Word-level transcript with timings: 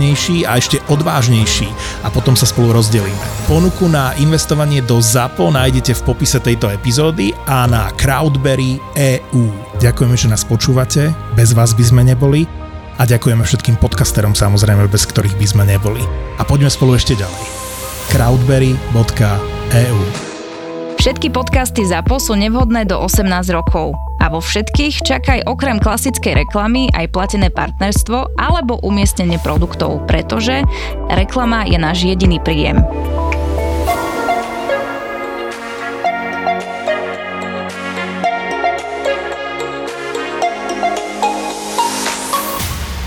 hlavnejší 0.00 0.48
a 0.48 0.56
ešte 0.56 0.80
odvážnejší 0.88 1.68
a 2.00 2.08
potom 2.08 2.32
sa 2.32 2.48
spolu 2.48 2.72
rozdelíme. 2.72 3.20
Ponuku 3.44 3.84
na 3.84 4.16
investovanie 4.16 4.80
do 4.80 4.96
ZAPO 4.96 5.52
nájdete 5.52 5.92
v 5.92 6.04
popise 6.08 6.40
tejto 6.40 6.72
epizódy 6.72 7.36
a 7.44 7.68
na 7.68 7.92
Crowdberry 8.00 8.80
EU. 8.96 9.44
Ďakujeme, 9.76 10.16
že 10.16 10.32
nás 10.32 10.40
počúvate, 10.48 11.12
bez 11.36 11.52
vás 11.52 11.76
by 11.76 11.84
sme 11.84 12.00
neboli 12.08 12.48
a 12.96 13.04
ďakujeme 13.04 13.44
všetkým 13.44 13.76
podcasterom 13.76 14.32
samozrejme, 14.32 14.88
bez 14.88 15.04
ktorých 15.04 15.36
by 15.36 15.46
sme 15.46 15.68
neboli. 15.68 16.00
A 16.40 16.48
poďme 16.48 16.72
spolu 16.72 16.96
ešte 16.96 17.12
ďalej. 17.12 17.44
crowdberry.eu 18.16 20.00
Všetky 20.96 21.28
podcasty 21.28 21.84
ZAPO 21.84 22.16
sú 22.16 22.40
nevhodné 22.40 22.88
do 22.88 22.96
18 22.96 23.28
rokov. 23.52 24.09
A 24.20 24.28
vo 24.28 24.44
všetkých 24.44 25.00
čakaj 25.00 25.48
okrem 25.48 25.80
klasickej 25.80 26.44
reklamy 26.44 26.92
aj 26.92 27.08
platené 27.08 27.48
partnerstvo 27.48 28.36
alebo 28.36 28.76
umiestnenie 28.84 29.40
produktov, 29.40 30.04
pretože 30.04 30.60
reklama 31.08 31.64
je 31.64 31.80
náš 31.80 32.04
jediný 32.04 32.36
príjem. 32.36 32.84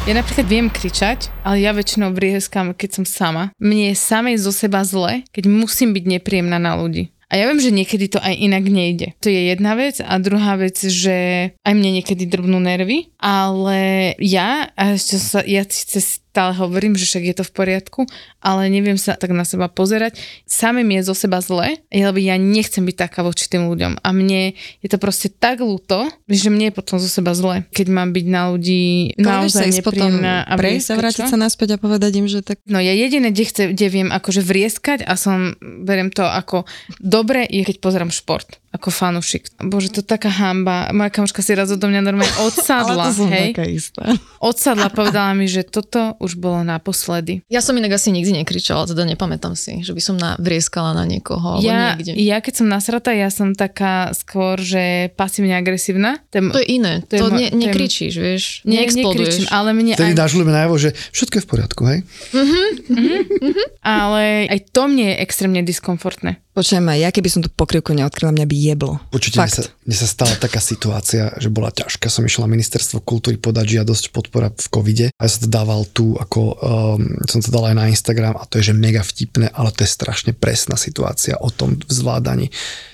Ja 0.03 0.19
napríklad 0.19 0.51
viem 0.51 0.67
kričať, 0.67 1.31
ale 1.47 1.63
ja 1.63 1.71
väčšinou 1.71 2.11
vrieskam, 2.11 2.75
keď 2.75 2.89
som 2.91 3.05
sama. 3.07 3.55
Mne 3.55 3.93
je 3.93 3.95
samej 3.95 4.35
zo 4.35 4.51
seba 4.51 4.83
zle, 4.83 5.23
keď 5.31 5.47
musím 5.47 5.95
byť 5.95 6.03
nepríjemná 6.19 6.59
na 6.59 6.75
ľudí. 6.75 7.12
A 7.33 7.41
ja 7.41 7.49
viem, 7.49 7.57
že 7.57 7.73
niekedy 7.73 8.13
to 8.13 8.21
aj 8.21 8.37
inak 8.37 8.69
nejde. 8.69 9.17
To 9.25 9.33
je 9.33 9.49
jedna 9.49 9.73
vec. 9.73 9.97
A 10.05 10.21
druhá 10.21 10.53
vec, 10.53 10.77
že 10.77 11.49
aj 11.65 11.73
mne 11.73 11.97
niekedy 11.97 12.29
drbnú 12.29 12.61
nervy, 12.61 13.09
ale 13.17 14.13
ja, 14.21 14.69
a 14.77 14.93
ešte 14.93 15.17
sa, 15.17 15.41
ja 15.41 15.65
síce 15.65 16.21
stále 16.33 16.57
hovorím, 16.57 16.97
že 16.97 17.05
však 17.05 17.23
je 17.29 17.35
to 17.37 17.45
v 17.45 17.53
poriadku, 17.53 18.01
ale 18.41 18.65
neviem 18.65 18.97
sa 18.97 19.13
tak 19.13 19.29
na 19.37 19.45
seba 19.45 19.69
pozerať. 19.69 20.17
Same 20.49 20.81
mi 20.81 20.97
je 20.97 21.05
zo 21.05 21.13
seba 21.13 21.37
zle, 21.45 21.77
lebo 21.93 22.17
ja 22.17 22.41
nechcem 22.41 22.81
byť 22.81 22.97
taká 22.97 23.21
voči 23.21 23.45
tým 23.45 23.69
ľuďom. 23.69 24.01
A 24.01 24.09
mne 24.09 24.57
je 24.57 24.89
to 24.89 24.97
proste 24.97 25.37
tak 25.37 25.61
ľúto, 25.61 26.09
že 26.25 26.49
mne 26.49 26.73
je 26.73 26.77
potom 26.81 26.97
zo 26.97 27.05
seba 27.05 27.37
zle, 27.37 27.69
keď 27.69 27.87
mám 27.93 28.17
byť 28.17 28.25
na 28.25 28.49
ľudí 28.49 29.13
naozaj 29.21 29.77
nepríjemná. 29.77 30.49
A 30.49 30.57
prejsť 30.57 30.89
a 30.89 30.95
vrátiť 30.97 31.29
sa 31.29 31.37
naspäť 31.37 31.77
a 31.77 31.77
povedať 31.77 32.17
im, 32.17 32.25
že 32.25 32.41
tak... 32.41 32.57
No 32.65 32.81
ja 32.81 32.97
jediné, 32.97 33.29
kde, 33.29 33.45
chce, 33.45 33.63
kde 33.69 33.87
viem 33.93 34.09
akože 34.09 34.41
vrieskať 34.41 35.05
a 35.05 35.13
som, 35.13 35.53
beriem 35.61 36.09
to 36.09 36.25
ako 36.25 36.65
dobre, 36.97 37.45
je 37.45 37.61
keď 37.61 37.77
pozerám 37.77 38.09
šport 38.09 38.62
ako 38.73 38.89
fanušik. 38.89 39.53
Bože, 39.61 39.93
to 39.93 40.01
je 40.01 40.07
taká 40.09 40.33
hamba. 40.33 40.89
Moja 40.97 41.13
kamoška 41.13 41.45
si 41.45 41.53
raz 41.53 41.69
odo 41.69 41.85
mňa 41.85 42.01
normálne 42.01 42.33
odsadla. 42.41 43.05
Ale 43.05 43.13
to 43.13 43.21
som 43.21 43.29
hej. 43.29 43.53
taká 43.53 43.65
istá. 43.69 44.01
Odsadla, 44.41 44.89
povedala 44.89 45.37
mi, 45.37 45.45
že 45.45 45.61
toto 45.61 46.17
už 46.17 46.41
bolo 46.41 46.65
naposledy. 46.65 47.45
Ja 47.53 47.61
som 47.61 47.77
inak 47.77 48.01
asi 48.01 48.09
nikdy 48.09 48.41
nekričala, 48.41 48.89
teda 48.89 49.05
nepamätám 49.05 49.53
si, 49.53 49.85
že 49.85 49.93
by 49.93 50.01
som 50.01 50.17
navrieskala 50.17 50.97
na 50.97 51.05
niekoho 51.05 51.61
ja, 51.61 51.93
niekde. 51.93 52.17
Ja 52.17 52.41
keď 52.41 52.53
som 52.65 52.67
nasratá, 52.67 53.13
ja 53.13 53.29
som 53.29 53.53
taká 53.53 54.09
skôr, 54.17 54.57
že 54.57 55.13
pasívne 55.13 55.53
agresívna. 55.53 56.17
To 56.33 56.41
je, 56.41 56.43
to 56.49 56.59
je 56.65 56.67
iné, 56.73 56.93
to, 57.05 57.21
to 57.21 57.29
ne, 57.29 57.53
nekričíš, 57.53 58.13
vieš, 58.17 58.43
ne, 58.65 58.81
neexploduješ. 58.81 59.53
ale 59.53 59.77
mne 59.77 59.93
Vtedy 59.93 60.17
aj... 60.17 60.19
dáš 60.19 60.33
ľuďom 60.33 60.49
najavo, 60.49 60.75
že 60.81 60.89
všetko 61.13 61.35
je 61.37 61.43
v 61.45 61.47
poriadku, 61.47 61.81
hej? 61.85 61.99
Uh-huh, 62.33 62.67
uh-huh, 62.89 63.21
uh-huh. 63.37 63.67
Ale 63.85 64.49
aj 64.49 64.59
to 64.73 64.89
mne 64.89 65.13
je 65.13 65.15
extrémne 65.21 65.61
diskomfortné. 65.61 66.41
Počujem, 66.53 66.85
ja 67.01 67.09
keby 67.09 67.29
som 67.33 67.41
tú 67.41 67.49
pokrývku 67.49 67.97
neodkryla, 67.97 68.29
mňa 68.29 68.45
by 68.45 68.57
jeblo. 68.63 69.03
Určite 69.11 69.43
mne 69.43 69.51
sa, 69.51 69.63
mne 69.67 69.97
sa 69.97 70.07
stala 70.07 70.35
taká 70.39 70.63
situácia, 70.63 71.35
že 71.35 71.51
bola 71.51 71.73
ťažká. 71.73 72.07
Som 72.07 72.23
išla 72.23 72.47
ministerstvo 72.47 73.03
kultúry 73.03 73.35
podať 73.35 73.79
žiadosť 73.79 74.15
podpora 74.15 74.47
v 74.55 74.67
covide 74.71 75.07
a 75.19 75.21
ja 75.27 75.29
som 75.29 75.45
to 75.45 75.49
dával 75.51 75.83
tu, 75.91 76.15
ako 76.15 76.41
um, 76.55 77.19
som 77.27 77.43
to 77.43 77.51
dal 77.51 77.67
aj 77.67 77.75
na 77.75 77.91
Instagram 77.91 78.39
a 78.39 78.47
to 78.47 78.63
je 78.63 78.71
že 78.71 78.75
mega 78.77 79.03
vtipné, 79.03 79.51
ale 79.51 79.75
to 79.75 79.83
je 79.83 79.91
strašne 79.91 80.31
presná 80.31 80.79
situácia 80.79 81.35
o 81.35 81.51
tom 81.51 81.75
zvládaní. 81.91 82.47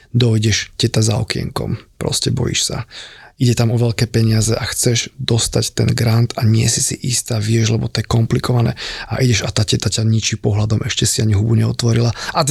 Dojdeš 0.09 0.73
teta 0.73 1.05
za 1.05 1.21
okienkom, 1.21 1.77
proste 2.01 2.33
bojíš 2.33 2.73
sa 2.73 2.89
ide 3.39 3.55
tam 3.55 3.71
o 3.71 3.77
veľké 3.79 4.11
peniaze 4.11 4.51
a 4.51 4.63
chceš 4.67 5.15
dostať 5.15 5.65
ten 5.71 5.89
grant 5.95 6.35
a 6.35 6.43
nie 6.43 6.67
si 6.67 6.83
si 6.83 6.95
istá, 7.07 7.39
vieš, 7.39 7.71
lebo 7.71 7.87
to 7.87 8.03
je 8.03 8.05
komplikované. 8.05 8.75
A 9.07 9.23
ideš 9.23 9.47
a 9.47 9.49
tá 9.49 9.63
teta 9.63 9.87
ťa 9.87 10.03
ničí 10.03 10.35
pohľadom, 10.35 10.83
ešte 10.83 11.07
si 11.07 11.23
ani 11.23 11.33
hubu 11.33 11.55
neotvorila. 11.55 12.11
A, 12.35 12.43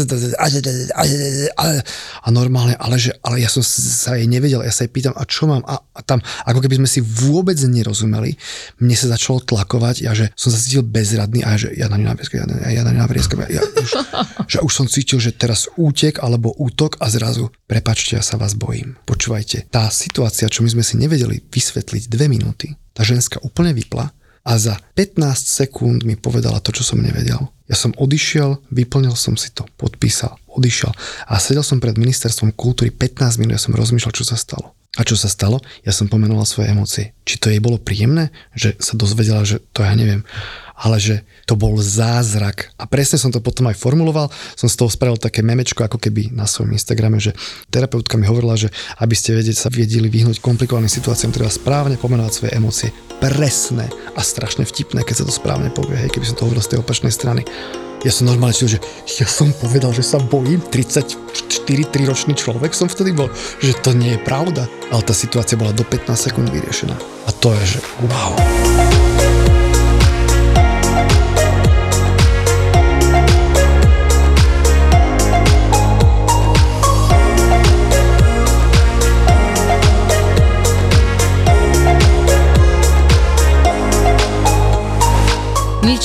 a 2.25 2.29
normálne, 2.33 2.75
ale, 2.81 2.97
že, 2.97 3.13
ale 3.21 3.45
ja 3.45 3.53
som 3.53 3.61
sa 3.61 4.17
jej 4.17 4.25
nevedel, 4.25 4.65
ja 4.65 4.73
sa 4.73 4.89
jej 4.89 4.93
pýtam, 4.93 5.13
a 5.13 5.29
čo 5.29 5.45
mám? 5.45 5.61
A, 5.69 5.77
a 5.77 6.01
tam, 6.01 6.25
ako 6.49 6.65
keby 6.65 6.81
sme 6.81 6.89
si 6.89 7.05
vôbec 7.05 7.61
nerozumeli, 7.61 8.41
mne 8.81 8.97
sa 8.97 9.13
začalo 9.13 9.45
tlakovať, 9.45 10.09
ja 10.09 10.17
že 10.17 10.33
som 10.33 10.49
sa 10.49 10.57
cítil 10.57 10.83
bezradný 10.83 11.45
a 11.45 11.61
že 11.61 11.69
ja 11.77 11.93
na 11.93 12.01
ňu 12.01 12.17
navrieskam, 12.17 12.49
ja, 12.49 12.73
ja 12.73 12.83
na 12.83 12.97
ňu 12.97 13.01
navrieskam, 13.05 13.45
ja, 13.45 13.61
ja 13.61 13.63
už, 13.63 13.91
že 14.57 14.59
už 14.65 14.73
som 14.73 14.87
cítil, 14.89 15.21
že 15.21 15.37
teraz 15.37 15.69
útek 15.77 16.25
alebo 16.25 16.57
útok 16.57 16.97
a 17.05 17.13
zrazu, 17.13 17.53
prepačte, 17.69 18.17
ja 18.17 18.25
sa 18.25 18.41
vás 18.41 18.57
bojím. 18.57 18.97
Počúvajte, 19.05 19.69
tá 19.69 19.93
situácia, 19.93 20.49
čo 20.49 20.65
my 20.65 20.78
sme 20.78 20.78
sme 20.79 20.87
si 20.87 20.95
nevedeli 20.95 21.43
vysvetliť 21.43 22.07
dve 22.07 22.31
minúty, 22.31 22.79
tá 22.95 23.03
ženská 23.03 23.43
úplne 23.43 23.75
vypla 23.75 24.15
a 24.47 24.53
za 24.55 24.79
15 24.95 25.19
sekúnd 25.35 26.07
mi 26.07 26.15
povedala 26.15 26.63
to, 26.63 26.71
čo 26.71 26.87
som 26.87 27.03
nevedel. 27.03 27.51
Ja 27.67 27.75
som 27.75 27.91
odišiel, 27.99 28.63
vyplnil 28.71 29.19
som 29.19 29.35
si 29.35 29.51
to, 29.51 29.67
podpísal, 29.75 30.39
odišiel 30.55 30.95
a 31.27 31.43
sedel 31.43 31.67
som 31.67 31.83
pred 31.83 31.99
ministerstvom 31.99 32.55
kultúry 32.55 32.95
15 32.95 33.43
minút, 33.43 33.59
ja 33.59 33.63
som 33.67 33.75
rozmýšľal, 33.75 34.15
čo 34.15 34.23
sa 34.23 34.39
stalo. 34.39 34.79
A 34.97 35.03
čo 35.03 35.19
sa 35.19 35.27
stalo? 35.27 35.59
Ja 35.83 35.91
som 35.91 36.07
pomenoval 36.07 36.47
svoje 36.47 36.71
emócie. 36.71 37.13
Či 37.27 37.35
to 37.43 37.51
jej 37.51 37.61
bolo 37.61 37.77
príjemné, 37.83 38.31
že 38.55 38.79
sa 38.79 38.95
dozvedela, 38.95 39.43
že 39.43 39.61
to 39.75 39.83
ja 39.83 39.93
neviem, 39.99 40.25
ale 40.79 41.03
že 41.03 41.27
to 41.45 41.59
bol 41.59 41.75
zázrak. 41.77 42.71
A 42.79 42.87
presne 42.87 43.19
som 43.19 43.35
to 43.35 43.43
potom 43.43 43.67
aj 43.67 43.77
formuloval, 43.77 44.31
som 44.55 44.71
z 44.71 44.79
toho 44.79 44.91
spravil 44.91 45.19
také 45.19 45.43
memečko, 45.43 45.83
ako 45.83 45.99
keby 45.99 46.31
na 46.31 46.47
svojom 46.47 46.71
Instagrame, 46.75 47.19
že 47.19 47.35
terapeutka 47.75 48.15
mi 48.15 48.31
hovorila, 48.31 48.55
že 48.55 48.71
aby 49.03 49.15
ste 49.19 49.35
vedieť, 49.35 49.67
sa 49.67 49.69
vedeli 49.75 50.07
vyhnúť 50.07 50.39
komplikovaným 50.39 50.91
situáciám, 50.91 51.35
treba 51.35 51.51
správne 51.51 51.99
pomenovať 51.99 52.33
svoje 52.33 52.53
emócie. 52.55 52.89
Presné 53.19 53.91
a 54.15 54.23
strašne 54.23 54.63
vtipné, 54.63 55.03
keď 55.03 55.23
sa 55.23 55.27
to 55.27 55.35
správne 55.35 55.75
povie, 55.75 55.99
hej, 55.99 56.15
keby 56.15 56.27
som 56.31 56.39
to 56.39 56.47
hovoril 56.47 56.63
z 56.63 56.71
tej 56.77 56.81
opačnej 56.87 57.11
strany. 57.11 57.43
Ja 58.07 58.15
som 58.15 58.31
normálne 58.31 58.55
čil, 58.55 58.79
že 58.79 58.83
ja 59.19 59.27
som 59.27 59.51
povedal, 59.51 59.91
že 59.91 60.07
sa 60.07 60.23
bojím, 60.23 60.63
34-3 60.71 62.07
ročný 62.07 62.39
človek 62.39 62.71
som 62.71 62.87
vtedy 62.87 63.11
bol, 63.11 63.27
že 63.59 63.75
to 63.83 63.91
nie 63.91 64.15
je 64.15 64.23
pravda. 64.23 64.71
Ale 64.95 65.03
tá 65.03 65.11
situácia 65.11 65.59
bola 65.59 65.75
do 65.75 65.83
15 65.83 66.15
sekúnd 66.15 66.47
vyriešená. 66.47 66.95
A 67.27 67.31
to 67.43 67.51
je, 67.59 67.75
že 67.75 67.79
wow. 68.07 68.98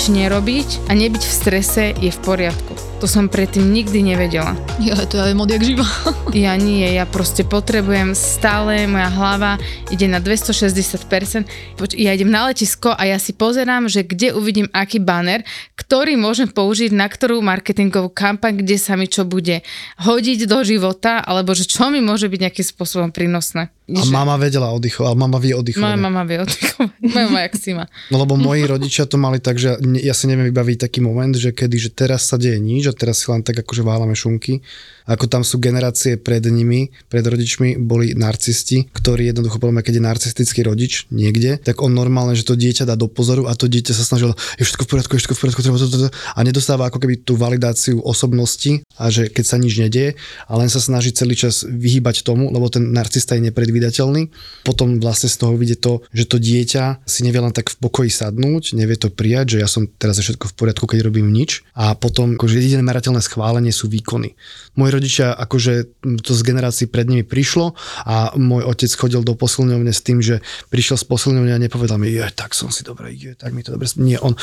Nič 0.04 0.12
nerobiť 0.12 0.90
a 0.90 0.98
nebyť 1.00 1.24
v 1.24 1.31
strese 1.31 1.84
je 1.96 2.12
v 2.12 2.19
poriadku. 2.25 2.93
To 3.03 3.11
som 3.11 3.27
predtým 3.27 3.67
nikdy 3.67 4.15
nevedela. 4.15 4.55
Ja 4.79 4.95
to 5.03 5.19
ja 5.19 5.27
viem 5.27 5.44
odjak 5.44 5.59
živa. 5.59 5.83
Ja 6.31 6.55
nie, 6.55 6.88
ja 6.88 7.03
proste 7.03 7.44
potrebujem 7.44 8.15
stále, 8.15 8.88
moja 8.88 9.11
hlava 9.11 9.59
ide 9.91 10.07
na 10.07 10.23
260%. 10.23 11.44
Poč- 11.75 12.00
ja 12.00 12.15
idem 12.15 12.31
na 12.31 12.47
letisko 12.47 12.95
a 12.95 13.03
ja 13.03 13.19
si 13.19 13.35
pozerám, 13.35 13.91
že 13.91 14.07
kde 14.07 14.31
uvidím 14.31 14.71
aký 14.71 15.03
banner, 15.03 15.44
ktorý 15.75 16.15
môžem 16.15 16.47
použiť 16.47 16.95
na 16.95 17.11
ktorú 17.11 17.44
marketingovú 17.44 18.07
kampaň, 18.07 18.63
kde 18.63 18.79
sa 18.79 18.95
mi 18.95 19.11
čo 19.11 19.27
bude 19.27 19.67
hodiť 20.00 20.47
do 20.47 20.63
života, 20.63 21.19
alebo 21.19 21.51
že 21.51 21.67
čo 21.67 21.91
mi 21.91 22.00
môže 22.00 22.31
byť 22.31 22.39
nejakým 22.39 22.65
spôsobom 22.71 23.11
prínosné. 23.11 23.67
A 23.83 24.07
mama 24.07 24.39
vedela 24.39 24.71
oddychovať, 24.71 25.11
ale 25.11 25.17
mama 25.19 25.44
vie 25.44 25.51
oddychovať. 25.59 25.83
Moja 25.83 26.00
mama 26.00 26.23
vie 26.23 26.39
oddychovať. 26.39 26.88
Moja 27.11 27.25
mama 27.27 27.39
jak 27.44 27.55
si 27.59 27.71
ma. 27.75 27.85
No 28.07 28.15
lebo 28.15 28.39
moji 28.39 28.63
rodičia 28.63 29.03
to 29.03 29.19
mali 29.19 29.44
tak, 29.44 29.59
že 29.59 29.75
ja 30.00 30.15
si 30.15 30.31
neviem 30.31 30.47
vybaviť 30.47 30.88
taký 30.88 31.03
moment, 31.03 31.35
že 31.35 31.51
kedy, 31.51 31.75
že 31.75 31.89
teraz 31.91 32.23
sa 32.31 32.39
deje 32.39 32.63
nič 32.63 32.88
a 32.88 32.93
teraz 32.98 33.22
si 33.22 33.28
len 33.30 33.45
tak 33.45 33.62
akože 33.62 33.86
váľame 33.86 34.18
šunky. 34.18 34.66
Ako 35.04 35.28
tam 35.28 35.44
sú 35.44 35.60
generácie 35.60 36.16
pred 36.16 36.40
nimi, 36.48 36.95
pred 37.12 37.28
rodičmi, 37.28 37.75
boli 37.75 38.16
narcisti, 38.16 38.88
ktorí 38.95 39.28
jednoducho 39.28 39.60
poviem, 39.60 39.84
keď 39.84 40.00
je 40.00 40.07
narcistický 40.07 40.60
rodič 40.63 41.12
niekde, 41.12 41.60
tak 41.60 41.84
on 41.84 41.92
normálne, 41.92 42.40
že 42.40 42.48
to 42.48 42.56
dieťa 42.56 42.88
dá 42.88 42.95
do 42.95 43.12
pozoru 43.12 43.51
a 43.51 43.54
to 43.54 43.68
dieťa 43.68 43.92
sa 43.92 44.07
snažilo, 44.07 44.31
je 44.56 44.63
všetko 44.63 44.88
v 44.88 44.90
poriadku, 44.95 45.12
je 45.13 45.19
všetko 45.19 45.36
v 45.36 45.42
poriadku, 45.44 45.60
treba 45.60 45.78
to, 45.78 45.88
to, 45.92 46.00
to, 46.07 46.10
a 46.10 46.40
nedostáva 46.40 46.88
ako 46.88 47.04
keby 47.04 47.19
tú 47.19 47.36
validáciu 47.36 48.00
osobnosti 48.00 48.80
a 48.96 49.12
že 49.12 49.28
keď 49.28 49.44
sa 49.44 49.57
nič 49.60 49.74
nedieje 49.75 50.16
a 50.48 50.54
len 50.56 50.72
sa 50.72 50.80
snaží 50.80 51.12
celý 51.12 51.36
čas 51.36 51.68
vyhýbať 51.68 52.24
tomu, 52.24 52.48
lebo 52.48 52.72
ten 52.72 52.96
narcista 52.96 53.36
je 53.36 53.51
nepredvídateľný. 53.51 54.31
Potom 54.63 55.04
vlastne 55.04 55.28
z 55.28 55.36
toho 55.36 55.60
vidie 55.60 55.75
to, 55.75 56.00
že 56.16 56.31
to 56.31 56.39
dieťa 56.39 57.04
si 57.04 57.28
nevie 57.28 57.44
len 57.44 57.51
tak 57.51 57.75
v 57.75 57.78
pokoji 57.84 58.07
sadnúť, 58.07 58.78
nevie 58.80 58.96
to 58.96 59.12
prijať, 59.12 59.57
že 59.57 59.62
ja 59.62 59.68
som 59.68 59.84
teraz 59.86 60.24
všetko 60.24 60.51
v 60.51 60.56
poriadku, 60.56 60.86
keď 60.88 61.12
robím 61.12 61.36
nič. 61.36 61.68
A 61.75 61.98
potom 61.98 62.39
akože 62.39 62.60
jediné 62.74 62.90
merateľné 62.90 63.22
schválenie 63.22 63.70
sú 63.70 63.86
výkony. 63.86 64.34
Moji 64.74 64.90
rodičia, 64.90 65.38
akože 65.38 66.02
to 66.25 66.31
z 66.34 66.42
generácií 66.42 66.90
pred 66.90 67.06
nimi 67.06 67.22
prišlo 67.22 67.78
a 68.10 68.34
môj 68.34 68.66
otec 68.66 68.90
chodil 68.90 69.22
do 69.22 69.38
posilňovne 69.38 69.94
s 69.94 70.02
tým, 70.02 70.20
že 70.20 70.42
prišiel 70.74 70.98
z 70.98 71.06
posilňovne 71.06 71.54
a 71.54 71.62
nepovedal 71.62 72.02
mi, 72.02 72.10
je, 72.10 72.25
tak 72.34 72.58
som 72.58 72.74
si 72.74 72.81
dobre, 72.81 73.14
je, 73.14 73.38
tak 73.38 73.54
mi 73.54 73.62
to 73.62 73.78
dobre. 73.78 73.86
Nie, 74.02 74.18
on, 74.18 74.34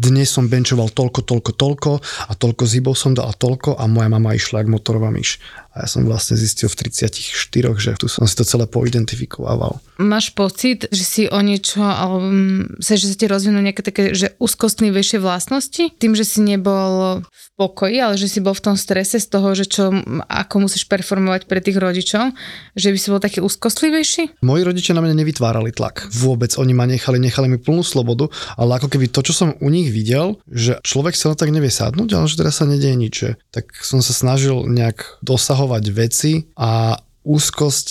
dnes 0.00 0.32
som 0.32 0.48
benčoval 0.48 0.88
toľko, 0.88 1.20
toľko, 1.28 1.50
toľko 1.52 1.92
a 2.00 2.32
toľko 2.32 2.62
zhybov 2.64 2.96
som 2.96 3.12
dal 3.12 3.28
a 3.28 3.36
toľko 3.36 3.76
a 3.76 3.84
moja 3.84 4.08
mama 4.08 4.32
išla 4.32 4.64
ako 4.64 4.80
motorová 4.80 5.12
myš. 5.12 5.38
A 5.74 5.82
ja 5.82 5.88
som 5.90 6.06
vlastne 6.06 6.38
zistil 6.38 6.70
v 6.70 6.86
34, 6.86 7.34
že 7.82 7.98
tu 7.98 8.06
som 8.06 8.22
si 8.30 8.38
to 8.38 8.46
celé 8.46 8.70
poidentifikoval. 8.70 9.82
Máš 9.98 10.30
pocit, 10.30 10.86
že 10.94 11.02
si 11.02 11.22
o 11.26 11.38
niečo, 11.42 11.82
alebo 11.82 12.22
mm, 12.22 12.78
sa, 12.78 12.94
že 12.94 13.10
sa 13.10 13.14
ti 13.18 13.26
rozvinú 13.26 13.58
nejaké 13.58 13.82
také, 13.82 14.14
že 14.14 14.38
úzkostlivejšie 14.38 15.18
vlastnosti? 15.18 15.90
Tým, 15.98 16.14
že 16.14 16.22
si 16.22 16.46
nebol 16.46 17.22
v 17.26 17.46
pokoji, 17.58 17.98
ale 17.98 18.14
že 18.14 18.30
si 18.30 18.38
bol 18.38 18.54
v 18.54 18.70
tom 18.70 18.76
strese 18.78 19.18
z 19.18 19.26
toho, 19.26 19.50
že 19.54 19.66
čo, 19.66 19.90
ako 20.30 20.54
musíš 20.66 20.86
performovať 20.86 21.50
pre 21.50 21.58
tých 21.58 21.78
rodičov, 21.78 22.30
že 22.78 22.94
by 22.94 22.98
si 22.98 23.10
bol 23.10 23.18
taký 23.18 23.38
úzkostlivejší? 23.42 24.46
Moji 24.46 24.62
rodičia 24.62 24.94
na 24.94 25.02
mňa 25.02 25.14
nevytvárali 25.26 25.74
tlak. 25.74 26.06
Vôbec. 26.14 26.54
Oni 26.54 26.70
ma 26.70 26.86
nechali, 26.86 27.18
nechali 27.18 27.50
mi 27.50 27.58
plnú 27.58 27.82
slobodu, 27.82 28.30
ale 28.54 28.78
ako 28.78 28.94
keby 28.94 29.10
to, 29.10 29.26
čo 29.26 29.34
som 29.34 29.58
u 29.58 29.68
nich 29.74 29.90
videl, 29.90 30.38
že 30.46 30.78
človek 30.86 31.18
sa 31.18 31.34
len 31.34 31.38
tak 31.38 31.50
nevie 31.50 31.70
sadnúť, 31.70 32.10
ale 32.14 32.30
že 32.30 32.38
teraz 32.38 32.62
sa 32.62 32.66
nedieje 32.70 32.94
nič. 32.94 33.16
Tak 33.50 33.74
som 33.82 33.98
sa 33.98 34.14
snažil 34.14 34.66
nejak 34.70 35.18
dosahovať 35.22 35.63
veci 35.68 36.44
a 36.56 36.98
úzkosť, 37.24 37.86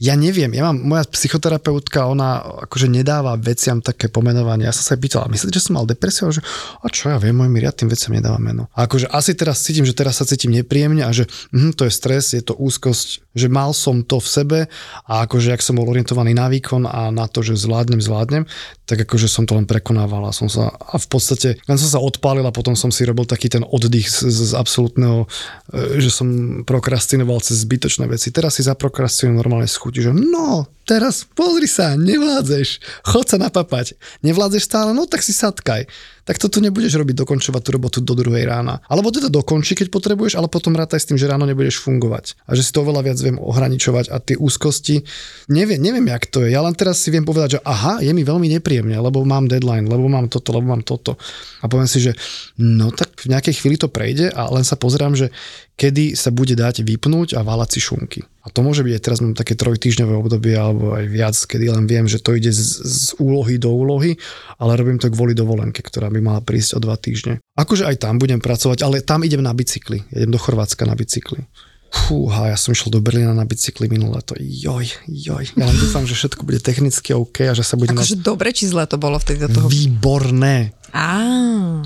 ja 0.00 0.16
neviem, 0.16 0.48
ja 0.56 0.64
mám, 0.64 0.80
moja 0.80 1.04
psychoterapeutka, 1.04 2.08
ona 2.08 2.40
akože 2.64 2.88
nedáva 2.88 3.36
veciam 3.36 3.84
také 3.84 4.08
pomenovanie. 4.08 4.64
Ja 4.64 4.72
som 4.72 4.80
sa 4.80 4.96
jej 4.96 5.04
pýtal, 5.04 5.28
myslíte, 5.28 5.60
že 5.60 5.68
som 5.68 5.76
mal 5.76 5.84
depresiu? 5.84 6.32
A 6.32 6.32
že, 6.32 6.40
a 6.80 6.86
čo 6.88 7.12
ja 7.12 7.20
viem, 7.20 7.36
môj 7.36 7.52
riadnym 7.52 7.92
veciam 7.92 8.16
nedáva 8.16 8.40
meno. 8.40 8.72
A 8.72 8.88
akože 8.88 9.12
asi 9.12 9.36
teraz 9.36 9.60
cítim, 9.60 9.84
že 9.84 9.92
teraz 9.92 10.16
sa 10.16 10.24
cítim 10.24 10.56
nepríjemne 10.56 11.04
a 11.04 11.12
že 11.12 11.28
hm, 11.52 11.76
to 11.76 11.84
je 11.84 11.92
stres, 11.92 12.32
je 12.32 12.40
to 12.40 12.56
úzkosť, 12.56 13.29
že 13.30 13.46
mal 13.46 13.70
som 13.70 14.02
to 14.02 14.18
v 14.18 14.28
sebe 14.28 14.58
a 15.06 15.26
akože 15.26 15.54
ak 15.54 15.62
som 15.62 15.78
bol 15.78 15.86
orientovaný 15.86 16.34
na 16.34 16.50
výkon 16.50 16.82
a 16.86 17.14
na 17.14 17.30
to, 17.30 17.46
že 17.46 17.54
zvládnem, 17.58 18.02
zvládnem, 18.02 18.42
tak 18.90 19.06
akože 19.06 19.30
som 19.30 19.46
to 19.46 19.54
len 19.54 19.70
prekonával 19.70 20.26
a 20.26 20.34
som 20.34 20.50
sa, 20.50 20.74
a 20.74 20.98
v 20.98 21.06
podstate 21.06 21.62
len 21.70 21.78
som 21.78 21.86
sa 21.86 22.02
odpálil 22.02 22.42
a 22.42 22.54
potom 22.54 22.74
som 22.74 22.90
si 22.90 23.06
robil 23.06 23.22
taký 23.30 23.46
ten 23.46 23.62
oddych 23.62 24.10
z, 24.10 24.26
z, 24.26 24.52
absolútneho, 24.58 25.30
e, 25.70 26.02
že 26.02 26.10
som 26.10 26.26
prokrastinoval 26.66 27.38
cez 27.38 27.62
zbytočné 27.62 28.10
veci. 28.10 28.34
Teraz 28.34 28.58
si 28.58 28.66
zaprokrastinujem 28.66 29.38
normálne 29.38 29.70
z 29.70 29.78
že 29.94 30.10
no, 30.10 30.66
teraz 30.90 31.22
pozri 31.22 31.70
sa, 31.70 31.94
nevládzeš, 31.94 32.82
chod 33.06 33.30
sa 33.30 33.38
napapať. 33.38 33.94
Nevládzeš 34.26 34.66
stále, 34.66 34.90
no 34.90 35.06
tak 35.06 35.22
si 35.22 35.30
sadkaj. 35.30 35.86
Tak 36.26 36.36
toto 36.36 36.58
nebudeš 36.58 36.98
robiť, 36.98 37.22
dokončovať 37.22 37.62
tú 37.62 37.70
robotu 37.74 37.98
do 38.02 38.14
druhej 38.14 38.46
rána. 38.46 38.82
Alebo 38.90 39.10
teda 39.14 39.30
dokonči, 39.30 39.78
keď 39.78 39.90
potrebuješ, 39.90 40.34
ale 40.38 40.50
potom 40.50 40.74
rátaj 40.74 41.02
s 41.02 41.08
tým, 41.10 41.18
že 41.18 41.30
ráno 41.30 41.46
nebudeš 41.46 41.78
fungovať. 41.82 42.38
A 42.46 42.54
že 42.54 42.66
si 42.66 42.70
to 42.74 42.82
oveľa 42.82 43.06
viac 43.06 43.18
viem 43.18 43.38
ohraničovať 43.38 44.10
a 44.10 44.18
tie 44.18 44.36
úzkosti, 44.38 45.02
neviem, 45.50 45.78
neviem, 45.78 46.06
jak 46.10 46.26
to 46.30 46.46
je. 46.46 46.54
Ja 46.54 46.62
len 46.62 46.74
teraz 46.74 47.02
si 47.02 47.14
viem 47.14 47.26
povedať, 47.26 47.58
že 47.58 47.60
aha, 47.66 48.02
je 48.02 48.10
mi 48.10 48.22
veľmi 48.22 48.46
nepríjemne, 48.58 48.94
lebo 48.94 49.22
mám 49.26 49.50
deadline, 49.50 49.90
lebo 49.90 50.06
mám 50.06 50.30
toto, 50.30 50.54
lebo 50.54 50.70
mám 50.70 50.82
toto. 50.86 51.18
A 51.62 51.70
poviem 51.70 51.90
si, 51.90 52.02
že 52.02 52.14
no 52.58 52.94
tak 52.94 53.10
v 53.26 53.30
nejakej 53.34 53.62
chvíli 53.62 53.74
to 53.78 53.90
prejde 53.90 54.30
a 54.30 54.50
len 54.54 54.62
sa 54.62 54.78
pozerám, 54.78 55.18
že 55.18 55.34
kedy 55.80 56.14
sa 56.14 56.28
bude 56.30 56.52
dať 56.52 56.84
vypnúť 56.84 57.34
a 57.34 57.40
válať 57.40 57.78
si 57.78 57.80
šunky. 57.80 58.20
To 58.54 58.60
môže 58.66 58.82
byť 58.82 58.92
aj 58.96 59.02
teraz 59.02 59.18
mám 59.22 59.34
také 59.38 59.54
trojtýždňové 59.54 60.14
obdobie 60.14 60.54
alebo 60.54 60.94
aj 60.94 61.04
viac, 61.06 61.36
kedy 61.36 61.70
len 61.70 61.84
viem, 61.86 62.06
že 62.10 62.18
to 62.22 62.34
ide 62.34 62.50
z, 62.50 62.82
z 62.82 63.16
úlohy 63.18 63.56
do 63.56 63.70
úlohy, 63.70 64.18
ale 64.58 64.78
robím 64.78 64.98
to 64.98 65.10
kvôli 65.10 65.32
dovolenke, 65.32 65.80
ktorá 65.80 66.10
by 66.10 66.20
mala 66.22 66.40
prísť 66.42 66.76
o 66.76 66.80
dva 66.82 66.98
týždne. 66.98 67.38
Akože 67.54 67.86
aj 67.86 68.02
tam 68.02 68.18
budem 68.18 68.42
pracovať, 68.42 68.82
ale 68.82 69.04
tam 69.04 69.22
idem 69.22 69.42
na 69.42 69.54
bicykli. 69.54 70.02
Idem 70.10 70.30
do 70.34 70.40
Chorvátska 70.40 70.86
na 70.86 70.94
bicykli. 70.94 71.46
Fúha, 71.90 72.54
ja 72.54 72.56
som 72.56 72.70
išiel 72.70 72.94
do 72.94 73.02
Berlína 73.02 73.34
na 73.34 73.42
bicykli 73.42 73.90
minulé 73.90 74.22
to. 74.22 74.38
Joj, 74.38 74.86
joj. 75.10 75.44
Ja 75.58 75.66
len 75.66 75.74
dúfam, 75.74 76.06
že 76.06 76.14
všetko 76.14 76.46
bude 76.46 76.62
technicky 76.62 77.10
OK 77.10 77.50
a 77.50 77.54
že 77.54 77.66
sa 77.66 77.74
bude... 77.74 77.90
Akože 77.90 78.22
dobre 78.22 78.54
či 78.54 78.70
zle 78.70 78.86
to 78.86 78.94
bolo 78.94 79.18
vtedy 79.18 79.42
do 79.42 79.50
toho? 79.50 79.66
Výborné. 79.66 80.70
Á, 80.94 81.18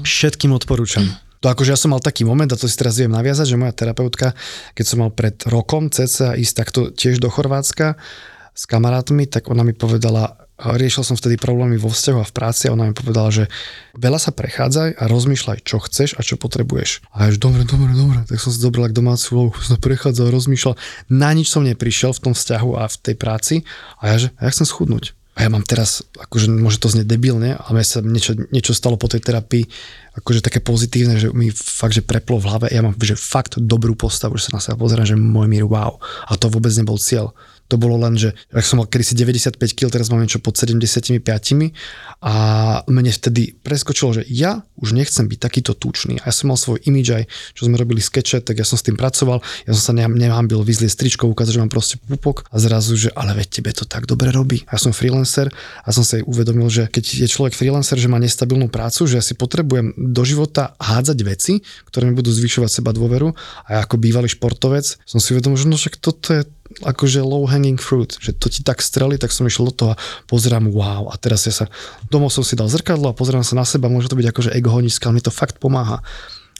Všetkým 0.05 0.53
odporúčam. 0.53 1.09
To 1.45 1.53
akože 1.53 1.77
ja 1.77 1.79
som 1.79 1.93
mal 1.93 2.01
taký 2.01 2.25
moment, 2.25 2.49
a 2.49 2.57
to 2.57 2.65
si 2.65 2.73
teraz 2.73 2.97
viem 2.97 3.13
naviazať, 3.13 3.53
že 3.53 3.61
moja 3.61 3.77
terapeutka, 3.77 4.33
keď 4.73 4.85
som 4.89 5.05
mal 5.05 5.13
pred 5.13 5.37
rokom 5.45 5.93
cca 5.93 6.33
ísť 6.41 6.55
takto 6.57 6.81
tiež 6.89 7.21
do 7.21 7.29
Chorvátska 7.29 8.01
s 8.57 8.65
kamarátmi, 8.65 9.29
tak 9.29 9.53
ona 9.53 9.61
mi 9.61 9.77
povedala, 9.77 10.41
riešil 10.57 11.05
som 11.05 11.21
vtedy 11.21 11.37
problémy 11.37 11.77
vo 11.77 11.93
vzťahu 11.93 12.19
a 12.23 12.25
v 12.25 12.33
práci 12.33 12.71
a 12.71 12.73
ona 12.73 12.89
mi 12.89 12.97
povedala, 12.97 13.29
že 13.29 13.45
veľa 13.93 14.17
sa 14.17 14.33
prechádzaj 14.33 14.97
a 14.97 15.05
rozmýšľaj, 15.05 15.69
čo 15.69 15.85
chceš 15.85 16.17
a 16.17 16.25
čo 16.25 16.41
potrebuješ. 16.41 17.05
A 17.13 17.29
ja 17.29 17.37
že 17.37 17.43
dobre, 17.43 17.69
dobre, 17.69 17.93
dobre, 17.93 18.25
tak 18.25 18.41
som 18.41 18.49
si 18.49 18.65
zobral 18.65 18.89
k 18.89 18.97
domácu 18.97 19.27
úlohu, 19.37 19.53
som 19.61 19.77
prechádzal, 19.77 20.33
rozmýšľal, 20.33 20.81
na 21.13 21.29
nič 21.37 21.53
som 21.53 21.61
neprišiel 21.61 22.17
v 22.17 22.31
tom 22.31 22.33
vzťahu 22.33 22.71
a 22.81 22.89
v 22.89 22.97
tej 23.05 23.17
práci 23.21 23.55
a 24.01 24.17
ja 24.17 24.17
že, 24.17 24.29
ja 24.33 24.49
chcem 24.49 24.65
schudnúť. 24.65 25.13
A 25.35 25.43
ja 25.43 25.51
mám 25.51 25.67
teraz, 25.67 26.07
akože 26.15 26.47
môže 26.47 26.79
to 26.79 26.87
znieť 26.87 27.11
debilne, 27.11 27.59
ale 27.59 27.83
mne 27.83 27.87
sa 27.87 27.99
niečo, 27.99 28.39
niečo 28.55 28.71
stalo 28.71 28.95
po 28.95 29.11
tej 29.11 29.19
terapii, 29.19 29.67
akože 30.15 30.47
také 30.47 30.63
pozitívne, 30.63 31.19
že 31.19 31.35
mi 31.35 31.51
fakt, 31.51 31.99
že 31.99 32.07
preplo 32.07 32.39
v 32.39 32.47
hlave. 32.47 32.67
Ja 32.71 32.87
mám, 32.87 32.95
že 33.03 33.19
fakt 33.19 33.59
dobrú 33.59 33.99
postavu, 33.99 34.39
že 34.39 34.47
sa 34.47 34.55
na 34.55 34.63
seba 34.63 34.79
pozerám, 34.79 35.11
že 35.11 35.19
môj 35.19 35.51
mír, 35.51 35.67
wow. 35.67 35.99
A 36.31 36.39
to 36.39 36.47
vôbec 36.47 36.71
nebol 36.79 37.03
cieľ. 37.03 37.35
To 37.73 37.81
bolo 37.81 37.97
len, 37.97 38.15
že 38.21 38.37
ak 38.53 38.65
som 38.65 38.81
mal 38.81 38.89
kedysi 38.89 39.17
95 39.17 39.57
kg, 39.57 39.89
teraz 39.89 40.13
mám 40.13 40.21
niečo 40.21 40.41
pod 40.41 40.61
75 40.61 41.21
a 42.25 42.35
mne 42.85 43.13
vtedy 43.13 43.57
preskočilo, 43.65 44.21
že 44.21 44.23
ja 44.29 44.65
už 44.77 44.93
nechcem 44.93 45.25
byť 45.25 45.39
takýto 45.41 45.73
tučný. 45.73 46.21
A 46.21 46.29
ja 46.29 46.35
som 46.35 46.53
mal 46.53 46.61
svoj 46.61 46.81
imidž 46.85 47.09
aj, 47.21 47.25
čo 47.57 47.69
sme 47.69 47.81
robili 47.81 48.05
skeče, 48.05 48.45
tak 48.45 48.61
ja 48.61 48.67
som 48.69 48.77
s 48.77 48.85
tým 48.85 48.97
pracoval, 48.97 49.41
ja 49.65 49.73
som 49.73 49.83
sa 49.91 49.93
ne- 49.97 50.09
nehambil 50.09 50.61
vyzlieť 50.61 50.93
stričko, 50.93 51.29
ukázať, 51.31 51.57
že 51.57 51.63
mám 51.65 51.73
proste 51.73 51.97
pupok 52.01 52.45
a 52.53 52.57
zrazu, 52.61 52.97
že 53.01 53.09
ale 53.17 53.33
veď 53.33 53.49
tebe 53.61 53.71
to 53.73 53.89
tak 53.89 54.05
dobre 54.05 54.29
robí. 54.29 54.65
Ja 54.69 54.77
som 54.77 54.93
freelancer 54.93 55.49
a 55.85 55.89
som 55.93 56.05
aj 56.05 56.25
uvedomil, 56.29 56.69
že 56.69 56.89
keď 56.89 57.25
je 57.25 57.29
človek 57.29 57.57
freelancer, 57.57 57.97
že 57.97 58.13
má 58.13 58.21
nestabilnú 58.21 58.69
prácu, 58.69 59.09
že 59.09 59.21
ja 59.21 59.25
si 59.25 59.33
potrebujem 59.33 59.97
do 59.97 60.23
života 60.23 60.77
hádzať 60.77 61.19
veci, 61.25 61.53
ktoré 61.89 62.09
mi 62.09 62.15
budú 62.17 62.29
zvyšovať 62.29 62.71
seba 62.81 62.93
dôveru 62.93 63.33
a 63.65 63.69
ja 63.73 63.79
ako 63.85 63.97
bývalý 63.97 64.29
športovec 64.29 65.01
som 65.05 65.23
si 65.23 65.33
uvedomil, 65.37 65.59
že 65.61 65.71
no 65.71 65.77
však 65.79 66.01
toto 66.03 66.35
je 66.35 66.43
akože 66.83 67.21
low 67.21 67.45
hanging 67.45 67.77
fruit, 67.77 68.17
že 68.19 68.33
to 68.33 68.49
ti 68.49 68.65
tak 68.65 68.81
streli, 68.81 69.21
tak 69.21 69.31
som 69.31 69.45
išiel 69.45 69.71
do 69.71 69.75
toho 69.75 69.91
a 69.95 70.01
pozerám, 70.27 70.73
wow, 70.73 71.13
a 71.13 71.15
teraz 71.21 71.45
ja 71.45 71.53
sa, 71.53 71.67
domov 72.09 72.33
som 72.33 72.43
si 72.43 72.57
dal 72.57 72.67
zrkadlo 72.67 73.13
a 73.13 73.17
pozerám 73.17 73.45
sa 73.45 73.55
na 73.55 73.69
seba, 73.69 73.93
môže 73.93 74.09
to 74.09 74.17
byť 74.17 74.29
akože 74.33 74.51
ego 74.57 74.73
honička, 74.73 75.07
ale 75.09 75.21
mi 75.21 75.25
to 75.25 75.31
fakt 75.31 75.61
pomáha. 75.61 76.01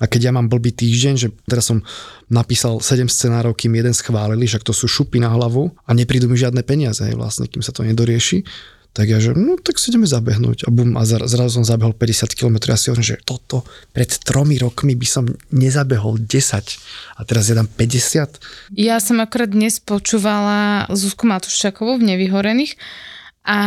A 0.03 0.11
keď 0.11 0.31
ja 0.31 0.33
mám 0.35 0.51
blbý 0.51 0.75
týždeň, 0.75 1.15
že 1.15 1.29
teraz 1.47 1.71
som 1.71 1.79
napísal 2.27 2.83
7 2.83 3.07
scenárov, 3.07 3.55
kým 3.55 3.79
jeden 3.79 3.95
schválili, 3.95 4.45
však 4.45 4.67
to 4.67 4.75
sú 4.75 4.91
šupy 4.91 5.23
na 5.23 5.31
hlavu 5.31 5.71
a 5.87 5.91
neprídu 5.95 6.27
mi 6.27 6.35
žiadne 6.35 6.67
peniaze, 6.67 7.07
vlastne, 7.15 7.47
kým 7.47 7.63
sa 7.63 7.71
to 7.71 7.87
nedorieši, 7.87 8.43
tak 8.95 9.11
ja, 9.11 9.19
že 9.19 9.35
no 9.35 9.59
tak 9.59 9.83
si 9.83 9.91
ideme 9.91 10.07
zabehnúť. 10.07 10.65
A 10.65 10.69
bum, 10.71 10.95
a 10.95 11.03
zra- 11.03 11.27
zrazu 11.27 11.59
som 11.59 11.67
zabehol 11.67 11.99
50 11.99 12.31
km. 12.39 12.63
Ja 12.71 12.79
si 12.79 12.95
hovorím, 12.95 13.11
že 13.11 13.19
toto 13.27 13.67
pred 13.91 14.07
tromi 14.23 14.55
rokmi 14.55 14.95
by 14.95 15.07
som 15.07 15.27
nezabehol 15.51 16.23
10 16.23 17.19
a 17.19 17.21
teraz 17.27 17.51
ja 17.51 17.59
dám 17.59 17.67
50. 17.67 18.79
Ja 18.79 19.03
som 19.03 19.19
akorát 19.19 19.51
dnes 19.51 19.83
počúvala 19.83 20.87
Zuzku 20.95 21.27
Matuščakovú 21.27 21.99
v 21.99 22.15
Nevyhorených 22.15 22.79
A 23.45 23.61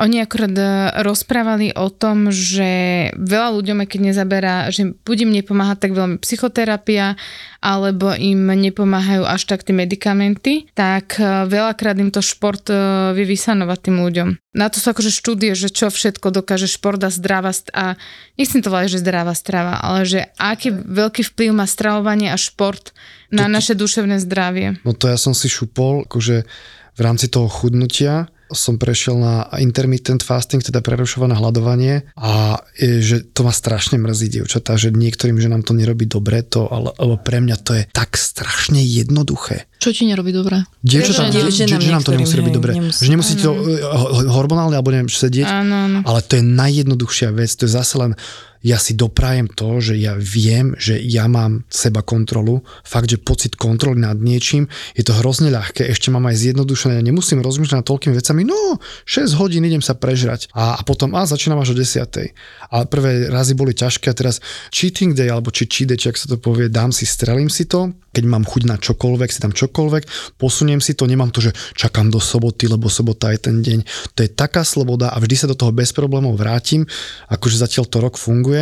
oni 0.00 0.24
akorát 0.24 0.56
e, 0.56 0.64
rozprávali 1.04 1.76
o 1.76 1.92
tom, 1.92 2.32
že 2.32 3.12
veľa 3.20 3.52
ľuďom, 3.52 3.84
keď 3.84 4.00
nezaberá, 4.00 4.72
že 4.72 4.96
buď 4.96 5.28
im 5.28 5.36
nepomáha 5.36 5.76
tak 5.76 5.92
veľmi 5.92 6.16
psychoterapia, 6.24 7.20
alebo 7.60 8.16
im 8.16 8.48
nepomáhajú 8.48 9.28
až 9.28 9.44
tak 9.44 9.60
tie 9.60 9.76
medikamenty, 9.76 10.72
tak 10.72 11.20
e, 11.20 11.44
veľakrát 11.44 12.00
im 12.00 12.08
to 12.08 12.24
šport 12.24 12.64
vie 13.12 13.28
vysanovať 13.28 13.78
tým 13.84 14.00
ľuďom. 14.00 14.28
Na 14.56 14.72
to 14.72 14.80
sú 14.80 14.96
akože 14.96 15.12
štúdie, 15.12 15.52
že 15.52 15.68
čo 15.68 15.92
všetko 15.92 16.32
dokáže 16.32 16.64
šport 16.64 16.96
a 17.04 17.12
zdravá 17.12 17.52
a 17.76 18.00
nechcem 18.40 18.64
to 18.64 18.72
povedať, 18.72 18.96
že 18.96 19.04
zdravá 19.04 19.36
strava, 19.36 19.84
ale 19.84 20.08
že 20.08 20.32
aký 20.40 20.72
veľký 20.72 21.28
vplyv 21.28 21.52
má 21.52 21.68
stravovanie 21.68 22.32
a 22.32 22.40
šport 22.40 22.96
na 23.28 23.52
naše 23.52 23.76
duševné 23.76 24.16
zdravie. 24.24 24.80
No 24.80 24.96
to 24.96 25.12
ja 25.12 25.20
som 25.20 25.36
si 25.36 25.52
šupol, 25.52 26.08
akože 26.08 26.48
v 26.94 27.00
rámci 27.02 27.28
toho 27.28 27.50
chudnutia 27.50 28.32
som 28.46 28.74
prešiel 28.74 29.14
na 29.14 29.34
intermittent 29.56 30.20
fasting, 30.20 30.60
teda 30.60 30.78
prerušované 30.78 31.32
hľadovanie 31.32 32.08
a 32.14 32.56
je, 32.74 33.00
že 33.00 33.16
to 33.26 33.40
ma 33.40 33.50
strašne 33.50 33.96
mrzí, 33.96 34.28
dievčatá, 34.30 34.74
že 34.74 34.90
niektorým 34.90 35.36
ženám 35.36 35.62
to 35.62 35.72
nerobí 35.72 36.04
dobre, 36.04 36.40
to, 36.40 36.66
ale, 36.66 36.92
ale 36.94 37.14
pre 37.16 37.38
mňa 37.38 37.56
to 37.58 37.72
je 37.72 37.84
tak 37.88 38.14
strašne 38.14 38.78
jednoduché. 38.78 39.64
Čo 39.76 39.90
ti 39.90 40.04
nerobí 40.04 40.30
dobre? 40.30 40.64
Dievčatá, 40.80 41.28
Ženám- 41.28 41.48
že, 41.48 41.64
ženám 41.64 41.80
že, 41.80 41.90
nám 41.90 42.02
to 42.02 42.12
nemusí 42.12 42.34
robiť 42.34 42.52
dobre. 42.52 42.72
nemusí. 42.74 43.00
Že 43.00 43.10
nemusí 43.10 43.34
to 43.36 43.50
eh, 43.50 43.80
hormonálne 44.28 44.74
alebo 44.74 44.90
neviem 44.90 45.08
sedieť, 45.08 45.44
Áno, 45.46 45.76
áno. 45.82 45.98
ale 46.02 46.20
to 46.20 46.36
je 46.36 46.44
najjednoduchšia 46.44 47.28
vec, 47.30 47.50
to 47.50 47.64
je 47.64 47.72
zase 47.72 47.94
len 47.96 48.12
ja 48.64 48.80
si 48.80 48.96
doprajem 48.96 49.52
to, 49.52 49.78
že 49.84 50.00
ja 50.00 50.16
viem, 50.16 50.72
že 50.80 50.96
ja 50.96 51.28
mám 51.28 51.68
seba 51.68 52.00
kontrolu, 52.00 52.64
fakt, 52.80 53.12
že 53.12 53.20
pocit 53.20 53.60
kontroly 53.60 54.00
nad 54.00 54.16
niečím, 54.16 54.72
je 54.96 55.04
to 55.04 55.12
hrozne 55.20 55.52
ľahké, 55.52 55.84
ešte 55.84 56.08
mám 56.08 56.24
aj 56.32 56.40
zjednodušené, 56.40 57.04
nemusím 57.04 57.44
rozmýšľať 57.44 57.84
nad 57.84 57.86
toľkými 57.86 58.14
vecami, 58.16 58.42
no 58.48 58.80
6 59.04 59.36
hodín 59.36 59.68
idem 59.68 59.84
sa 59.84 59.92
prežrať. 59.92 60.48
A, 60.56 60.80
a 60.80 60.82
potom, 60.82 61.12
a 61.12 61.28
začínam 61.28 61.60
až 61.60 61.76
o 61.76 61.76
10. 61.76 62.00
A 62.72 62.76
prvé 62.88 63.28
razy 63.28 63.52
boli 63.52 63.76
ťažké. 63.76 64.08
A 64.08 64.16
teraz 64.16 64.40
cheating 64.72 65.12
day, 65.12 65.28
alebo 65.28 65.52
či 65.52 65.68
cheat 65.68 65.92
day, 65.92 66.00
ak 66.00 66.16
sa 66.16 66.30
to 66.30 66.40
povie, 66.40 66.72
dám 66.72 66.88
si, 66.88 67.04
strelím 67.04 67.52
si 67.52 67.68
to, 67.68 67.92
keď 68.14 68.24
mám 68.30 68.46
chuť 68.46 68.62
na 68.70 68.78
čokoľvek, 68.78 69.28
si 69.28 69.42
tam 69.42 69.50
čokoľvek, 69.50 70.36
posuniem 70.38 70.78
si 70.78 70.94
to, 70.94 71.04
nemám 71.10 71.34
to, 71.34 71.42
že 71.42 71.52
čakám 71.74 72.08
do 72.08 72.22
soboty, 72.22 72.70
lebo 72.70 72.86
sobota 72.86 73.34
je 73.34 73.50
ten 73.50 73.60
deň. 73.60 73.78
To 74.14 74.20
je 74.22 74.30
taká 74.30 74.62
sloboda 74.62 75.10
a 75.10 75.18
vždy 75.18 75.34
sa 75.34 75.50
do 75.50 75.58
toho 75.58 75.74
bez 75.74 75.90
problémov 75.90 76.38
vrátim, 76.38 76.86
akože 77.26 77.58
zatiaľ 77.58 77.84
to 77.90 77.98
rok 77.98 78.14
funguje 78.14 78.53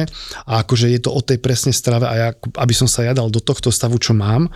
a 0.48 0.52
akože 0.64 0.88
je 0.90 1.00
to 1.02 1.10
o 1.12 1.20
tej 1.20 1.38
presne 1.38 1.72
strave 1.74 2.08
a 2.08 2.14
ja, 2.14 2.28
aby 2.58 2.74
som 2.74 2.88
sa 2.88 3.04
ja 3.04 3.12
dal 3.12 3.28
do 3.28 3.40
tohto 3.40 3.68
stavu, 3.68 4.00
čo 4.00 4.16
mám 4.16 4.48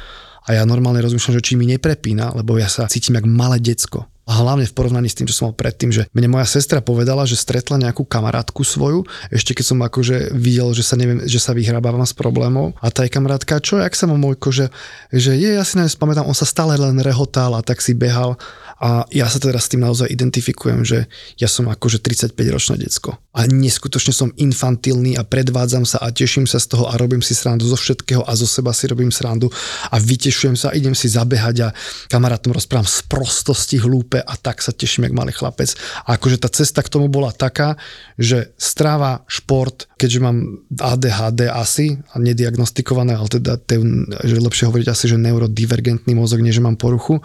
a 0.47 0.55
ja 0.55 0.62
normálne 0.62 1.02
rozmýšľam, 1.02 1.43
že 1.43 1.47
či 1.52 1.55
mi 1.59 1.66
neprepína, 1.66 2.31
lebo 2.38 2.55
ja 2.55 2.71
sa 2.71 2.87
cítim 2.87 3.19
jak 3.19 3.26
malé 3.26 3.59
decko. 3.59 4.07
A 4.26 4.43
hlavne 4.43 4.66
v 4.66 4.75
porovnaní 4.75 5.07
s 5.07 5.14
tým, 5.14 5.31
čo 5.31 5.38
som 5.38 5.47
mal 5.50 5.55
predtým, 5.55 5.95
že 5.95 6.11
mne 6.11 6.35
moja 6.35 6.50
sestra 6.50 6.83
povedala, 6.83 7.31
že 7.31 7.38
stretla 7.38 7.78
nejakú 7.78 8.02
kamarátku 8.02 8.66
svoju, 8.66 9.07
ešte 9.31 9.55
keď 9.55 9.64
som 9.71 9.78
akože 9.78 10.35
videl, 10.35 10.75
že 10.75 10.83
sa 10.83 10.99
neviem, 10.99 11.23
že 11.31 11.38
sa 11.38 11.55
vyhrabávam 11.55 12.02
z 12.02 12.19
problémov. 12.19 12.75
A 12.83 12.90
tá 12.90 13.07
jej 13.07 13.14
kamarátka, 13.14 13.62
čo, 13.62 13.78
jak 13.78 13.95
sa 13.95 14.11
mu 14.11 14.19
môjko, 14.19 14.50
že, 14.50 14.66
že 15.14 15.38
je, 15.38 15.55
ja 15.55 15.62
si 15.62 15.78
neviem, 15.78 15.95
pamätám, 15.95 16.26
on 16.26 16.35
sa 16.35 16.43
stále 16.43 16.75
len 16.75 16.99
rehotal 16.99 17.55
a 17.55 17.62
tak 17.62 17.78
si 17.78 17.95
behal. 17.95 18.35
A 18.76 19.09
ja 19.09 19.25
sa 19.25 19.40
teraz 19.40 19.66
s 19.66 19.73
tým 19.73 19.80
naozaj 19.80 20.12
identifikujem, 20.12 20.85
že 20.85 21.09
ja 21.40 21.49
som 21.49 21.64
akože 21.73 22.04
35-ročné 22.04 22.76
decko. 22.76 23.16
A 23.33 23.49
neskutočne 23.49 24.12
som 24.12 24.37
infantilný 24.37 25.16
a 25.16 25.25
predvádzam 25.25 25.88
sa 25.88 25.97
a 26.04 26.12
teším 26.12 26.45
sa 26.45 26.61
z 26.61 26.76
toho 26.76 26.85
a 26.88 27.00
robím 27.00 27.25
si 27.25 27.33
srandu 27.33 27.64
zo 27.64 27.76
všetkého 27.76 28.21
a 28.21 28.33
zo 28.37 28.45
seba 28.45 28.76
si 28.76 28.85
robím 28.85 29.09
srandu 29.09 29.49
a 29.88 29.97
vytešujem 29.97 30.61
sa, 30.61 30.76
idem 30.76 30.92
si 30.92 31.09
zabehať 31.09 31.56
a 31.64 31.68
kamarátom 32.12 32.52
rozprávam 32.52 32.85
z 32.85 33.00
prostosti 33.09 33.80
hlúpe 33.80 34.21
a 34.21 34.35
tak 34.37 34.61
sa 34.61 34.76
teším, 34.76 35.09
jak 35.09 35.16
malý 35.16 35.33
chlapec. 35.33 35.73
A 36.04 36.21
akože 36.21 36.37
tá 36.37 36.52
cesta 36.52 36.85
k 36.85 36.92
tomu 36.92 37.09
bola 37.09 37.33
taká, 37.33 37.80
že 38.21 38.52
strava, 38.61 39.25
šport, 39.25 39.88
keďže 39.97 40.21
mám 40.21 40.61
ADHD 40.76 41.49
asi 41.49 41.97
a 42.12 42.21
nediagnostikované, 42.21 43.16
ale 43.16 43.28
teda 43.33 43.56
te, 43.56 43.80
že 44.25 44.37
lepšie 44.37 44.68
hovoriť 44.68 44.88
asi, 44.92 45.04
že 45.09 45.16
neurodivergentný 45.16 46.12
mozog, 46.12 46.45
nie 46.45 46.52
že 46.52 46.61
mám 46.61 46.76
poruchu, 46.76 47.25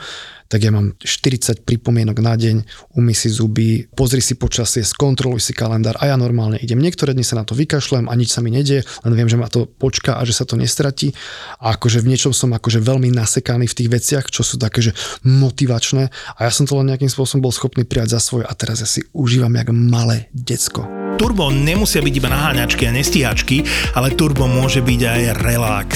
tak 0.52 0.68
ja 0.68 0.76
mám 0.76 1.00
40 1.00 1.64
pripomienok 1.64 2.20
na 2.20 2.36
deň, 2.36 2.68
umy 3.00 3.16
si 3.16 3.32
zuby, 3.32 3.88
pozri 3.96 4.20
si 4.20 4.36
počasie, 4.36 4.84
skontroluj 4.84 5.40
si 5.40 5.56
kalendár 5.56 5.96
a 6.04 6.12
ja 6.12 6.20
normálne 6.20 6.60
idem. 6.60 6.84
Niektoré 6.84 7.16
dni 7.16 7.24
sa 7.24 7.40
na 7.40 7.48
to 7.48 7.56
vykašlem 7.56 8.12
a 8.12 8.14
nič 8.20 8.36
sa 8.36 8.44
mi 8.44 8.52
nedie, 8.52 8.84
len 9.08 9.14
viem, 9.16 9.32
že 9.32 9.40
ma 9.40 9.48
to 9.48 9.64
počká 9.64 10.20
a 10.20 10.28
že 10.28 10.36
sa 10.36 10.44
to 10.44 10.60
nestratí. 10.60 11.16
A 11.64 11.80
akože 11.80 12.04
v 12.04 12.12
niečom 12.12 12.36
som 12.36 12.52
akože 12.52 12.84
veľmi 12.84 13.08
nasekaný 13.16 13.72
v 13.72 13.78
tých 13.80 13.90
veciach, 13.90 14.26
čo 14.28 14.44
sú 14.44 14.60
také, 14.60 14.84
že 14.84 14.92
motivačné 15.24 16.12
a 16.36 16.40
ja 16.44 16.52
som 16.52 16.68
to 16.68 16.76
len 16.76 16.92
nejakým 16.92 17.08
spôsobom 17.08 17.48
bol 17.48 17.56
schopný 17.56 17.88
prijať 17.88 18.20
za 18.20 18.20
svoje 18.20 18.44
a 18.44 18.52
teraz 18.52 18.84
ja 18.84 18.90
si 18.90 19.08
užívam 19.16 19.56
jak 19.56 19.72
malé 19.72 20.28
decko. 20.36 21.11
Turbo 21.22 21.54
nemusia 21.54 22.02
byť 22.02 22.14
iba 22.18 22.34
naháňačky 22.34 22.90
a 22.90 22.96
nestíhačky, 22.98 23.62
ale 23.94 24.10
turbo 24.18 24.50
môže 24.50 24.82
byť 24.82 25.02
aj 25.06 25.22
relax 25.46 25.90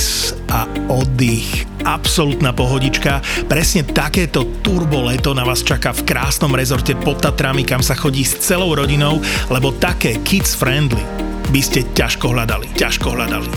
a 0.53 0.69
oddych. 0.85 1.65
Absolutná 1.81 2.53
pohodička. 2.53 3.25
Presne 3.49 3.81
takéto 3.89 4.45
turbo 4.61 5.01
leto 5.01 5.33
na 5.33 5.41
vás 5.41 5.65
čaká 5.65 5.97
v 5.97 6.05
krásnom 6.05 6.53
rezorte 6.53 6.93
pod 6.93 7.25
Tatrami, 7.25 7.65
kam 7.65 7.81
sa 7.81 7.97
chodí 7.97 8.21
s 8.21 8.37
celou 8.37 8.77
rodinou, 8.77 9.17
lebo 9.49 9.73
také 9.73 10.21
kids 10.21 10.53
friendly 10.53 11.01
by 11.49 11.57
ste 11.57 11.81
ťažko 11.97 12.29
hľadali. 12.29 12.69
Ťažko 12.77 13.17
hľadali. 13.17 13.49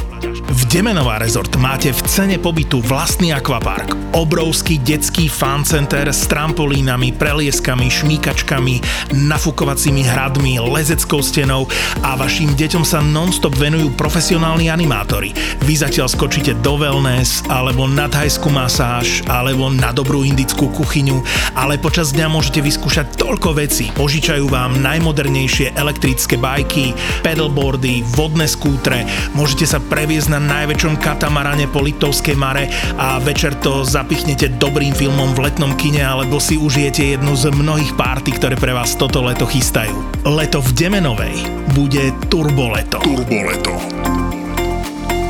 V 0.48 0.64
Demenová 0.64 1.20
rezort 1.20 1.52
máte 1.60 1.92
v 1.92 2.00
cene 2.08 2.40
pobytu 2.40 2.80
vlastný 2.80 3.36
akvapark, 3.36 4.16
obrovský 4.16 4.80
detský 4.80 5.28
fan 5.28 5.60
center 5.60 6.08
s 6.08 6.24
trampolínami, 6.24 7.12
prelieskami, 7.12 7.92
šmíkačkami, 7.92 8.80
nafúkovacími 9.28 10.08
hradmi, 10.08 10.56
lezeckou 10.56 11.20
stenou 11.20 11.68
a 12.00 12.16
vašim 12.16 12.56
deťom 12.56 12.80
sa 12.80 13.04
non-stop 13.04 13.60
venujú 13.60 13.92
profesionálni 13.92 14.72
animátori. 14.72 15.36
Vy 15.68 15.84
zatiaľ 15.84 16.08
skočíte 16.08 16.56
do 16.64 16.80
wellness, 16.80 17.44
alebo 17.52 17.84
na 17.84 18.08
thajskú 18.08 18.48
masáž, 18.48 19.20
alebo 19.28 19.68
na 19.68 19.92
dobrú 19.92 20.24
indickú 20.24 20.72
kuchyňu, 20.72 21.20
ale 21.60 21.76
počas 21.76 22.16
dňa 22.16 22.24
môžete 22.24 22.64
vyskúšať 22.64 23.20
toľko 23.20 23.52
vecí. 23.52 23.92
Požičajú 23.92 24.48
vám 24.48 24.80
najmodernejšie 24.80 25.76
elektrické 25.76 26.40
bajky, 26.40 26.96
pedalboardy, 27.20 28.00
vodné 28.16 28.48
skútre, 28.48 29.04
môžete 29.36 29.68
sa 29.68 29.76
previesť 29.76 30.32
na 30.32 30.37
najväčšom 30.38 30.98
katamarane 31.02 31.66
po 31.70 31.82
Liptovskej 31.82 32.38
mare 32.38 32.70
a 32.96 33.18
večer 33.18 33.54
to 33.58 33.82
zapichnete 33.86 34.58
dobrým 34.58 34.94
filmom 34.94 35.34
v 35.34 35.50
letnom 35.50 35.74
kine 35.74 36.02
alebo 36.02 36.38
si 36.38 36.58
užijete 36.58 37.18
jednu 37.18 37.34
z 37.34 37.50
mnohých 37.54 37.94
párty, 37.98 38.34
ktoré 38.34 38.54
pre 38.54 38.74
vás 38.74 38.94
toto 38.94 39.22
leto 39.22 39.44
chystajú. 39.44 39.94
Leto 40.26 40.64
v 40.64 40.70
Demenovej 40.74 41.36
bude 41.76 42.14
turboleto. 42.32 43.02
Turboleto. 43.04 43.76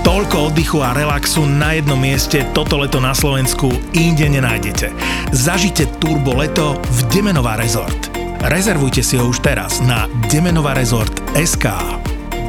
Toľko 0.09 0.51
oddychu 0.51 0.81
a 0.81 0.97
relaxu 0.97 1.45
na 1.45 1.77
jednom 1.77 2.01
mieste 2.01 2.41
toto 2.57 2.81
leto 2.81 2.97
na 2.97 3.13
Slovensku 3.13 3.69
inde 3.93 4.25
nenájdete. 4.25 4.89
Zažite 5.37 5.85
turbo 6.01 6.33
leto 6.41 6.81
v 6.81 6.99
Demenová 7.13 7.61
rezort. 7.61 8.09
Rezervujte 8.49 9.05
si 9.05 9.21
ho 9.21 9.29
už 9.29 9.45
teraz 9.45 9.85
na 9.85 10.09
Demenová 10.33 10.73
rezort 10.73 11.13
SK. 11.37 11.75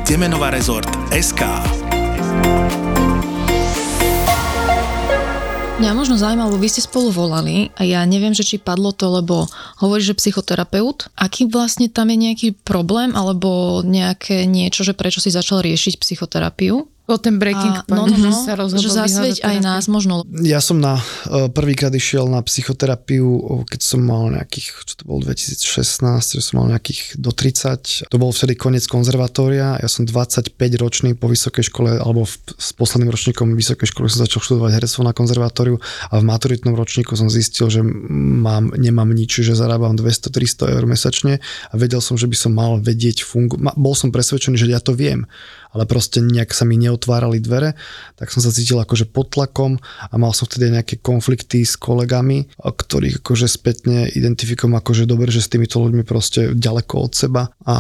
Demenová 0.08 0.56
rezort 0.56 0.88
SK. 1.12 1.44
Mňa 5.80 5.96
možno 5.96 6.20
zaujímalo, 6.20 6.60
vy 6.60 6.68
ste 6.68 6.84
spolu 6.84 7.08
volali 7.08 7.72
a 7.80 7.88
ja 7.88 8.04
neviem, 8.04 8.36
že 8.36 8.44
či 8.44 8.60
padlo 8.60 8.92
to, 8.92 9.08
lebo 9.16 9.48
hovorí, 9.80 10.04
že 10.04 10.12
psychoterapeut. 10.12 11.08
Aký 11.16 11.48
vlastne 11.48 11.88
tam 11.88 12.12
je 12.12 12.20
nejaký 12.20 12.48
problém 12.68 13.16
alebo 13.16 13.80
nejaké 13.88 14.44
niečo, 14.44 14.84
že 14.84 14.92
prečo 14.92 15.24
si 15.24 15.32
začal 15.32 15.64
riešiť 15.64 16.04
psychoterapiu? 16.04 16.84
Bol 17.10 17.18
ten 17.18 17.42
breaking 17.42 17.82
A, 17.82 17.90
point, 17.90 18.14
no, 18.14 18.22
no, 18.22 18.22
že 18.22 18.30
no, 18.30 18.46
sa 18.46 18.54
rozhodol 18.54 18.86
že 18.86 18.94
zasvieť 18.94 19.38
aj 19.42 19.58
nás 19.66 19.90
možno. 19.90 20.30
Ja 20.46 20.62
som 20.62 20.78
na 20.78 21.02
e, 21.26 21.50
prvýkrát 21.50 21.90
išiel 21.90 22.30
na 22.30 22.38
psychoterapiu, 22.46 23.26
keď 23.66 23.82
som 23.82 24.06
mal 24.06 24.30
nejakých, 24.30 24.86
čo 24.86 24.94
to 24.94 25.04
bolo 25.10 25.26
2016, 25.26 26.38
že 26.38 26.42
som 26.46 26.62
mal 26.62 26.70
nejakých 26.70 27.18
do 27.18 27.34
30. 27.34 28.14
To 28.14 28.18
bol 28.22 28.30
vtedy 28.30 28.54
koniec 28.54 28.86
konzervatória. 28.86 29.82
Ja 29.82 29.90
som 29.90 30.06
25 30.06 30.54
ročný 30.78 31.18
po 31.18 31.26
vysokej 31.26 31.66
škole, 31.74 31.98
alebo 31.98 32.30
v, 32.30 32.34
s 32.62 32.78
posledným 32.78 33.10
ročníkom 33.10 33.58
vysokej 33.58 33.90
školy 33.90 34.06
som 34.06 34.30
začal 34.30 34.46
študovať 34.46 34.78
herectvo 34.78 35.02
na 35.02 35.18
konzervatóriu 35.18 35.82
a 36.14 36.14
v 36.22 36.24
maturitnom 36.30 36.78
ročníku 36.78 37.18
som 37.18 37.26
zistil, 37.26 37.74
že 37.74 37.82
mám, 37.82 38.70
nemám 38.78 39.10
nič, 39.10 39.42
že 39.42 39.58
zarábam 39.58 39.98
200-300 39.98 40.78
eur 40.78 40.86
mesačne 40.86 41.42
a 41.42 41.74
vedel 41.74 42.06
som, 42.06 42.22
že 42.22 42.30
by 42.30 42.38
som 42.38 42.54
mal 42.54 42.78
vedieť 42.78 43.26
fungu... 43.26 43.58
Ma, 43.58 43.74
bol 43.74 43.98
som 43.98 44.14
presvedčený, 44.14 44.62
že 44.62 44.70
ja 44.70 44.78
to 44.78 44.94
viem. 44.94 45.26
Ale 45.76 45.84
proste 45.86 46.20
nejak 46.20 46.52
sa 46.52 46.66
mi 46.66 46.76
neotvárali 46.82 47.40
dvere, 47.40 47.78
tak 48.18 48.34
som 48.34 48.42
sa 48.42 48.50
cítil 48.54 48.82
akože 48.82 49.10
pod 49.10 49.34
tlakom 49.34 49.78
a 49.82 50.14
mal 50.18 50.34
som 50.34 50.50
vtedy 50.50 50.74
nejaké 50.74 51.00
konflikty 51.00 51.62
s 51.64 51.78
kolegami, 51.78 52.50
ktorých 52.60 53.22
akože 53.22 53.46
spätne 53.46 54.10
identifikujem 54.10 54.74
akože 54.74 55.06
dobre, 55.06 55.30
že 55.30 55.46
s 55.46 55.52
týmito 55.52 55.78
ľuďmi 55.78 56.04
proste 56.06 56.54
ďaleko 56.58 56.96
od 57.06 57.14
seba 57.14 57.54
a, 57.66 57.76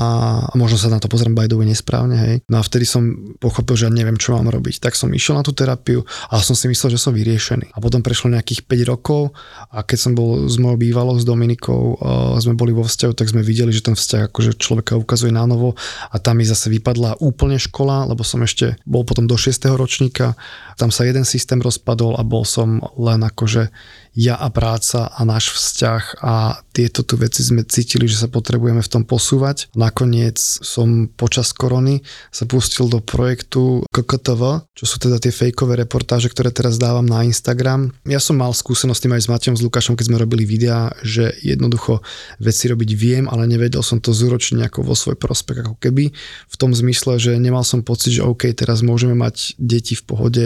a 0.49 0.53
možno 0.53 0.77
sa 0.77 0.93
na 0.93 1.01
to 1.01 1.09
pozriem 1.09 1.33
by 1.33 1.49
nesprávne, 1.65 2.15
hej. 2.15 2.35
No 2.47 2.59
a 2.59 2.63
vtedy 2.63 2.85
som 2.85 3.35
pochopil, 3.41 3.75
že 3.75 3.85
ja 3.87 3.91
neviem, 3.91 4.19
čo 4.19 4.35
mám 4.35 4.51
robiť. 4.51 4.83
Tak 4.83 4.93
som 4.93 5.09
išiel 5.09 5.39
na 5.39 5.43
tú 5.43 5.55
terapiu 5.55 6.05
a 6.29 6.39
som 6.43 6.53
si 6.53 6.69
myslel, 6.69 6.95
že 6.95 7.01
som 7.01 7.15
vyriešený. 7.15 7.73
A 7.73 7.77
potom 7.79 8.03
prešlo 8.05 8.31
nejakých 8.31 8.67
5 8.67 8.91
rokov 8.91 9.33
a 9.71 9.81
keď 9.81 9.97
som 9.97 10.11
bol 10.13 10.45
s 10.47 10.55
mojou 10.59 10.77
bývalou, 10.79 11.15
s 11.19 11.25
Dominikou, 11.25 11.97
uh, 11.97 12.35
sme 12.39 12.55
boli 12.55 12.71
vo 12.71 12.85
vzťahu, 12.85 13.13
tak 13.15 13.31
sme 13.31 13.41
videli, 13.41 13.73
že 13.73 13.83
ten 13.83 13.95
vzťah 13.97 14.29
akože 14.29 14.59
človeka 14.59 14.99
ukazuje 14.99 15.33
na 15.33 15.47
novo 15.47 15.73
a 16.11 16.15
tam 16.19 16.39
mi 16.39 16.45
zase 16.45 16.69
vypadla 16.69 17.19
úplne 17.23 17.57
škola, 17.57 17.78
lebo 17.85 18.25
som 18.25 18.41
ešte 18.41 18.75
bol 18.83 19.05
potom 19.05 19.29
do 19.29 19.37
6. 19.37 19.69
ročníka, 19.77 20.33
tam 20.75 20.89
sa 20.89 21.05
jeden 21.05 21.23
systém 21.23 21.61
rozpadol 21.61 22.17
a 22.17 22.23
bol 22.25 22.43
som 22.43 22.81
len 22.97 23.21
akože 23.23 23.69
ja 24.17 24.35
a 24.35 24.47
práca 24.49 25.09
a 25.09 25.21
náš 25.23 25.53
vzťah 25.53 26.03
a 26.23 26.63
tieto 26.73 27.03
tu 27.03 27.19
veci 27.19 27.43
sme 27.43 27.67
cítili, 27.67 28.07
že 28.07 28.19
sa 28.19 28.31
potrebujeme 28.31 28.79
v 28.79 28.91
tom 28.91 29.03
posúvať. 29.03 29.67
Nakoniec 29.75 30.39
som 30.39 31.11
počas 31.11 31.51
korony 31.51 32.01
sa 32.31 32.47
pustil 32.47 32.87
do 32.87 33.03
projektu 33.03 33.83
KKTV, 33.91 34.63
čo 34.73 34.85
sú 34.87 34.95
teda 34.95 35.19
tie 35.19 35.33
fejkové 35.35 35.75
reportáže, 35.83 36.31
ktoré 36.31 36.55
teraz 36.55 36.79
dávam 36.79 37.03
na 37.03 37.27
Instagram. 37.27 37.91
Ja 38.07 38.23
som 38.23 38.39
mal 38.39 38.55
skúsenosť 38.55 39.01
tým 39.03 39.13
aj 39.19 39.23
s 39.27 39.31
Matejom 39.31 39.57
s 39.59 39.65
Lukášom, 39.65 39.99
keď 39.99 40.05
sme 40.07 40.23
robili 40.23 40.47
videá, 40.47 40.95
že 41.03 41.35
jednoducho 41.43 41.99
veci 42.39 42.71
robiť 42.71 42.89
viem, 42.95 43.25
ale 43.27 43.43
nevedel 43.43 43.83
som 43.83 43.99
to 43.99 44.15
zúročiť 44.15 44.63
nejako 44.63 44.87
vo 44.87 44.95
svoj 44.95 45.19
prospech, 45.19 45.67
ako 45.67 45.75
keby 45.83 46.15
v 46.47 46.55
tom 46.55 46.71
zmysle, 46.71 47.19
že 47.19 47.35
nemal 47.35 47.67
som 47.67 47.83
pocit, 47.83 48.15
že 48.15 48.25
OK, 48.25 48.47
teraz 48.55 48.79
môžeme 48.79 49.13
mať 49.19 49.59
deti 49.59 49.99
v 49.99 50.03
pohode 50.07 50.45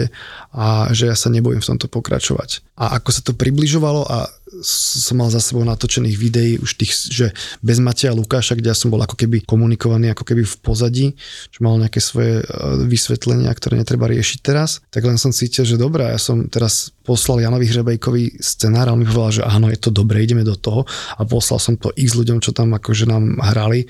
a 0.50 0.90
že 0.90 1.06
ja 1.10 1.16
sa 1.16 1.30
nebojím 1.30 1.62
v 1.62 1.70
tomto 1.74 1.86
pokračovať. 1.86 2.66
A 2.74 2.98
ako 2.98 3.10
sa 3.14 3.22
to 3.22 3.38
približovalo 3.54 4.02
a 4.10 4.26
som 4.66 5.22
mal 5.22 5.30
za 5.30 5.38
sebou 5.38 5.62
natočených 5.62 6.16
videí 6.18 6.52
už 6.58 6.74
tých, 6.74 6.92
že 7.10 7.26
bez 7.62 7.78
Mateja 7.78 8.10
Lukáša, 8.10 8.58
kde 8.58 8.74
ja 8.74 8.76
som 8.76 8.90
bol 8.90 8.98
ako 8.98 9.14
keby 9.14 9.46
komunikovaný 9.46 10.10
ako 10.10 10.26
keby 10.26 10.42
v 10.42 10.56
pozadí, 10.58 11.06
čo 11.54 11.62
mal 11.62 11.78
nejaké 11.78 12.02
svoje 12.02 12.42
e, 12.42 12.44
vysvetlenia, 12.86 13.54
ktoré 13.54 13.78
netreba 13.78 14.10
riešiť 14.10 14.38
teraz, 14.42 14.82
tak 14.90 15.06
len 15.06 15.18
som 15.18 15.30
cítil, 15.30 15.62
že 15.62 15.78
dobré, 15.78 16.10
ja 16.10 16.18
som 16.18 16.50
teraz 16.50 16.90
poslal 17.06 17.46
Janovi 17.46 17.70
Hrebejkovi 17.70 18.42
scenár 18.42 18.90
a 18.90 18.94
on 18.94 19.02
mi 19.02 19.06
povedal, 19.06 19.42
že 19.42 19.46
áno, 19.46 19.70
je 19.70 19.78
to 19.78 19.94
dobré, 19.94 20.26
ideme 20.26 20.42
do 20.42 20.58
toho 20.58 20.82
a 21.14 21.22
poslal 21.22 21.62
som 21.62 21.78
to 21.78 21.94
x 21.94 22.18
ľuďom, 22.18 22.42
čo 22.42 22.50
tam 22.50 22.74
akože 22.74 23.06
nám 23.06 23.38
hrali 23.38 23.86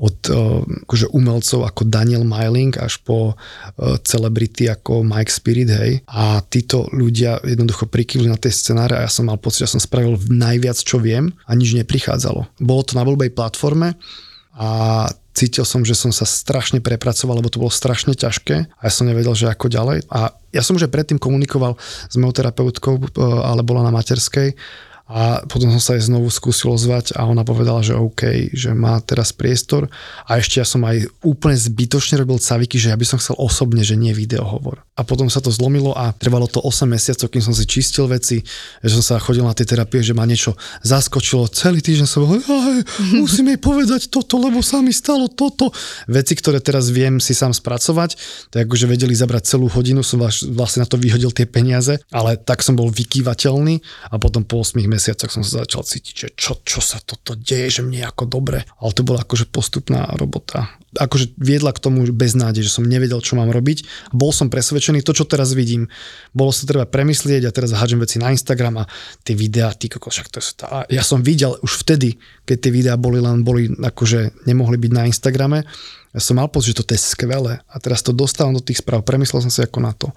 od 0.00 0.16
uh, 0.32 0.64
akože 0.88 1.12
umelcov 1.12 1.68
ako 1.68 1.84
Daniel 1.84 2.24
Myling 2.24 2.72
až 2.80 2.96
po 3.04 3.36
uh, 3.36 4.00
celebrity 4.00 4.72
ako 4.72 5.04
Mike 5.04 5.28
Spirit, 5.28 5.68
hej. 5.68 6.00
A 6.08 6.40
títo 6.40 6.88
ľudia 6.96 7.36
jednoducho 7.44 7.84
prikývli 7.84 8.32
na 8.32 8.40
tie 8.40 8.48
scenáre 8.48 8.96
a 8.96 9.04
ja 9.04 9.10
som 9.12 9.28
mal 9.28 9.36
pocit, 9.36 9.68
že 9.68 9.76
som 9.76 9.82
spravil 9.84 10.16
najviac, 10.32 10.80
čo 10.80 10.96
viem 10.96 11.36
a 11.44 11.52
nič 11.52 11.76
neprichádzalo. 11.76 12.48
Bolo 12.64 12.82
to 12.82 12.96
na 12.96 13.04
blbej 13.04 13.36
platforme 13.36 14.00
a 14.56 15.04
cítil 15.36 15.68
som, 15.68 15.86
že 15.86 15.94
som 15.94 16.10
sa 16.10 16.26
strašne 16.26 16.82
prepracoval, 16.82 17.38
lebo 17.38 17.52
to 17.52 17.62
bolo 17.62 17.70
strašne 17.70 18.16
ťažké 18.16 18.56
a 18.66 18.80
ja 18.82 18.92
som 18.92 19.06
nevedel, 19.06 19.32
že 19.36 19.46
ako 19.48 19.70
ďalej. 19.70 20.04
A 20.10 20.34
ja 20.50 20.62
som 20.64 20.74
už 20.74 20.90
predtým 20.90 21.22
komunikoval 21.22 21.78
s 22.08 22.14
mojou 22.18 22.34
terapeutkou, 22.34 22.98
ale 23.20 23.62
bola 23.62 23.86
na 23.86 23.94
materskej 23.94 24.56
a 25.10 25.42
potom 25.50 25.74
som 25.74 25.82
sa 25.82 25.98
aj 25.98 26.06
znovu 26.06 26.30
skúsil 26.30 26.70
ozvať 26.70 27.18
a 27.18 27.26
ona 27.26 27.42
povedala, 27.42 27.82
že 27.82 27.98
OK, 27.98 28.54
že 28.54 28.70
má 28.78 29.02
teraz 29.02 29.34
priestor 29.34 29.90
a 30.22 30.38
ešte 30.38 30.62
ja 30.62 30.66
som 30.66 30.86
aj 30.86 31.10
úplne 31.26 31.58
zbytočne 31.58 32.22
robil 32.22 32.38
caviky, 32.38 32.78
že 32.78 32.94
ja 32.94 32.96
by 32.96 33.02
som 33.02 33.18
chcel 33.18 33.34
osobne, 33.34 33.82
že 33.82 33.98
nie 33.98 34.14
videohovor. 34.14 34.86
A 35.00 35.02
potom 35.02 35.32
sa 35.32 35.40
to 35.40 35.48
zlomilo 35.48 35.96
a 35.96 36.12
trvalo 36.12 36.44
to 36.44 36.60
8 36.60 36.84
mesiacov, 36.84 37.32
kým 37.32 37.40
som 37.40 37.56
si 37.56 37.64
čistil 37.64 38.04
veci, 38.04 38.44
že 38.84 38.92
som 38.92 39.00
sa 39.00 39.16
chodil 39.16 39.40
na 39.40 39.56
tie 39.56 39.64
terapie, 39.64 40.04
že 40.04 40.12
ma 40.12 40.28
niečo 40.28 40.52
zaskočilo. 40.84 41.48
Celý 41.48 41.80
týždeň 41.80 42.04
som 42.04 42.28
bol, 42.28 42.36
musím 43.16 43.56
jej 43.56 43.60
povedať 43.60 44.12
toto, 44.12 44.36
lebo 44.36 44.60
sa 44.60 44.84
mi 44.84 44.92
stalo 44.92 45.32
toto. 45.32 45.72
Veci, 46.04 46.36
ktoré 46.36 46.60
teraz 46.60 46.92
viem 46.92 47.16
si 47.16 47.32
sám 47.32 47.56
spracovať, 47.56 48.20
tak 48.52 48.68
akože 48.68 48.84
vedeli 48.84 49.16
zabrať 49.16 49.56
celú 49.56 49.72
hodinu, 49.72 50.04
som 50.04 50.20
vlastne 50.52 50.84
na 50.84 50.88
to 50.88 51.00
vyhodil 51.00 51.32
tie 51.32 51.48
peniaze, 51.48 51.96
ale 52.12 52.36
tak 52.36 52.60
som 52.60 52.76
bol 52.76 52.92
vykývateľný 52.92 53.80
a 54.12 54.20
potom 54.20 54.44
po 54.44 54.60
8 54.60 54.84
mesiacoch 54.84 55.32
som 55.32 55.40
sa 55.40 55.64
začal 55.64 55.80
cítiť, 55.80 56.14
že 56.14 56.28
čo, 56.36 56.60
čo 56.60 56.84
sa 56.84 57.00
toto 57.00 57.32
deje, 57.32 57.80
že 57.80 57.82
mne 57.86 58.04
ako 58.04 58.28
dobre. 58.28 58.68
Ale 58.82 58.92
to 58.92 59.00
bola 59.00 59.24
akože 59.24 59.48
postupná 59.48 60.12
robota. 60.20 60.68
Akože 60.98 61.38
viedla 61.38 61.70
k 61.70 61.82
tomu 61.82 62.02
beznádej, 62.10 62.66
že 62.66 62.74
som 62.74 62.82
nevedel, 62.82 63.22
čo 63.22 63.38
mám 63.38 63.54
robiť. 63.54 64.10
Bol 64.10 64.34
som 64.34 64.50
presvedčený, 64.50 65.06
to, 65.06 65.14
čo 65.14 65.22
teraz 65.22 65.54
vidím, 65.54 65.86
bolo 66.34 66.50
sa 66.50 66.66
treba 66.66 66.82
premyslieť 66.82 67.46
a 67.46 67.54
teraz 67.54 67.70
hádžem 67.70 68.02
veci 68.02 68.18
na 68.18 68.34
Instagram 68.34 68.82
a 68.82 68.88
tie 69.22 69.38
videá, 69.38 69.70
ty 69.70 69.86
kokos, 69.86 70.18
však 70.18 70.28
to 70.34 70.38
je. 70.42 70.50
Ja 70.90 71.06
som 71.06 71.22
videl 71.22 71.54
už 71.62 71.86
vtedy, 71.86 72.18
keď 72.42 72.56
tie 72.58 72.72
videá 72.74 72.94
boli 72.98 73.22
len, 73.22 73.46
boli 73.46 73.70
akože 73.70 74.50
nemohli 74.50 74.82
byť 74.82 74.92
na 74.92 75.06
Instagrame, 75.06 75.62
ja 76.10 76.18
som 76.18 76.42
mal 76.42 76.50
pocit, 76.50 76.74
že 76.74 76.82
to 76.82 76.94
je 76.98 77.06
skvelé 77.06 77.62
a 77.62 77.76
teraz 77.78 78.02
to 78.02 78.10
dostávam 78.10 78.58
do 78.58 78.62
tých 78.62 78.82
správ, 78.82 79.06
premyslel 79.06 79.46
som 79.46 79.52
si 79.52 79.62
ako 79.62 79.78
na 79.78 79.94
to 79.94 80.10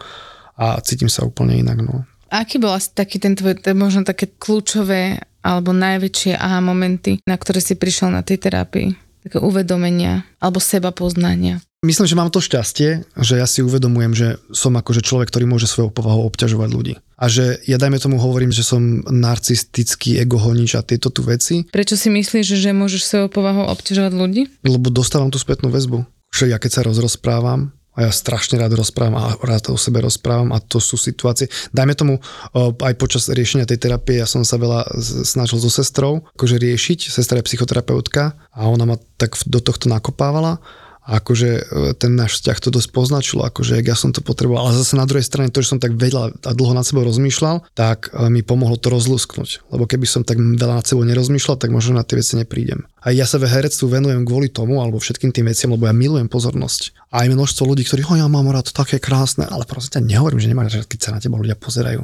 a 0.58 0.82
cítim 0.82 1.10
sa 1.10 1.22
úplne 1.22 1.54
inak. 1.62 1.86
No. 1.86 2.02
Aký 2.34 2.58
bol 2.58 2.74
asi 2.74 2.90
taký 2.98 3.22
ten 3.22 3.38
tvoj, 3.38 3.62
možno 3.78 4.02
také 4.02 4.26
kľúčové 4.26 5.22
alebo 5.46 5.70
najväčšie 5.70 6.34
aha 6.34 6.66
momenty, 6.66 7.22
na 7.30 7.38
ktoré 7.38 7.62
si 7.62 7.78
prišiel 7.78 8.10
na 8.10 8.26
tej 8.26 8.42
terapii? 8.42 9.03
Také 9.24 9.40
uvedomenia 9.40 10.28
alebo 10.44 10.60
seba 10.60 10.92
poznania? 10.92 11.64
Myslím, 11.84 12.08
že 12.08 12.16
mám 12.16 12.32
to 12.32 12.40
šťastie, 12.40 13.04
že 13.20 13.36
ja 13.36 13.44
si 13.44 13.60
uvedomujem, 13.60 14.16
že 14.16 14.28
som 14.56 14.72
akože 14.72 15.04
človek, 15.04 15.28
ktorý 15.28 15.52
môže 15.52 15.68
svojou 15.68 15.92
povahou 15.92 16.24
obťažovať 16.32 16.70
ľudí. 16.72 16.94
A 17.20 17.28
že 17.28 17.60
ja 17.68 17.76
dajme 17.76 18.00
tomu 18.00 18.20
hovorím, 18.24 18.56
že 18.56 18.64
som 18.64 19.04
narcistický 19.04 20.16
egohonič 20.24 20.80
a 20.80 20.84
tieto 20.84 21.12
tu 21.12 21.28
veci. 21.28 21.68
Prečo 21.68 22.00
si 22.00 22.08
myslíš, 22.08 22.56
že 22.56 22.72
môžeš 22.72 23.04
svojou 23.04 23.28
povahou 23.28 23.68
obťažovať 23.68 24.14
ľudí? 24.16 24.42
Lebo 24.64 24.88
dostávam 24.88 25.28
tú 25.28 25.40
spätnú 25.40 25.68
väzbu. 25.68 26.08
Že 26.32 26.56
ja 26.56 26.58
keď 26.60 26.72
sa 26.72 26.82
rozprávam, 26.88 27.76
a 27.94 28.10
ja 28.10 28.12
strašne 28.12 28.58
rád 28.58 28.74
rozprávam 28.74 29.16
a 29.22 29.38
rád 29.46 29.70
o 29.70 29.78
sebe 29.78 30.02
rozprávam 30.02 30.50
a 30.50 30.58
to 30.58 30.82
sú 30.82 30.98
situácie. 30.98 31.46
Dajme 31.70 31.94
tomu, 31.94 32.18
aj 32.58 32.94
počas 32.98 33.30
riešenia 33.30 33.70
tej 33.70 33.78
terapie 33.78 34.18
ja 34.18 34.26
som 34.26 34.42
sa 34.42 34.58
veľa 34.58 34.98
snažil 35.24 35.62
so 35.62 35.70
sestrou 35.70 36.26
akože 36.34 36.58
riešiť. 36.58 37.14
Sestra 37.14 37.40
je 37.40 37.48
psychoterapeutka 37.48 38.34
a 38.50 38.66
ona 38.66 38.90
ma 38.90 38.98
tak 39.22 39.38
do 39.46 39.62
tohto 39.62 39.88
nakopávala 39.88 40.58
a 41.04 41.20
akože 41.20 41.50
e, 41.52 41.62
ten 42.00 42.16
náš 42.16 42.40
vzťah 42.40 42.58
to 42.64 42.70
dosť 42.72 42.90
poznačilo, 42.96 43.44
akože 43.44 43.84
ja 43.84 43.92
som 43.92 44.16
to 44.16 44.24
potreboval. 44.24 44.72
Ale 44.72 44.80
zase 44.80 44.96
na 44.96 45.04
druhej 45.04 45.28
strane 45.28 45.52
to, 45.52 45.60
že 45.60 45.76
som 45.76 45.80
tak 45.84 46.00
veľa 46.00 46.32
a 46.48 46.52
dlho 46.56 46.72
nad 46.72 46.88
sebou 46.88 47.04
rozmýšľal, 47.04 47.76
tak 47.76 48.08
e, 48.16 48.32
mi 48.32 48.40
pomohlo 48.40 48.80
to 48.80 48.88
rozlusknúť. 48.88 49.68
Lebo 49.68 49.84
keby 49.84 50.08
som 50.08 50.24
tak 50.24 50.40
veľa 50.40 50.80
nad 50.80 50.88
sebou 50.88 51.04
nerozmýšľal, 51.04 51.60
tak 51.60 51.76
možno 51.76 52.00
na 52.00 52.08
tie 52.08 52.16
veci 52.16 52.40
neprídem. 52.40 52.88
A 53.04 53.12
ja 53.12 53.28
sa 53.28 53.36
ve 53.36 53.52
herectvu 53.52 53.92
venujem 53.92 54.24
kvôli 54.24 54.48
tomu, 54.48 54.80
alebo 54.80 54.96
všetkým 54.96 55.36
tým 55.36 55.52
veciam, 55.52 55.76
lebo 55.76 55.92
ja 55.92 55.92
milujem 55.92 56.32
pozornosť. 56.32 56.96
A 57.12 57.28
aj 57.28 57.36
množstvo 57.36 57.68
ľudí, 57.68 57.84
ktorí, 57.84 58.08
ho 58.08 58.16
ja 58.16 58.32
mám 58.32 58.48
rád 58.48 58.72
také 58.72 58.96
krásne, 58.96 59.44
ale 59.44 59.68
proste 59.68 60.00
nehovorím, 60.00 60.40
že 60.40 60.48
nemáš 60.48 60.80
rád, 60.80 60.88
keď 60.88 61.00
sa 61.04 61.12
na 61.12 61.20
teba 61.20 61.36
ľudia 61.36 61.60
pozerajú. 61.60 62.00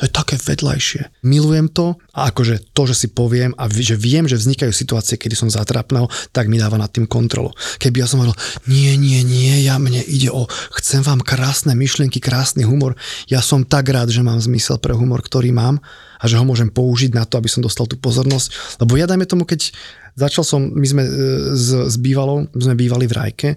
To 0.00 0.08
je 0.08 0.10
také 0.10 0.40
vedľajšie. 0.40 1.24
Milujem 1.26 1.68
to 1.68 2.00
a 2.16 2.32
akože 2.32 2.72
to, 2.72 2.82
že 2.88 2.94
si 3.04 3.08
poviem 3.12 3.52
a 3.60 3.68
že 3.68 3.94
viem, 3.94 4.24
že 4.24 4.40
vznikajú 4.40 4.72
situácie, 4.72 5.20
kedy 5.20 5.36
som 5.36 5.52
zatrapného, 5.52 6.08
tak 6.32 6.48
mi 6.48 6.56
dáva 6.56 6.80
nad 6.80 6.88
tým 6.88 7.04
kontrolu. 7.04 7.52
Keby 7.76 8.02
ja 8.02 8.06
som 8.08 8.24
hovoril, 8.24 8.36
nie, 8.66 8.96
nie, 8.96 9.20
nie, 9.22 9.64
ja 9.64 9.76
mne 9.76 10.00
ide 10.08 10.32
o, 10.32 10.48
chcem 10.80 11.04
vám 11.04 11.20
krásne 11.20 11.76
myšlienky, 11.76 12.18
krásny 12.18 12.64
humor. 12.64 12.96
Ja 13.28 13.44
som 13.44 13.68
tak 13.68 13.92
rád, 13.92 14.08
že 14.08 14.24
mám 14.24 14.40
zmysel 14.40 14.80
pre 14.80 14.96
humor, 14.96 15.20
ktorý 15.20 15.52
mám 15.52 15.78
a 16.22 16.24
že 16.30 16.38
ho 16.38 16.44
môžem 16.46 16.70
použiť 16.70 17.12
na 17.12 17.26
to, 17.26 17.36
aby 17.36 17.50
som 17.50 17.60
dostal 17.60 17.84
tú 17.84 17.98
pozornosť. 17.98 18.78
Lebo 18.80 18.94
ja 18.96 19.10
dajme 19.10 19.26
tomu, 19.26 19.42
keď 19.42 19.74
začal 20.14 20.44
som, 20.46 20.60
my 20.70 20.86
sme 20.86 21.02
e, 21.02 21.10
s, 21.56 21.68
s 21.92 21.96
bývalou, 21.98 22.48
sme 22.54 22.78
bývali 22.78 23.04
v 23.08 23.16
Rajke 23.16 23.50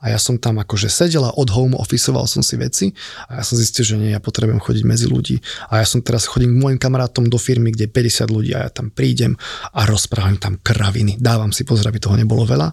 a 0.00 0.04
ja 0.08 0.18
som 0.18 0.40
tam 0.40 0.56
akože 0.56 0.88
sedel 0.88 1.28
a 1.28 1.36
od 1.36 1.52
home 1.52 1.76
officeoval 1.76 2.24
som 2.24 2.40
si 2.40 2.56
veci 2.56 2.88
a 3.28 3.40
ja 3.40 3.44
som 3.44 3.60
zistil, 3.60 3.84
že 3.84 3.94
nie, 4.00 4.16
ja 4.16 4.20
potrebujem 4.20 4.60
chodiť 4.60 4.84
medzi 4.88 5.06
ľudí. 5.06 5.36
A 5.68 5.84
ja 5.84 5.86
som 5.86 6.00
teraz 6.00 6.24
chodím 6.24 6.56
k 6.56 6.60
môjim 6.64 6.78
kamarátom 6.80 7.28
do 7.28 7.36
firmy, 7.36 7.76
kde 7.76 7.92
je 7.92 7.92
50 7.92 8.32
ľudí 8.32 8.50
a 8.56 8.64
ja 8.64 8.70
tam 8.72 8.88
prídem 8.88 9.36
a 9.76 9.84
rozprávam 9.84 10.40
tam 10.40 10.56
kraviny. 10.56 11.20
Dávam 11.20 11.52
si 11.52 11.68
pozor, 11.68 11.92
aby 11.92 12.00
toho 12.00 12.16
nebolo 12.16 12.48
veľa 12.48 12.72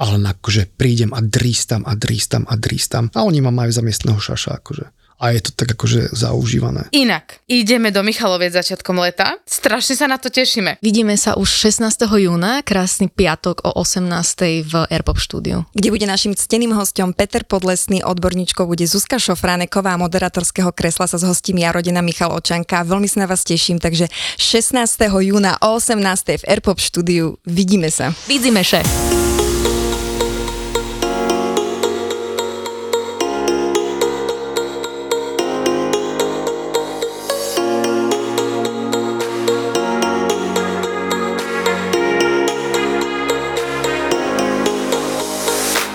ale 0.00 0.16
akože 0.16 0.80
prídem 0.80 1.12
a 1.12 1.20
drístam 1.20 1.84
a 1.84 1.92
drístam 1.92 2.48
a 2.48 2.56
drístam 2.56 3.12
a 3.12 3.20
oni 3.20 3.44
ma 3.44 3.52
majú 3.52 3.68
za 3.68 3.84
miestneho 3.84 4.16
šaša 4.16 4.56
akože 4.56 4.99
a 5.20 5.36
je 5.36 5.44
to 5.44 5.50
tak 5.52 5.76
akože 5.76 6.16
zaužívané. 6.16 6.88
Inak, 6.96 7.44
ideme 7.44 7.92
do 7.92 8.00
Michaloviec 8.00 8.56
začiatkom 8.56 8.96
leta. 8.96 9.36
Strašne 9.44 9.94
sa 10.00 10.08
na 10.08 10.16
to 10.16 10.32
tešíme. 10.32 10.80
Vidíme 10.80 11.14
sa 11.20 11.36
už 11.36 11.46
16. 11.68 11.92
júna, 12.08 12.64
krásny 12.64 13.12
piatok 13.12 13.68
o 13.68 13.70
18. 13.76 14.64
v 14.64 14.74
Airpop 14.88 15.20
štúdiu. 15.20 15.68
Kde 15.76 15.92
bude 15.92 16.08
našim 16.08 16.32
cteným 16.32 16.72
hostom 16.72 17.12
Peter 17.12 17.44
Podlesný, 17.44 18.00
odborníčkou 18.00 18.64
bude 18.64 18.88
Zuzka 18.88 19.20
Šofráneková 19.20 19.94
a 19.94 20.00
moderatorského 20.00 20.72
kresla 20.72 21.04
sa 21.04 21.20
zhostím 21.20 21.60
ja, 21.60 21.76
rodina 21.76 22.00
Michal 22.00 22.32
Očanka. 22.32 22.80
Veľmi 22.88 23.06
sa 23.06 23.22
na 23.22 23.28
vás 23.28 23.44
teším, 23.44 23.76
takže 23.76 24.08
16. 24.40 24.80
júna 25.20 25.60
o 25.60 25.76
18. 25.76 26.00
v 26.40 26.44
Airpop 26.48 26.80
štúdiu 26.80 27.36
vidíme 27.44 27.92
sa. 27.92 28.16
Vidíme 28.24 28.64
sa. 28.64 28.80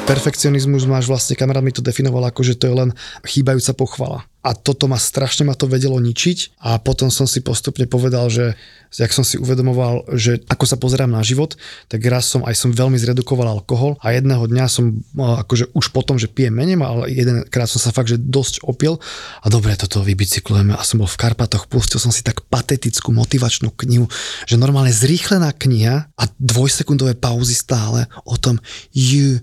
Perfekcionizmus 0.06 0.86
máš 0.86 1.10
vlastne, 1.10 1.34
kamarát 1.34 1.66
mi 1.66 1.74
to 1.74 1.82
definoval 1.82 2.22
ako, 2.30 2.46
že 2.46 2.54
to 2.54 2.70
je 2.70 2.78
len 2.78 2.90
chýbajúca 3.26 3.74
pochvala. 3.74 4.30
A 4.46 4.54
toto 4.54 4.86
ma 4.86 5.02
strašne 5.02 5.42
ma 5.42 5.58
to 5.58 5.66
vedelo 5.66 5.98
ničiť 5.98 6.62
a 6.62 6.78
potom 6.78 7.10
som 7.10 7.26
si 7.26 7.42
postupne 7.42 7.90
povedal, 7.90 8.30
že 8.30 8.54
jak 8.94 9.10
som 9.10 9.26
si 9.26 9.42
uvedomoval, 9.42 10.06
že 10.14 10.46
ako 10.46 10.66
sa 10.70 10.78
pozerám 10.78 11.10
na 11.10 11.26
život, 11.26 11.58
tak 11.90 12.06
raz 12.06 12.30
som 12.30 12.46
aj 12.46 12.54
som 12.54 12.70
veľmi 12.70 12.94
zredukoval 13.02 13.50
alkohol 13.50 13.98
a 14.06 14.14
jedného 14.14 14.46
dňa 14.46 14.66
som 14.70 15.02
akože 15.18 15.74
už 15.74 15.90
potom, 15.90 16.22
že 16.22 16.30
pijem 16.30 16.54
menej, 16.54 16.78
ale 16.78 17.10
jedenkrát 17.10 17.66
som 17.66 17.82
sa 17.82 17.90
fakt, 17.90 18.14
že 18.14 18.22
dosť 18.22 18.62
opil 18.70 19.02
a 19.42 19.50
dobre, 19.50 19.74
toto 19.74 20.06
vybicyklujeme 20.06 20.78
a 20.78 20.86
som 20.86 21.02
bol 21.02 21.10
v 21.10 21.18
Karpatoch, 21.18 21.66
pustil 21.66 21.98
som 21.98 22.14
si 22.14 22.22
tak 22.22 22.46
patetickú 22.46 23.10
motivačnú 23.10 23.74
knihu, 23.74 24.06
že 24.46 24.62
normálne 24.62 24.94
zrýchlená 24.94 25.50
kniha 25.58 26.14
a 26.14 26.24
dvojsekundové 26.38 27.18
pauzy 27.18 27.58
stále 27.58 28.06
o 28.30 28.38
tom 28.38 28.62
you 28.94 29.42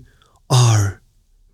are 0.53 1.01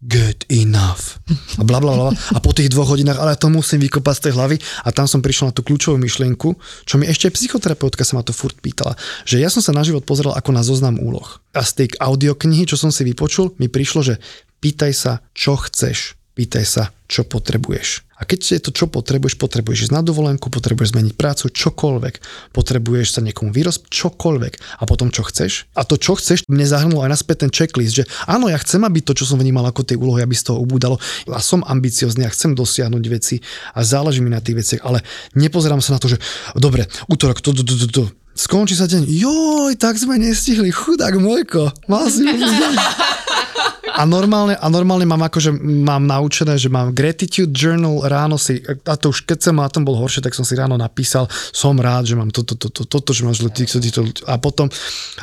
good 0.03 0.43
enough. 0.51 1.19
A 1.59 1.63
bla, 1.63 1.79
bla, 1.79 1.95
bla. 1.95 2.11
A 2.11 2.39
po 2.39 2.51
tých 2.55 2.71
dvoch 2.71 2.91
hodinách, 2.91 3.19
ale 3.19 3.39
to 3.39 3.51
musím 3.51 3.83
vykopať 3.83 4.15
z 4.15 4.23
tej 4.27 4.33
hlavy. 4.35 4.55
A 4.83 4.91
tam 4.91 5.07
som 5.07 5.23
prišiel 5.23 5.51
na 5.51 5.55
tú 5.55 5.63
kľúčovú 5.63 5.95
myšlienku, 5.99 6.55
čo 6.87 6.95
mi 6.99 7.07
ešte 7.07 7.31
psychoterapeutka 7.31 8.03
sa 8.03 8.19
ma 8.19 8.23
to 8.23 8.35
furt 8.35 8.59
pýtala, 8.59 8.95
že 9.23 9.39
ja 9.39 9.47
som 9.47 9.63
sa 9.63 9.75
na 9.75 9.83
život 9.83 10.03
pozeral 10.07 10.35
ako 10.35 10.51
na 10.55 10.63
zoznam 10.63 10.99
úloh. 10.99 11.39
A 11.55 11.63
z 11.63 11.83
tej 11.83 11.87
audioknihy, 11.99 12.67
čo 12.67 12.79
som 12.79 12.91
si 12.91 13.07
vypočul, 13.07 13.55
mi 13.59 13.71
prišlo, 13.71 14.03
že 14.03 14.15
pýtaj 14.59 14.91
sa, 14.95 15.11
čo 15.35 15.55
chceš 15.55 16.18
pýtaj 16.39 16.63
sa, 16.63 16.83
čo 17.11 17.27
potrebuješ. 17.27 18.07
A 18.15 18.23
keď 18.23 18.39
je 18.55 18.63
to, 18.63 18.71
čo 18.71 18.87
potrebuješ, 18.87 19.35
potrebuješ 19.35 19.91
ísť 19.91 19.95
na 19.95 19.99
dovolenku, 19.99 20.47
potrebuješ 20.47 20.95
zmeniť 20.95 21.19
prácu, 21.19 21.51
čokoľvek. 21.51 22.15
Potrebuješ 22.55 23.15
sa 23.15 23.19
niekomu 23.19 23.51
vyrosť, 23.51 23.91
čokoľvek. 23.91 24.79
A 24.79 24.83
potom 24.87 25.11
čo 25.11 25.27
chceš? 25.27 25.67
A 25.75 25.83
to, 25.83 25.99
čo 25.99 26.15
chceš, 26.15 26.47
mne 26.47 26.63
zahrnulo 26.63 27.03
aj 27.03 27.11
naspäť 27.11 27.43
ten 27.43 27.51
checklist, 27.51 27.99
že 27.99 28.03
áno, 28.23 28.47
ja 28.47 28.55
chcem, 28.55 28.79
aby 28.87 29.03
to, 29.03 29.11
čo 29.11 29.27
som 29.27 29.35
vnímal 29.35 29.67
ako 29.67 29.83
tej 29.83 29.99
úlohy, 29.99 30.23
aby 30.23 30.35
z 30.35 30.51
toho 30.51 30.63
ubúdalo. 30.63 30.95
A 31.27 31.43
som 31.43 31.59
ambiciozný 31.63 32.23
a 32.23 32.31
chcem 32.31 32.55
dosiahnuť 32.55 33.03
veci 33.11 33.43
a 33.75 33.83
záleží 33.83 34.23
mi 34.23 34.31
na 34.31 34.39
tých 34.39 34.63
veciach, 34.63 34.81
ale 34.87 35.03
nepozerám 35.35 35.83
sa 35.83 35.95
na 35.95 35.99
to, 35.99 36.07
že 36.07 36.23
dobre, 36.55 36.87
útorok, 37.11 37.43
to, 37.43 37.51
to, 37.51 37.67
to, 37.67 37.75
to, 37.75 37.87
to. 37.91 38.03
Skončí 38.39 38.71
sa 38.71 38.87
deň, 38.87 39.03
joj, 39.03 39.75
tak 39.75 39.99
sme 39.99 40.15
nestihli, 40.15 40.71
chudák 40.71 41.19
môjko, 41.19 41.75
mal 41.91 42.07
si 42.07 42.23
a 43.99 44.07
normálne, 44.07 44.55
a 44.55 44.67
normálne 44.71 45.03
mám 45.03 45.27
akože 45.27 45.51
mám 45.59 46.07
naučené, 46.07 46.55
že 46.55 46.71
mám 46.71 46.95
gratitude 46.95 47.51
journal, 47.51 47.99
ráno 48.07 48.39
si, 48.39 48.63
a 48.63 48.95
to 48.95 49.11
už 49.11 49.27
keď 49.27 49.51
som 49.51 49.59
na 49.59 49.67
tom 49.67 49.83
bol 49.83 49.99
horšie, 49.99 50.23
tak 50.23 50.31
som 50.31 50.47
si 50.47 50.55
ráno 50.55 50.79
napísal, 50.79 51.27
som 51.51 51.75
rád, 51.75 52.07
že 52.07 52.15
mám 52.15 52.31
toto, 52.31 52.55
toto, 52.55 52.87
toto, 52.87 53.11
že 53.11 53.27
mám 53.27 53.35
týchto, 53.35 53.83
týchto, 53.83 54.07
a 54.23 54.39
potom 54.39 54.71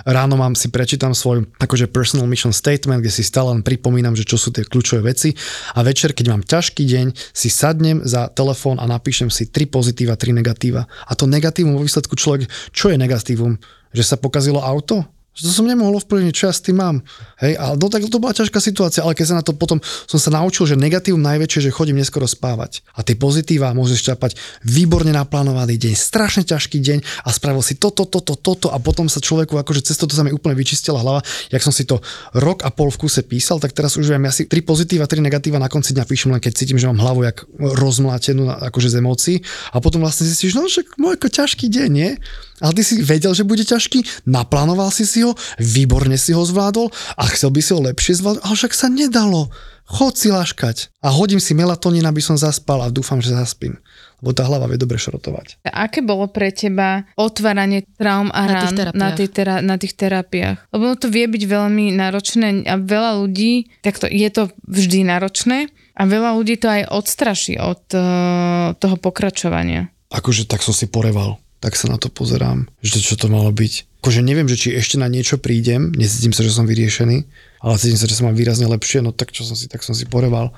ráno 0.05 0.37
mám 0.37 0.53
si 0.53 0.69
prečítam 0.69 1.17
svoj 1.17 1.49
akože 1.57 1.89
personal 1.89 2.29
mission 2.29 2.53
statement, 2.53 3.01
kde 3.01 3.09
si 3.09 3.25
stále 3.25 3.57
len 3.57 3.65
pripomínam, 3.65 4.13
že 4.13 4.29
čo 4.29 4.37
sú 4.37 4.53
tie 4.53 4.69
kľúčové 4.69 5.09
veci. 5.09 5.33
A 5.73 5.81
večer, 5.81 6.13
keď 6.13 6.37
mám 6.37 6.45
ťažký 6.45 6.85
deň, 6.85 7.07
si 7.33 7.49
sadnem 7.49 8.05
za 8.05 8.29
telefón 8.29 8.77
a 8.77 8.85
napíšem 8.85 9.33
si 9.33 9.49
tri 9.49 9.65
pozitíva, 9.65 10.21
tri 10.21 10.37
negatíva. 10.37 10.85
A 11.09 11.17
to 11.17 11.25
negatívum 11.25 11.81
vo 11.81 11.85
výsledku 11.85 12.13
človek, 12.13 12.45
čo 12.77 12.93
je 12.93 13.01
negatívum? 13.07 13.55
Že 13.95 14.03
sa 14.03 14.17
pokazilo 14.19 14.61
auto? 14.61 15.16
Že 15.37 15.43
to 15.47 15.51
som 15.53 15.67
nemohol 15.69 16.01
ovplyvniť, 16.01 16.33
čo 16.33 16.49
ja 16.49 16.55
s 16.57 16.65
tým 16.65 16.81
mám. 16.81 17.05
Hej, 17.37 17.61
a 17.61 17.77
no, 17.77 17.93
tak 17.93 18.09
to 18.09 18.17
bola 18.17 18.33
ťažká 18.33 18.57
situácia, 18.57 19.05
ale 19.05 19.13
keď 19.13 19.27
sa 19.29 19.35
na 19.37 19.45
to 19.45 19.53
potom 19.53 19.85
som 19.85 20.17
sa 20.17 20.33
naučil, 20.33 20.65
že 20.65 20.81
negatívum 20.81 21.21
najväčšie, 21.21 21.69
že 21.69 21.77
chodím 21.77 22.01
neskoro 22.01 22.25
spávať. 22.25 22.81
A 22.97 23.05
tie 23.05 23.13
pozitíva 23.21 23.77
môžeš 23.77 24.13
čapať 24.13 24.41
výborne 24.65 25.13
naplánovaný 25.13 25.77
deň, 25.77 25.93
strašne 25.93 26.49
ťažký 26.49 26.81
deň 26.81 26.99
a 27.25 27.29
spravil 27.37 27.61
si 27.61 27.77
toto, 27.77 28.09
toto, 28.09 28.33
toto 28.33 28.73
a 28.73 28.81
potom 28.81 29.13
sa 29.13 29.21
človeku, 29.21 29.61
akože 29.61 29.93
cez 29.93 30.01
toto 30.01 30.17
sa 30.17 30.25
mi 30.25 30.33
úplne 30.33 30.57
vyčistila 30.57 31.05
hlava, 31.05 31.21
jak 31.53 31.61
som 31.61 31.75
si 31.75 31.85
to 31.85 32.01
rok 32.33 32.65
a 32.65 32.73
pol 32.73 32.89
v 32.89 33.05
kuse 33.05 33.21
písal, 33.21 33.61
tak 33.61 33.77
teraz 33.77 34.01
už 34.01 34.09
viem, 34.09 34.25
ja 34.25 34.33
si 34.33 34.49
tri 34.49 34.65
pozitíva, 34.65 35.05
tri 35.05 35.21
negatíva 35.21 35.61
na 35.61 35.69
konci 35.69 35.93
dňa 35.93 36.05
píšem 36.09 36.33
len 36.33 36.41
keď 36.41 36.53
cítim, 36.57 36.81
že 36.81 36.89
mám 36.89 37.03
hlavu 37.03 37.29
jak 37.29 37.45
rozmlátenú 37.61 38.49
akože 38.73 38.89
z 38.95 38.97
emócií 39.05 39.37
a 39.75 39.83
potom 39.83 40.01
vlastne 40.01 40.25
zistíš, 40.25 40.57
no 40.57 40.65
však 40.65 40.97
môjko 40.97 41.29
ťažký 41.29 41.67
deň, 41.69 41.91
nie? 41.91 42.15
Ale 42.57 42.73
ty 42.73 42.83
si 42.87 42.95
vedel, 43.05 43.37
že 43.37 43.45
bude 43.45 43.67
ťažký, 43.67 44.25
naplánoval 44.25 44.89
si 44.89 45.05
si 45.05 45.21
ho, 45.21 45.26
výborne 45.59 46.15
si 46.21 46.37
ho 46.37 46.45
zvládol 46.45 46.93
a 47.19 47.23
chcel 47.33 47.51
by 47.51 47.61
si 47.65 47.71
ho 47.73 47.81
lepšie 47.81 48.21
zvládol, 48.21 48.45
ale 48.45 48.55
však 48.55 48.73
sa 48.77 48.87
nedalo. 48.93 49.49
Chod 49.87 50.19
si 50.19 50.35
laškať. 50.35 50.91
A 50.99 51.15
hodím 51.15 51.39
si 51.39 51.55
melatonín, 51.55 52.03
aby 52.03 52.19
som 52.19 52.35
zaspal 52.35 52.83
a 52.83 52.91
dúfam, 52.91 53.23
že 53.23 53.31
zaspím. 53.31 53.79
Lebo 54.19 54.35
tá 54.35 54.43
hlava 54.43 54.67
vie 54.67 54.83
dobre 54.83 54.99
šrotovať. 54.99 55.63
Aké 55.63 56.03
bolo 56.03 56.27
pre 56.27 56.51
teba 56.51 57.07
otváranie 57.15 57.87
traum 57.95 58.27
a 58.35 58.51
rán 58.51 58.75
Na 58.75 58.91
tých 58.91 58.99
na, 58.99 59.09
tých 59.15 59.31
tera- 59.31 59.63
na 59.63 59.77
tých 59.79 59.95
terapiách? 59.95 60.59
Lebo 60.75 60.99
to 60.99 61.07
vie 61.07 61.31
byť 61.31 61.43
veľmi 61.47 61.95
náročné 61.95 62.67
a 62.67 62.75
veľa 62.83 63.23
ľudí, 63.23 63.71
tak 63.87 64.03
to, 64.03 64.11
je 64.11 64.27
to 64.27 64.51
vždy 64.67 65.07
náročné 65.07 65.71
a 65.95 66.03
veľa 66.03 66.35
ľudí 66.35 66.59
to 66.59 66.67
aj 66.67 66.91
odstraší 66.91 67.63
od 67.63 67.83
uh, 67.95 68.75
toho 68.75 68.97
pokračovania. 68.99 69.87
Akože 70.11 70.51
tak 70.51 70.67
som 70.67 70.75
si 70.75 70.91
poreval 70.91 71.39
tak 71.61 71.75
sa 71.75 71.89
na 71.89 71.99
to 71.99 72.13
pozerám, 72.13 72.69
že 72.85 73.03
čo 73.03 73.17
to 73.17 73.27
malo 73.33 73.51
byť. 73.51 73.96
Akože 74.07 74.23
neviem, 74.23 74.47
že 74.47 74.55
či 74.55 74.69
ešte 74.71 75.03
na 75.03 75.11
niečo 75.11 75.35
prídem, 75.35 75.91
necítim 75.91 76.31
sa, 76.31 76.47
že 76.47 76.55
som 76.55 76.63
vyriešený, 76.63 77.27
ale 77.59 77.75
cítim 77.75 77.99
sa, 77.99 78.07
že 78.07 78.15
som 78.15 78.31
mám 78.31 78.39
výrazne 78.39 78.71
lepšie, 78.71 79.03
no 79.03 79.11
tak 79.11 79.35
čo 79.35 79.43
som 79.43 79.59
si, 79.59 79.67
tak 79.67 79.83
som 79.83 79.99
si 79.99 80.07
poreval 80.07 80.55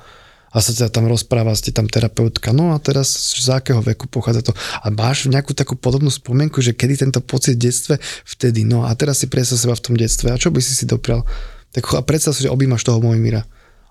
a 0.52 0.60
sa 0.60 0.76
teda 0.76 0.92
tam 0.92 1.08
rozpráva, 1.08 1.56
ste 1.56 1.72
tam 1.72 1.88
terapeutka, 1.88 2.52
no 2.52 2.72
a 2.72 2.76
teraz 2.76 3.08
z 3.08 3.48
akého 3.48 3.80
veku 3.80 4.04
pochádza 4.04 4.44
to. 4.44 4.52
A 4.84 4.92
máš 4.92 5.32
nejakú 5.32 5.56
takú 5.56 5.80
podobnú 5.80 6.12
spomienku, 6.12 6.60
že 6.60 6.76
kedy 6.76 7.08
tento 7.08 7.24
pocit 7.24 7.56
v 7.56 7.72
detstve, 7.72 7.96
vtedy, 8.28 8.68
no 8.68 8.84
a 8.84 8.92
teraz 8.92 9.24
si 9.24 9.32
predstav 9.32 9.56
seba 9.56 9.72
v 9.72 9.84
tom 9.88 9.94
detstve 9.96 10.28
a 10.28 10.36
čo 10.36 10.52
by 10.52 10.60
si 10.60 10.76
si 10.76 10.84
doprial. 10.84 11.24
Tak 11.72 11.88
a 11.96 12.04
predstav 12.04 12.36
si, 12.36 12.44
že 12.44 12.52
objímaš 12.52 12.84
toho 12.84 13.00
Mojmíra. 13.00 13.48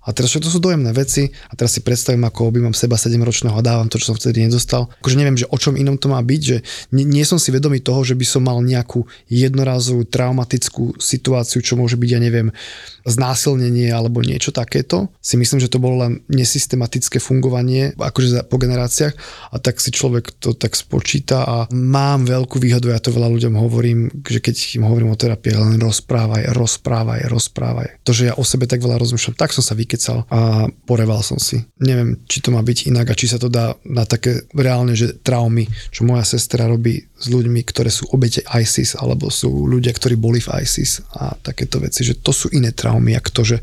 A 0.07 0.15
teraz 0.15 0.31
to 0.31 0.47
sú 0.47 0.63
dojemné 0.63 0.95
veci 0.95 1.27
a 1.51 1.53
teraz 1.59 1.75
si 1.75 1.83
predstavím, 1.83 2.23
ako 2.23 2.47
objímam 2.47 2.71
seba 2.71 2.95
7-ročného 2.95 3.59
a 3.59 3.65
dávam 3.65 3.91
to, 3.91 3.99
čo 3.99 4.15
som 4.15 4.17
vtedy 4.17 4.47
nedostal. 4.47 4.87
Akože 5.03 5.19
neviem, 5.19 5.35
že 5.35 5.51
o 5.51 5.57
čom 5.59 5.75
inom 5.75 5.99
to 5.99 6.07
má 6.07 6.23
byť, 6.23 6.41
že 6.41 6.63
nie, 6.95 7.03
nie 7.03 7.27
som 7.27 7.35
si 7.35 7.51
vedomý 7.51 7.83
toho, 7.83 8.07
že 8.07 8.15
by 8.15 8.23
som 8.23 8.47
mal 8.47 8.63
nejakú 8.63 9.03
jednorázovú 9.27 10.07
traumatickú 10.07 10.95
situáciu, 10.95 11.59
čo 11.59 11.75
môže 11.75 11.99
byť, 11.99 12.09
ja 12.09 12.19
neviem, 12.23 12.55
znásilnenie 13.03 13.91
alebo 13.91 14.23
niečo 14.23 14.55
takéto. 14.55 15.11
Si 15.19 15.35
myslím, 15.35 15.59
že 15.59 15.71
to 15.71 15.83
bolo 15.83 16.07
len 16.07 16.23
nesystematické 16.31 17.19
fungovanie, 17.19 17.95
akože 17.95 18.47
po 18.47 18.59
generáciách 18.59 19.15
a 19.51 19.55
tak 19.59 19.83
si 19.83 19.91
človek 19.91 20.35
to 20.39 20.55
tak 20.55 20.75
spočíta 20.75 21.43
a 21.43 21.55
mám 21.71 22.27
veľkú 22.27 22.59
výhodu, 22.59 22.91
ja 22.91 23.03
to 23.03 23.15
veľa 23.15 23.27
ľuďom 23.31 23.55
hovorím, 23.59 24.11
že 24.23 24.39
keď 24.39 24.79
im 24.79 24.87
hovorím 24.87 25.11
o 25.11 25.19
terapii, 25.19 25.55
len 25.55 25.79
rozprávaj, 25.79 26.51
rozprávaj, 26.51 27.27
rozprávaj. 27.27 28.03
To, 28.03 28.11
že 28.11 28.31
ja 28.31 28.33
o 28.35 28.43
sebe 28.43 28.67
tak 28.67 28.83
veľa 28.83 28.99
rozmýšľam, 28.99 29.39
tak 29.39 29.55
som 29.55 29.63
sa 29.63 29.75
vykecal 29.97 30.29
a 30.29 30.69
poreval 30.85 31.25
som 31.25 31.41
si. 31.41 31.65
Neviem, 31.81 32.21
či 32.29 32.39
to 32.39 32.53
má 32.53 32.61
byť 32.61 32.93
inak 32.93 33.09
a 33.09 33.17
či 33.17 33.25
sa 33.25 33.41
to 33.41 33.49
dá 33.49 33.73
na 33.83 34.05
také 34.05 34.45
reálne, 34.53 34.93
že 34.93 35.17
traumy, 35.17 35.65
čo 35.89 36.05
moja 36.05 36.23
sestra 36.23 36.69
robí 36.69 37.01
s 37.17 37.25
ľuďmi, 37.27 37.65
ktoré 37.65 37.89
sú 37.89 38.05
obete 38.13 38.45
ISIS 38.45 38.93
alebo 38.93 39.33
sú 39.33 39.65
ľudia, 39.65 39.91
ktorí 39.91 40.13
boli 40.13 40.37
v 40.37 40.53
ISIS 40.61 41.01
a 41.17 41.33
takéto 41.33 41.81
veci, 41.81 42.05
že 42.05 42.21
to 42.21 42.29
sú 42.29 42.53
iné 42.53 42.71
traumy, 42.71 43.17
ako 43.17 43.29
to, 43.33 43.43
že 43.55 43.57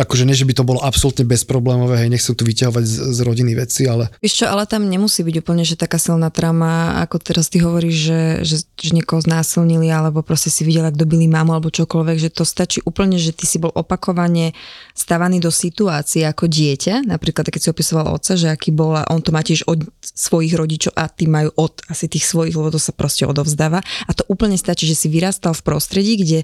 akože 0.00 0.24
nie, 0.24 0.32
že 0.32 0.48
by 0.48 0.54
to 0.56 0.64
bolo 0.64 0.80
absolútne 0.80 1.28
bezproblémové, 1.28 2.00
hej, 2.00 2.10
nechcem 2.10 2.32
tu 2.32 2.48
vyťahovať 2.48 2.84
z, 2.84 2.94
z 3.12 3.18
rodiny 3.20 3.52
veci, 3.52 3.84
ale... 3.84 4.08
Víš 4.24 4.42
čo, 4.42 4.46
ale 4.48 4.64
tam 4.64 4.88
nemusí 4.88 5.20
byť 5.20 5.36
úplne, 5.44 5.62
že 5.68 5.76
taká 5.76 6.00
silná 6.00 6.32
trauma, 6.32 6.98
ako 7.04 7.20
teraz 7.20 7.52
ty 7.52 7.60
hovoríš, 7.60 7.96
že, 7.96 8.22
že, 8.42 8.56
že 8.80 8.90
niekoho 8.96 9.20
znásilnili, 9.20 9.92
alebo 9.92 10.24
proste 10.24 10.48
si 10.48 10.64
videl, 10.64 10.88
ak 10.88 10.96
dobili 10.96 11.28
mamu, 11.28 11.52
alebo 11.52 11.68
čokoľvek, 11.68 12.16
že 12.16 12.30
to 12.32 12.48
stačí 12.48 12.80
úplne, 12.88 13.20
že 13.20 13.36
ty 13.36 13.44
si 13.44 13.60
bol 13.60 13.70
opakovane 13.76 14.56
stávaný 14.96 15.38
do 15.38 15.52
situácie 15.52 16.24
ako 16.24 16.48
dieťa, 16.48 17.04
napríklad 17.04 17.52
keď 17.52 17.60
si 17.60 17.68
opisoval 17.68 18.10
otca, 18.16 18.34
že 18.34 18.48
aký 18.48 18.72
bol 18.72 18.96
a 18.96 19.04
on 19.12 19.20
to 19.20 19.30
má 19.30 19.44
tiež 19.44 19.68
od 19.68 19.84
svojich 20.00 20.56
rodičov 20.56 20.96
a 20.96 21.06
ty 21.12 21.28
majú 21.28 21.52
od 21.60 21.84
asi 21.92 22.08
tých 22.08 22.24
svojich, 22.24 22.56
lebo 22.56 22.72
to 22.72 22.80
sa 22.80 22.96
proste 22.96 23.28
odovzdáva. 23.28 23.84
A 24.08 24.10
to 24.16 24.24
úplne 24.32 24.56
stačí, 24.56 24.88
že 24.88 24.96
si 24.96 25.12
vyrastal 25.12 25.52
v 25.52 25.66
prostredí, 25.66 26.16
kde 26.16 26.38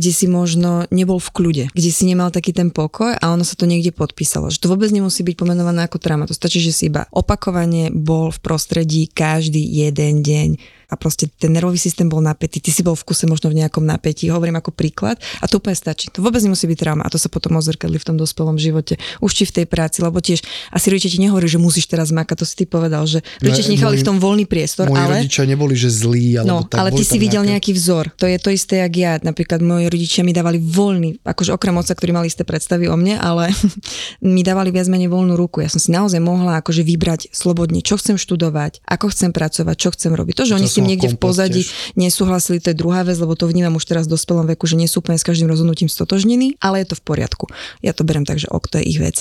kde 0.00 0.16
si 0.16 0.24
možno 0.32 0.88
nebol 0.88 1.20
v 1.20 1.28
kľude, 1.28 1.64
kde 1.76 1.90
si 1.92 2.08
nemal 2.08 2.32
taký 2.32 2.56
ten 2.56 2.72
pokoj 2.72 3.12
a 3.12 3.24
ono 3.28 3.44
sa 3.44 3.52
to 3.52 3.68
niekde 3.68 3.92
podpísalo. 3.92 4.48
Že 4.48 4.64
to 4.64 4.72
vôbec 4.72 4.88
nemusí 4.88 5.20
byť 5.20 5.36
pomenované 5.36 5.84
ako 5.84 6.00
trauma. 6.00 6.24
To 6.24 6.32
stačí, 6.32 6.64
že 6.64 6.72
si 6.72 6.88
iba 6.88 7.04
opakovane 7.12 7.92
bol 7.92 8.32
v 8.32 8.40
prostredí 8.40 9.12
každý 9.12 9.60
jeden 9.60 10.24
deň 10.24 10.79
a 10.90 10.94
proste 10.98 11.30
ten 11.30 11.54
nervový 11.54 11.78
systém 11.78 12.10
bol 12.10 12.18
napätý, 12.18 12.58
ty 12.58 12.74
si 12.74 12.82
bol 12.82 12.98
v 12.98 13.06
kuse 13.06 13.30
možno 13.30 13.48
v 13.48 13.62
nejakom 13.62 13.86
napätí, 13.86 14.26
hovorím 14.28 14.58
ako 14.58 14.74
príklad 14.74 15.16
a 15.40 15.46
to 15.46 15.62
úplne 15.62 15.78
stačí. 15.78 16.10
To 16.12 16.20
vôbec 16.20 16.42
nemusí 16.42 16.66
byť 16.66 16.78
trauma 16.78 17.06
a 17.06 17.10
to 17.10 17.16
sa 17.16 17.30
potom 17.30 17.56
ozrkadli 17.56 17.96
v 17.96 18.06
tom 18.06 18.16
dospelom 18.18 18.58
živote, 18.58 18.98
už 19.22 19.30
či 19.30 19.44
v 19.46 19.62
tej 19.62 19.66
práci, 19.70 20.02
lebo 20.02 20.18
tiež 20.18 20.42
asi 20.74 20.86
rodičia 20.90 21.14
ti 21.14 21.18
nehovorí, 21.22 21.46
že 21.46 21.62
musíš 21.62 21.86
teraz 21.86 22.10
makať, 22.10 22.36
to 22.42 22.46
si 22.46 22.54
ty 22.58 22.64
povedal, 22.66 23.06
že 23.06 23.22
rodičia 23.40 23.64
ti 23.64 23.72
nechali 23.78 23.96
v 23.96 24.06
tom 24.06 24.18
voľný 24.18 24.44
priestor, 24.44 24.90
moji 24.90 25.00
ale... 25.00 25.14
rodičia 25.22 25.46
neboli, 25.46 25.78
že 25.78 25.88
zlí, 25.88 26.42
alebo 26.42 26.50
No, 26.50 26.56
tak, 26.66 26.82
ale 26.82 26.90
ty 26.90 27.06
si 27.06 27.16
videl 27.16 27.46
nejaké... 27.46 27.70
nejaký 27.70 27.72
vzor. 27.78 28.04
To 28.18 28.26
je 28.26 28.38
to 28.42 28.50
isté, 28.50 28.82
jak 28.82 28.94
ja. 28.98 29.12
Napríklad 29.22 29.62
moji 29.62 29.86
rodičia 29.86 30.26
mi 30.26 30.34
dávali 30.34 30.58
voľný, 30.58 31.22
akože 31.22 31.54
okrem 31.54 31.76
otca, 31.78 31.94
ktorý 31.94 32.10
mal 32.10 32.26
isté 32.26 32.42
predstavy 32.42 32.90
o 32.90 32.96
mne, 32.98 33.22
ale 33.22 33.54
mi 34.34 34.42
dávali 34.42 34.74
viac 34.74 34.90
menej 34.90 35.12
voľnú 35.12 35.38
ruku. 35.38 35.62
Ja 35.62 35.70
som 35.70 35.78
si 35.78 35.94
naozaj 35.94 36.18
mohla 36.18 36.58
akože 36.58 36.82
vybrať 36.82 37.30
slobodne, 37.30 37.84
čo 37.84 38.00
chcem 38.00 38.18
študovať, 38.18 38.82
ako 38.88 39.14
chcem 39.14 39.30
pracovať, 39.30 39.76
čo 39.78 39.88
chcem 39.94 40.12
robiť. 40.16 40.34
To, 40.40 40.44
že 40.48 40.54
To 40.56 40.58
oni 40.58 40.68
si 40.68 40.79
tým 40.80 40.88
niekde 40.88 41.08
v 41.12 41.18
pozadí 41.20 41.62
tiež. 41.62 41.94
nesúhlasili, 42.00 42.58
to 42.58 42.72
je 42.72 42.76
druhá 42.80 43.04
vec, 43.04 43.20
lebo 43.20 43.36
to 43.36 43.44
vnímam 43.44 43.76
už 43.76 43.84
teraz 43.84 44.08
v 44.08 44.16
dospelom 44.16 44.48
veku, 44.56 44.64
že 44.64 44.80
nie 44.80 44.88
sú 44.88 45.04
úplne 45.04 45.20
s 45.20 45.26
každým 45.28 45.46
rozhodnutím 45.46 45.92
stotožnení, 45.92 46.56
ale 46.64 46.82
je 46.82 46.96
to 46.96 46.98
v 46.98 47.02
poriadku. 47.04 47.44
Ja 47.84 47.92
to 47.92 48.02
berem 48.08 48.24
tak, 48.24 48.40
že 48.40 48.48
ok, 48.48 48.64
to 48.72 48.76
je 48.80 48.88
ich 48.88 48.98
vec. 48.98 49.20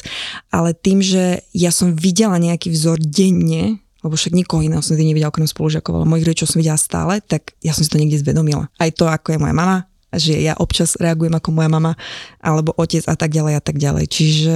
Ale 0.50 0.72
tým, 0.72 1.04
že 1.04 1.43
ja 1.52 1.76
som 1.76 1.91
videla 1.91 2.39
nejaký 2.39 2.72
vzor 2.72 3.04
denne, 3.04 3.84
lebo 4.00 4.15
však 4.15 4.32
nikoho 4.32 4.63
iného 4.63 4.80
som 4.80 4.95
nikdy 4.95 5.12
nevidela 5.12 5.32
okrem 5.32 5.43
spolužiakov, 5.43 5.91
ale 5.91 6.08
mojich 6.08 6.28
rodičov 6.32 6.56
som 6.56 6.63
videla 6.63 6.80
stále, 6.80 7.19
tak 7.19 7.52
ja 7.60 7.76
som 7.76 7.84
si 7.84 7.91
to 7.91 8.00
niekde 8.00 8.24
zvedomila. 8.24 8.72
Aj 8.80 8.88
to, 8.95 9.12
ako 9.12 9.36
je 9.36 9.41
moja 9.43 9.52
mama, 9.52 9.88
že 10.12 10.34
ja 10.36 10.58
občas 10.58 10.98
reagujem 10.98 11.32
ako 11.32 11.50
moja 11.52 11.69
mama 11.69 11.93
alebo 12.38 12.74
otec 12.74 13.06
a 13.06 13.13
tak 13.13 13.30
ďalej 13.30 13.54
a 13.58 13.62
tak 13.62 13.78
ďalej. 13.78 14.06
Čiže, 14.08 14.56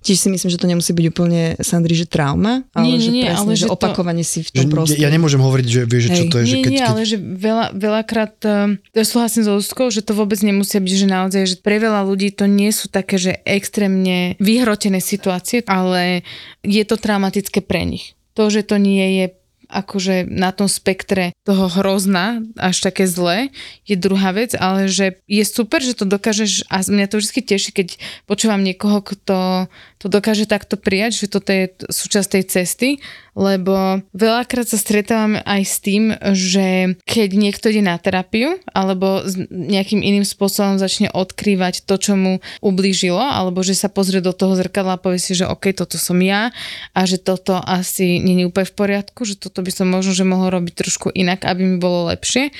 čiže 0.00 0.18
si 0.18 0.28
myslím, 0.32 0.48
že 0.48 0.56
to 0.56 0.64
nemusí 0.64 0.90
byť 0.90 1.06
úplne, 1.08 1.40
Sandri, 1.60 1.92
že 1.92 2.08
trauma, 2.08 2.64
ale 2.72 2.84
Nie, 2.86 2.96
že 2.98 3.10
nie, 3.12 3.24
presne, 3.24 3.40
ale 3.40 3.52
že 3.52 3.60
že 3.60 3.66
to- 3.66 3.74
opakovanie 3.74 4.24
si 4.24 4.40
v 4.40 4.48
Že 4.48 4.56
tom 4.56 4.70
prostredí. 4.70 5.02
ja 5.02 5.10
nemôžem 5.10 5.38
hovoriť, 5.38 5.66
že 5.66 5.80
vieš, 5.84 6.02
že 6.02 6.10
čo 6.10 6.24
Hej. 6.24 6.30
to 6.30 6.36
je, 6.38 6.44
že 6.44 6.54
nie, 6.54 6.62
keď, 6.62 6.72
nie, 6.72 6.78
keď 6.78 6.88
ale 6.88 7.00
že 7.02 7.16
veľa, 7.18 7.66
veľakrát, 7.74 8.34
um, 8.42 8.70
to 8.90 8.98
súhlasím 9.02 9.42
so 9.44 9.52
Zuzkou, 9.58 9.88
že 9.88 10.00
to 10.00 10.12
vôbec 10.12 10.40
nemusia 10.40 10.80
byť, 10.80 10.94
že 10.94 11.06
naozaj, 11.06 11.42
že 11.44 11.56
pre 11.58 11.76
veľa 11.76 12.00
ľudí 12.02 12.32
to 12.32 12.44
nie 12.44 12.70
sú 12.70 12.88
také, 12.88 13.16
že 13.16 13.44
extrémne 13.44 14.38
vyhrotené 14.38 14.98
situácie, 14.98 15.60
ale 15.66 16.24
je 16.62 16.80
to 16.82 16.96
traumatické 16.96 17.60
pre 17.60 17.84
nich. 17.84 18.16
To, 18.34 18.48
že 18.48 18.64
to 18.64 18.78
nie 18.78 19.22
je 19.22 19.26
akože 19.74 20.30
na 20.30 20.54
tom 20.54 20.70
spektre 20.70 21.34
toho 21.42 21.66
hrozná, 21.66 22.38
až 22.54 22.86
také 22.86 23.10
zlé, 23.10 23.50
je 23.82 23.98
druhá 23.98 24.30
vec, 24.30 24.54
ale 24.54 24.86
že 24.86 25.18
je 25.26 25.42
super, 25.42 25.82
že 25.82 25.98
to 25.98 26.06
dokážeš, 26.06 26.70
a 26.70 26.86
mňa 26.86 27.06
to 27.10 27.18
vždy 27.18 27.40
teší, 27.42 27.70
keď 27.74 27.88
počúvam 28.30 28.62
niekoho, 28.62 29.02
kto 29.02 29.66
to 30.04 30.12
dokáže 30.12 30.44
takto 30.44 30.76
prijať, 30.76 31.24
že 31.24 31.32
toto 31.32 31.48
je 31.48 31.72
súčasť 31.88 32.28
tej 32.36 32.44
cesty, 32.44 32.88
lebo 33.32 34.04
veľakrát 34.12 34.68
sa 34.68 34.76
stretávame 34.76 35.40
aj 35.40 35.62
s 35.64 35.76
tým, 35.80 36.12
že 36.36 37.00
keď 37.08 37.28
niekto 37.32 37.72
ide 37.72 37.80
na 37.80 37.96
terapiu 37.96 38.60
alebo 38.68 39.24
s 39.24 39.40
nejakým 39.48 40.04
iným 40.04 40.28
spôsobom 40.28 40.76
začne 40.76 41.08
odkrývať 41.08 41.88
to, 41.88 41.96
čo 41.96 42.20
mu 42.20 42.44
ublížilo, 42.60 43.16
alebo 43.16 43.64
že 43.64 43.72
sa 43.72 43.88
pozrie 43.88 44.20
do 44.20 44.36
toho 44.36 44.60
zrkadla 44.60 45.00
a 45.00 45.02
povie 45.02 45.16
si, 45.16 45.32
že 45.32 45.48
OK, 45.48 45.72
toto 45.72 45.96
som 45.96 46.20
ja 46.20 46.52
a 46.92 47.00
že 47.08 47.16
toto 47.16 47.56
asi 47.56 48.20
nie 48.20 48.44
je 48.44 48.52
úplne 48.52 48.68
v 48.68 48.76
poriadku, 48.76 49.24
že 49.24 49.40
toto 49.40 49.64
by 49.64 49.72
som 49.72 49.88
možno, 49.88 50.12
že 50.12 50.28
mohol 50.28 50.52
robiť 50.52 50.74
trošku 50.76 51.08
inak, 51.16 51.48
aby 51.48 51.64
mi 51.64 51.80
bolo 51.80 52.12
lepšie. 52.12 52.52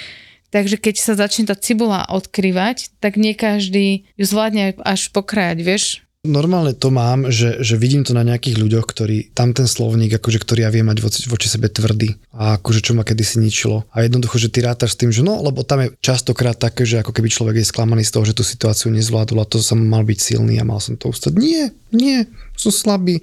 Takže 0.55 0.79
keď 0.79 0.95
sa 1.03 1.19
začne 1.19 1.51
tá 1.51 1.59
cibula 1.59 2.07
odkrývať, 2.07 2.95
tak 3.03 3.19
nie 3.19 3.35
každý 3.35 4.07
ju 4.15 4.23
zvládne 4.25 4.79
až 4.87 5.11
pokrajať, 5.11 5.59
vieš? 5.67 6.04
Normálne 6.25 6.73
to 6.73 6.89
mám, 6.89 7.29
že, 7.29 7.61
že 7.61 7.77
vidím 7.77 8.01
to 8.01 8.17
na 8.17 8.25
nejakých 8.25 8.57
ľuďoch, 8.57 8.89
ktorí 8.89 9.37
tam 9.37 9.53
ten 9.53 9.69
slovník, 9.69 10.17
akože, 10.17 10.41
ktorý 10.41 10.65
ja 10.65 10.73
viem 10.73 10.89
mať 10.89 11.05
voči, 11.05 11.21
voči 11.29 11.53
sebe 11.53 11.69
tvrdý 11.69 12.17
a 12.33 12.57
akože 12.57 12.81
čo 12.81 12.97
ma 12.97 13.05
kedysi 13.05 13.45
ničilo. 13.45 13.85
A 13.93 14.09
jednoducho, 14.09 14.41
že 14.41 14.49
ty 14.49 14.65
rátaš 14.65 14.97
s 14.97 15.01
tým, 15.05 15.13
že 15.13 15.21
no, 15.21 15.37
lebo 15.45 15.69
tam 15.69 15.85
je 15.85 15.93
častokrát 16.01 16.57
také, 16.57 16.89
že 16.89 17.05
ako 17.05 17.13
keby 17.13 17.29
človek 17.29 17.61
je 17.61 17.69
sklamaný 17.69 18.09
z 18.09 18.13
toho, 18.17 18.25
že 18.25 18.33
tú 18.33 18.41
situáciu 18.41 18.89
nezvládol 18.89 19.45
a 19.45 19.51
to 19.53 19.61
som 19.61 19.77
mal 19.77 20.01
byť 20.01 20.17
silný 20.17 20.57
a 20.57 20.65
mal 20.65 20.81
som 20.81 20.97
to 20.97 21.13
ustať. 21.13 21.37
Nie, 21.37 21.77
nie, 21.93 22.25
som 22.57 22.73
slabý. 22.73 23.21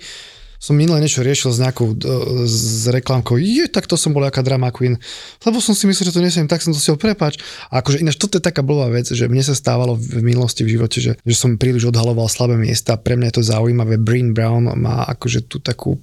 Som 0.62 0.78
minule 0.78 1.02
niečo 1.02 1.26
riešil 1.26 1.50
s 1.50 1.58
nejakou 1.58 1.98
e, 1.98 2.46
s 2.46 2.86
reklamkou, 2.86 3.42
je, 3.42 3.66
tak 3.66 3.90
to 3.90 3.98
som 3.98 4.14
bol 4.14 4.22
aká 4.22 4.46
drama 4.46 4.70
queen, 4.70 5.02
lebo 5.42 5.58
som 5.58 5.74
si 5.74 5.90
myslel, 5.90 6.14
že 6.14 6.16
to 6.16 6.22
nesiem, 6.22 6.46
tak 6.46 6.62
som 6.62 6.70
to 6.70 6.78
si 6.78 6.94
prepač. 6.94 7.42
A 7.74 7.82
akože 7.82 7.98
ináč 8.06 8.22
toto 8.22 8.38
je 8.38 8.46
taká 8.46 8.62
blbá 8.62 8.94
vec, 8.94 9.10
že 9.10 9.26
mne 9.26 9.42
sa 9.42 9.58
stávalo 9.58 9.98
v 9.98 10.22
minulosti 10.22 10.62
v 10.62 10.78
živote, 10.78 11.02
že, 11.02 11.18
že 11.18 11.36
som 11.36 11.58
príliš 11.58 11.90
odhaloval 11.90 12.30
slabé 12.30 12.62
miesta, 12.62 12.94
pre 12.94 13.18
mňa 13.18 13.34
je 13.34 13.36
to 13.42 13.44
zaujímavé. 13.50 13.98
Breen 13.98 14.38
Brown 14.38 14.70
má 14.78 15.02
akože 15.10 15.50
tú 15.50 15.58
takú 15.58 15.98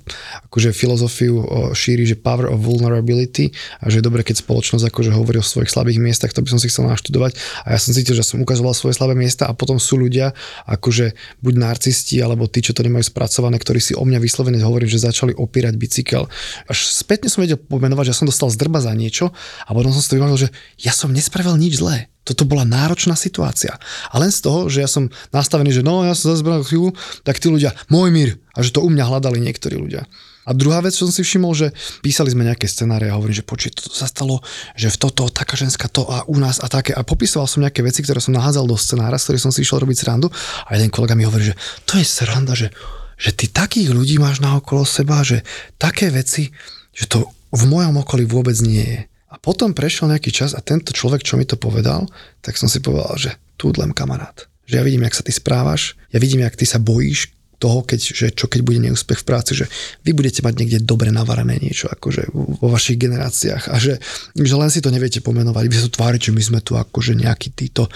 akože 0.51 0.75
filozofiu 0.75 1.39
o, 1.39 1.45
šíri, 1.71 2.03
že 2.03 2.19
power 2.19 2.51
of 2.51 2.59
vulnerability 2.59 3.55
a 3.79 3.87
že 3.87 4.03
je 4.03 4.07
dobre, 4.11 4.27
keď 4.27 4.43
spoločnosť 4.43 4.91
akože 4.91 5.15
hovorí 5.15 5.39
o 5.39 5.47
svojich 5.47 5.71
slabých 5.71 6.03
miestach, 6.03 6.35
to 6.35 6.43
by 6.43 6.51
som 6.51 6.59
si 6.59 6.67
chcel 6.67 6.91
naštudovať. 6.91 7.39
A 7.63 7.77
ja 7.77 7.79
som 7.79 7.95
cítil, 7.95 8.19
že 8.19 8.27
som 8.27 8.43
ukazoval 8.43 8.75
svoje 8.75 8.99
slabé 8.99 9.15
miesta 9.15 9.47
a 9.47 9.55
potom 9.55 9.79
sú 9.79 10.01
ľudia 10.01 10.35
akože 10.67 11.15
buď 11.45 11.55
narcisti 11.55 12.19
alebo 12.19 12.51
tí, 12.51 12.65
čo 12.65 12.75
to 12.75 12.83
nemajú 12.83 13.07
spracované, 13.07 13.61
ktorí 13.61 13.79
si 13.79 13.93
o 13.95 14.03
mňa 14.03 14.19
vyslovene 14.19 14.48
hovorím, 14.57 14.89
že 14.89 15.05
začali 15.05 15.37
opírať 15.37 15.77
bicykel. 15.77 16.25
Až 16.65 16.89
spätne 16.89 17.29
som 17.29 17.45
vedel 17.45 17.61
pomenovať, 17.61 18.09
že 18.09 18.25
som 18.25 18.27
dostal 18.27 18.49
zdrba 18.49 18.81
za 18.81 18.97
niečo 18.97 19.37
a 19.69 19.71
potom 19.77 19.93
som 19.93 20.01
si 20.01 20.09
to 20.09 20.17
vybavil, 20.17 20.41
že 20.41 20.49
ja 20.81 20.97
som 20.97 21.13
nespravil 21.13 21.61
nič 21.61 21.77
zlé. 21.77 22.09
Toto 22.25 22.49
bola 22.49 22.65
náročná 22.65 23.17
situácia. 23.17 23.77
A 24.13 24.17
len 24.21 24.33
z 24.33 24.45
toho, 24.45 24.69
že 24.69 24.85
ja 24.85 24.89
som 24.89 25.13
nastavený, 25.33 25.73
že 25.73 25.85
no, 25.85 26.05
ja 26.05 26.17
som 26.17 26.33
zazbral 26.33 26.65
chvíľu, 26.65 26.97
tak 27.25 27.41
tí 27.41 27.49
ľudia, 27.53 27.77
môj 27.93 28.09
mír, 28.13 28.31
a 28.57 28.65
že 28.65 28.73
to 28.73 28.85
u 28.85 28.89
mňa 28.89 29.05
hľadali 29.09 29.41
niektorí 29.41 29.77
ľudia. 29.81 30.05
A 30.49 30.57
druhá 30.57 30.81
vec, 30.81 30.97
čo 30.97 31.05
som 31.05 31.13
si 31.13 31.21
všimol, 31.21 31.53
že 31.53 31.77
písali 32.01 32.33
sme 32.33 32.49
nejaké 32.49 32.65
scenáre 32.65 33.13
a 33.13 33.21
hovorím, 33.21 33.37
že 33.37 33.45
počuj, 33.45 33.77
toto 33.77 33.93
sa 33.93 34.09
stalo, 34.09 34.41
že 34.73 34.89
v 34.89 34.97
toto, 34.97 35.29
taká 35.29 35.61
ženská 35.61 35.93
to 35.93 36.09
a 36.09 36.25
u 36.25 36.41
nás 36.41 36.57
a 36.65 36.73
také. 36.73 36.97
A 36.97 37.05
popisoval 37.05 37.45
som 37.45 37.61
nejaké 37.61 37.85
veci, 37.85 38.01
ktoré 38.01 38.17
som 38.17 38.33
nahádzal 38.33 38.65
do 38.65 38.73
scenára, 38.81 39.21
z 39.21 39.29
ktorých 39.29 39.45
som 39.45 39.53
si 39.53 39.61
išiel 39.61 39.85
robiť 39.85 40.09
srandu. 40.09 40.33
A 40.65 40.81
jeden 40.81 40.89
kolega 40.89 41.13
mi 41.13 41.29
hovorí, 41.29 41.53
že 41.53 41.55
to 41.85 42.01
je 42.01 42.07
sranda, 42.09 42.57
že, 42.57 42.73
že 43.19 43.35
ty 43.35 43.51
takých 43.51 43.91
ľudí 43.91 44.17
máš 44.23 44.39
na 44.39 44.55
okolo 44.57 44.87
seba, 44.87 45.27
že 45.27 45.43
také 45.75 46.09
veci, 46.15 46.55
že 46.95 47.11
to 47.11 47.27
v 47.51 47.63
mojom 47.67 48.01
okolí 48.01 48.25
vôbec 48.25 48.55
nie 48.63 48.87
je. 48.87 49.01
A 49.29 49.37
potom 49.37 49.77
prešiel 49.77 50.09
nejaký 50.09 50.33
čas 50.33 50.57
a 50.57 50.65
tento 50.65 50.95
človek, 50.95 51.21
čo 51.21 51.37
mi 51.37 51.45
to 51.45 51.61
povedal, 51.61 52.09
tak 52.41 52.57
som 52.57 52.71
si 52.71 52.81
povedal, 52.81 53.19
že 53.19 53.31
túdlem 53.61 53.93
kamarát. 53.93 54.49
Že 54.65 54.75
ja 54.81 54.87
vidím, 54.87 55.05
jak 55.05 55.19
sa 55.19 55.27
ty 55.27 55.33
správaš, 55.35 55.99
ja 56.15 56.23
vidím, 56.23 56.47
jak 56.47 56.57
ty 56.57 56.65
sa 56.65 56.81
bojíš 56.81 57.35
toho, 57.59 57.83
keď, 57.83 58.01
že 58.01 58.27
čo 58.31 58.47
keď 58.47 58.61
bude 58.63 58.79
neúspech 58.79 59.27
v 59.27 59.29
práci, 59.29 59.53
že 59.59 59.67
vy 60.07 60.15
budete 60.15 60.47
mať 60.47 60.55
niekde 60.63 60.79
dobre 60.87 61.11
navarané 61.11 61.59
niečo 61.59 61.91
akože 61.91 62.31
vo 62.33 62.69
vašich 62.71 62.95
generáciách 62.95 63.75
a 63.75 63.77
že, 63.83 63.99
že 64.39 64.55
len 64.55 64.71
si 64.71 64.79
to 64.79 64.95
neviete 64.95 65.19
pomenovať, 65.19 65.65
vy 65.67 65.75
sa 65.75 65.85
tu 65.91 65.99
tváriť, 65.99 66.31
že 66.31 66.35
my 66.39 66.43
sme 66.43 66.61
tu 66.63 66.79
akože 66.79 67.19
nejaký 67.19 67.51
títo 67.51 67.91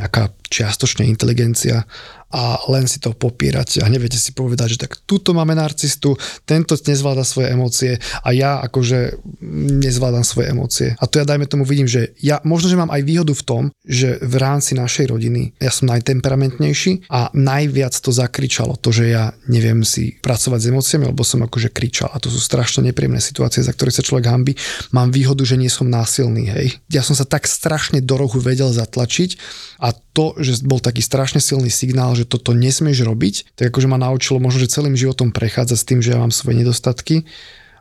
nejaká 0.00 0.32
čiastočná 0.50 1.06
inteligencia 1.06 1.86
a 2.34 2.58
len 2.66 2.90
si 2.90 2.98
to 2.98 3.14
popierať 3.14 3.78
a 3.78 3.86
neviete 3.86 4.18
si 4.18 4.34
povedať, 4.34 4.74
že 4.74 4.82
tak 4.82 4.98
tuto 5.06 5.30
máme 5.30 5.54
narcistu, 5.54 6.18
tento 6.42 6.74
nezvláda 6.74 7.22
svoje 7.22 7.54
emócie 7.54 8.02
a 8.26 8.34
ja 8.34 8.58
akože 8.66 9.22
nezvládam 9.78 10.26
svoje 10.26 10.50
emócie. 10.50 10.88
A 10.98 11.06
to 11.06 11.22
ja 11.22 11.24
dajme 11.24 11.46
tomu 11.46 11.62
vidím, 11.62 11.86
že 11.86 12.10
ja 12.18 12.42
možno, 12.42 12.66
že 12.66 12.80
mám 12.80 12.90
aj 12.90 13.06
výhodu 13.06 13.30
v 13.30 13.46
tom, 13.46 13.62
že 13.86 14.18
v 14.18 14.34
rámci 14.42 14.74
našej 14.74 15.14
rodiny 15.14 15.54
ja 15.62 15.70
som 15.70 15.86
najtemperamentnejší 15.94 17.06
a 17.06 17.30
najviac 17.30 17.94
to 17.94 18.10
zakričalo, 18.10 18.74
to, 18.82 18.90
že 18.90 19.14
ja 19.14 19.30
neviem 19.46 19.86
si 19.86 20.18
pracovať 20.18 20.58
s 20.58 20.68
emóciami, 20.74 21.04
lebo 21.14 21.22
som 21.22 21.38
akože 21.46 21.70
kričal 21.70 22.10
a 22.10 22.18
to 22.18 22.26
sú 22.34 22.42
strašne 22.42 22.82
nepríjemné 22.90 23.22
situácie, 23.22 23.62
za 23.62 23.70
ktoré 23.70 23.94
sa 23.94 24.02
človek 24.02 24.26
hambí. 24.26 24.58
Mám 24.90 25.14
výhodu, 25.14 25.46
že 25.46 25.54
nie 25.54 25.70
som 25.70 25.86
násilný, 25.86 26.50
hej. 26.50 26.82
Ja 26.90 27.06
som 27.06 27.14
sa 27.14 27.22
tak 27.22 27.46
strašne 27.46 28.02
do 28.02 28.18
rohu 28.18 28.42
vedel 28.42 28.74
zatlačiť 28.74 29.38
a 29.78 29.94
to, 29.94 30.38
že 30.38 30.62
bol 30.62 30.78
taký 30.78 31.02
strašne 31.02 31.42
silný 31.42 31.68
signál, 31.68 32.14
že 32.14 32.23
toto 32.24 32.56
nesmieš 32.56 33.04
robiť, 33.04 33.56
tak 33.56 33.70
akože 33.70 33.88
ma 33.88 34.00
naučilo 34.00 34.42
možno, 34.42 34.64
že 34.64 34.72
celým 34.72 34.96
životom 34.98 35.30
prechádzať 35.30 35.78
s 35.78 35.88
tým, 35.88 36.00
že 36.00 36.16
ja 36.16 36.18
mám 36.20 36.34
svoje 36.34 36.60
nedostatky 36.60 37.24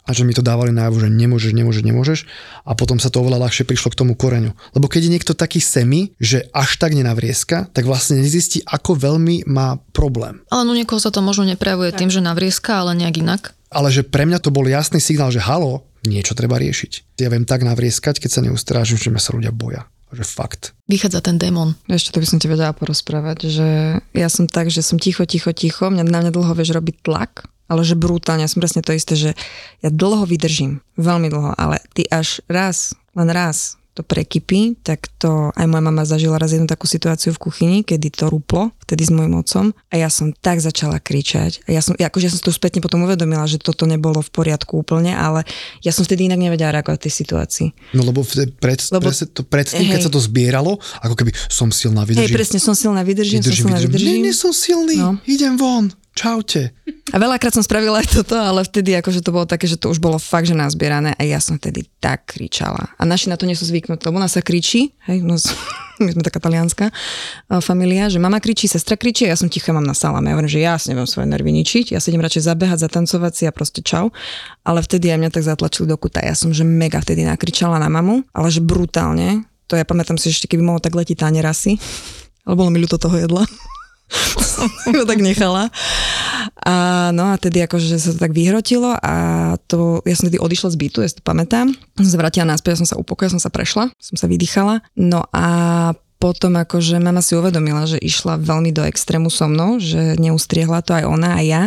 a 0.03 0.10
že 0.12 0.27
mi 0.27 0.36
to 0.36 0.43
dávali 0.43 0.75
najavo, 0.75 0.99
že 0.99 1.08
nemôžeš, 1.08 1.51
nemôžeš, 1.56 1.84
nemôžeš 1.84 2.19
a 2.67 2.75
potom 2.75 2.99
sa 2.99 3.08
to 3.08 3.23
oveľa 3.23 3.47
ľahšie 3.47 3.63
prišlo 3.63 3.95
k 3.95 3.99
tomu 4.03 4.13
koreňu. 4.19 4.51
Lebo 4.75 4.91
keď 4.91 5.08
je 5.08 5.13
niekto 5.15 5.34
taký 5.34 5.63
semi, 5.63 6.12
že 6.19 6.51
až 6.51 6.75
tak 6.75 6.91
nenavrieska, 6.91 7.71
tak 7.71 7.88
vlastne 7.88 8.19
nezistí, 8.19 8.60
ako 8.67 8.99
veľmi 8.99 9.47
má 9.47 9.79
problém. 9.95 10.43
Ale 10.51 10.67
no 10.67 10.75
niekoho 10.75 10.99
sa 10.99 11.12
to 11.12 11.23
možno 11.23 11.47
neprejavuje 11.47 11.95
tým, 11.95 12.12
že 12.12 12.19
navrieska, 12.19 12.84
ale 12.84 12.99
nejak 12.99 13.15
inak. 13.23 13.41
Ale 13.73 13.89
že 13.89 14.03
pre 14.03 14.27
mňa 14.27 14.43
to 14.43 14.53
bol 14.53 14.67
jasný 14.67 14.99
signál, 14.99 15.32
že 15.32 15.41
halo, 15.41 15.88
niečo 16.03 16.36
treba 16.36 16.60
riešiť. 16.60 17.17
Ja 17.23 17.32
viem 17.32 17.47
tak 17.47 17.63
navrieskať, 17.63 18.19
keď 18.19 18.29
sa 18.29 18.43
neustrážim, 18.43 18.99
že 18.99 19.10
ma 19.10 19.23
sa 19.23 19.34
ľudia 19.34 19.56
boja. 19.56 19.88
Že 20.13 20.26
fakt. 20.30 20.78
Vychádza 20.86 21.26
ten 21.26 21.41
démon. 21.41 21.73
Ešte 21.89 22.13
to 22.13 22.21
by 22.21 22.28
som 22.30 22.38
ti 22.38 22.45
vedela 22.45 22.69
porozprávať, 22.69 23.49
že 23.49 23.67
ja 24.13 24.30
som 24.30 24.45
tak, 24.45 24.69
že 24.69 24.86
som 24.86 25.02
ticho, 25.02 25.26
ticho, 25.26 25.49
ticho, 25.49 25.89
mňa 25.89 26.06
na 26.06 26.21
mňa 26.21 26.32
dlho 26.32 26.54
vieš 26.54 26.78
robiť 26.78 27.02
tlak, 27.02 27.49
ale 27.65 27.82
že 27.82 27.97
brutálne, 27.97 28.45
ja 28.45 28.52
som 28.52 28.62
presne 28.62 28.86
to 28.86 28.93
isté, 28.93 29.17
že 29.17 29.32
ja 29.82 29.89
dlho 29.89 30.30
vydržím, 30.30 30.86
veľmi 31.02 31.34
dlho, 31.34 31.58
ale 31.58 31.82
ty 31.97 32.06
až 32.13 32.45
raz, 32.45 32.93
len 33.17 33.34
raz 33.34 33.82
to 33.93 34.01
prekypí, 34.01 34.82
tak 34.82 35.06
to 35.15 35.49
aj 35.51 35.65
moja 35.65 35.82
mama 35.82 36.01
zažila 36.03 36.36
raz 36.36 36.49
jednu 36.49 36.65
takú 36.65 36.86
situáciu 36.86 37.29
v 37.29 37.39
kuchyni, 37.39 37.77
kedy 37.79 38.10
to 38.10 38.25
ruplo, 38.25 38.73
vtedy 38.82 39.03
s 39.03 39.12
mojim 39.12 39.34
otcom 39.34 39.65
a 39.69 39.95
ja 39.95 40.10
som 40.10 40.34
tak 40.34 40.58
začala 40.58 40.97
kričať. 40.97 41.62
A 41.63 41.71
ja 41.71 41.79
som, 41.79 41.93
akože 41.93 42.25
ja 42.25 42.32
som 42.32 42.39
to 42.39 42.49
spätne 42.49 42.79
potom 42.79 43.01
uvedomila, 43.01 43.45
že 43.45 43.58
toto 43.58 43.86
nebolo 43.86 44.19
v 44.19 44.29
poriadku 44.29 44.75
úplne, 44.75 45.13
ale 45.13 45.45
ja 45.79 45.89
som 45.89 46.01
vtedy 46.01 46.25
inak 46.25 46.39
nevedela 46.39 46.73
reagovať 46.73 46.99
tej 47.01 47.13
situácii. 47.15 47.67
No 47.93 48.01
lebo 48.03 48.21
v- 48.21 48.49
pred, 48.51 48.82
Lebo- 48.89 49.06
presne 49.06 49.25
to, 49.27 49.41
predtým, 49.41 49.86
keď 49.86 49.99
Hej. 49.99 50.06
sa 50.06 50.12
to 50.12 50.19
zbieralo, 50.19 50.73
ako 50.99 51.13
keby 51.13 51.32
som 51.47 51.69
silná, 51.69 52.01
Hej, 52.01 52.17
vydržím. 52.17 52.34
presne, 52.34 52.58
som 52.58 52.73
silná, 52.73 53.01
vydržím, 53.01 53.39
vydržím, 53.39 53.53
som 53.56 53.69
silná, 53.69 53.77
vydržím. 53.77 53.93
vydržím. 53.93 54.10
Nie, 54.12 54.25
nie 54.25 54.34
som 54.34 54.51
silný, 54.51 54.97
No. 54.97 55.12
idem 55.23 55.53
von. 55.53 55.93
Čaute. 56.13 56.71
A 57.13 57.17
veľakrát 57.17 57.54
som 57.54 57.65
spravila 57.65 57.99
aj 57.99 58.10
toto, 58.21 58.38
ale 58.38 58.63
vtedy 58.63 58.93
akože 58.97 59.26
to 59.26 59.34
bolo 59.34 59.49
také, 59.49 59.65
že 59.65 59.78
to 59.78 59.89
už 59.89 59.99
bolo 59.99 60.21
fakt, 60.21 60.47
že 60.47 60.56
nazbierané 60.56 61.17
a 61.17 61.21
ja 61.26 61.41
som 61.41 61.58
vtedy 61.58 61.89
tak 61.97 62.38
kričala. 62.38 62.93
A 62.97 63.04
naši 63.04 63.28
na 63.30 63.38
to 63.38 63.49
nie 63.49 63.58
sú 63.58 63.65
zvyknutí, 63.67 64.06
lebo 64.08 64.21
ona 64.21 64.30
sa 64.30 64.39
kričí, 64.45 64.93
hej, 65.10 65.26
no, 65.26 65.36
my 66.06 66.10
sme 66.13 66.23
taká 66.26 66.39
talianská 66.41 66.89
uh, 66.89 67.60
familia, 67.60 68.08
že 68.08 68.21
mama 68.21 68.38
kričí, 68.38 68.69
sestra 68.69 68.97
kričí, 68.97 69.26
ja 69.26 69.38
som 69.38 69.49
ticho, 69.49 69.73
mám 69.73 69.86
na 69.86 69.97
salame. 69.97 70.32
Ja 70.32 70.38
hovorím, 70.38 70.54
že 70.54 70.62
ja 70.62 70.73
si 70.78 70.93
neviem 70.93 71.10
svoje 71.10 71.28
nervy 71.28 71.52
ničiť, 71.54 71.93
ja 71.93 71.99
si 71.99 72.13
idem 72.13 72.23
radšej 72.23 72.45
zabehať, 72.49 72.78
zatancovať 72.88 73.32
si 73.34 73.43
a 73.49 73.52
proste 73.52 73.82
čau. 73.84 74.13
Ale 74.63 74.80
vtedy 74.82 75.12
aj 75.12 75.19
mňa 75.19 75.32
tak 75.34 75.43
zatlačili 75.43 75.89
do 75.89 75.97
kuta. 75.99 76.23
Ja 76.23 76.38
som, 76.38 76.54
že 76.54 76.63
mega 76.63 77.02
vtedy 77.04 77.28
nakričala 77.28 77.82
na 77.82 77.89
mamu, 77.91 78.23
ale 78.32 78.47
že 78.54 78.63
brutálne. 78.63 79.43
To 79.67 79.78
ja 79.78 79.84
pamätám 79.84 80.17
si, 80.21 80.30
že 80.30 80.41
ešte 80.41 80.54
keby 80.54 80.63
mohlo 80.65 80.82
tak 80.82 80.93
letiť 80.93 81.17
táne 81.17 81.41
rasy. 81.41 81.78
Ale 82.43 82.60
bolo 82.60 82.76
mi 82.76 82.84
ľúto 82.84 82.99
toho 82.99 83.15
jedla. 83.15 83.47
som 84.84 84.93
ho 84.93 85.06
tak 85.06 85.19
nechala. 85.19 85.73
A 86.63 87.10
no 87.12 87.34
a 87.34 87.36
tedy 87.36 87.65
akože 87.65 87.99
sa 87.99 88.15
to 88.15 88.19
tak 88.21 88.32
vyhrotilo 88.32 88.95
a 88.95 89.15
to, 89.67 89.99
ja 90.08 90.15
som 90.15 90.32
tedy 90.32 90.39
odišla 90.39 90.71
z 90.71 90.78
bytu, 90.80 90.97
ja 91.04 91.10
si 91.12 91.19
to 91.19 91.26
pamätám. 91.26 91.73
Som 91.99 92.08
sa 92.08 92.19
vrátila 92.19 92.47
naspäť, 92.47 92.78
ja 92.78 92.82
som 92.86 92.89
sa 92.89 92.99
upokojila, 92.99 93.36
som 93.36 93.43
sa 93.43 93.52
prešla, 93.52 93.91
som 93.99 94.15
sa 94.15 94.30
vydýchala. 94.30 94.86
No 94.95 95.28
a 95.36 95.45
potom 96.23 96.56
akože 96.56 97.04
mama 97.04 97.19
si 97.19 97.36
uvedomila, 97.36 97.84
že 97.84 97.99
išla 97.99 98.39
veľmi 98.39 98.71
do 98.71 98.88
extrému 98.88 99.28
so 99.28 99.43
mnou, 99.52 99.76
že 99.84 100.15
neustriehla 100.15 100.80
to 100.80 100.95
aj 100.95 101.04
ona 101.04 101.36
aj 101.36 101.43
ja. 101.43 101.63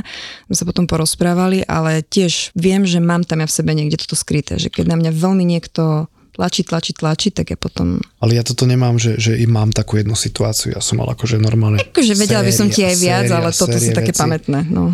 My 0.49 0.55
sa 0.57 0.65
potom 0.65 0.89
porozprávali, 0.89 1.61
ale 1.69 2.01
tiež 2.01 2.57
viem, 2.57 2.89
že 2.89 2.97
mám 3.05 3.29
tam 3.29 3.45
ja 3.45 3.47
v 3.47 3.53
sebe 3.53 3.77
niekde 3.77 4.01
toto 4.01 4.17
skryté, 4.17 4.57
že 4.57 4.73
keď 4.73 4.89
na 4.89 4.97
mňa 4.97 5.13
veľmi 5.13 5.45
niekto 5.45 6.09
tlačí, 6.37 6.63
tlačí, 6.63 6.93
tlačí, 6.93 7.29
tak 7.33 7.51
ja 7.51 7.59
potom... 7.59 7.97
Ale 8.21 8.37
ja 8.37 8.45
toto 8.45 8.69
nemám, 8.69 9.01
že, 9.01 9.17
že 9.17 9.41
im 9.41 9.57
mám 9.57 9.73
takú 9.73 9.97
jednu 9.97 10.13
situáciu. 10.13 10.77
Ja 10.77 10.85
som 10.85 11.01
mal 11.01 11.09
akože 11.17 11.41
normálne... 11.41 11.81
Akože 11.81 12.13
vedela 12.13 12.45
by 12.45 12.53
som 12.53 12.69
ti 12.69 12.85
aj 12.85 12.97
viac, 13.01 13.27
ale 13.33 13.51
toto 13.57 13.81
sú 13.81 13.97
také 13.97 14.13
veci. 14.13 14.21
pamätné. 14.21 14.69
No 14.69 14.93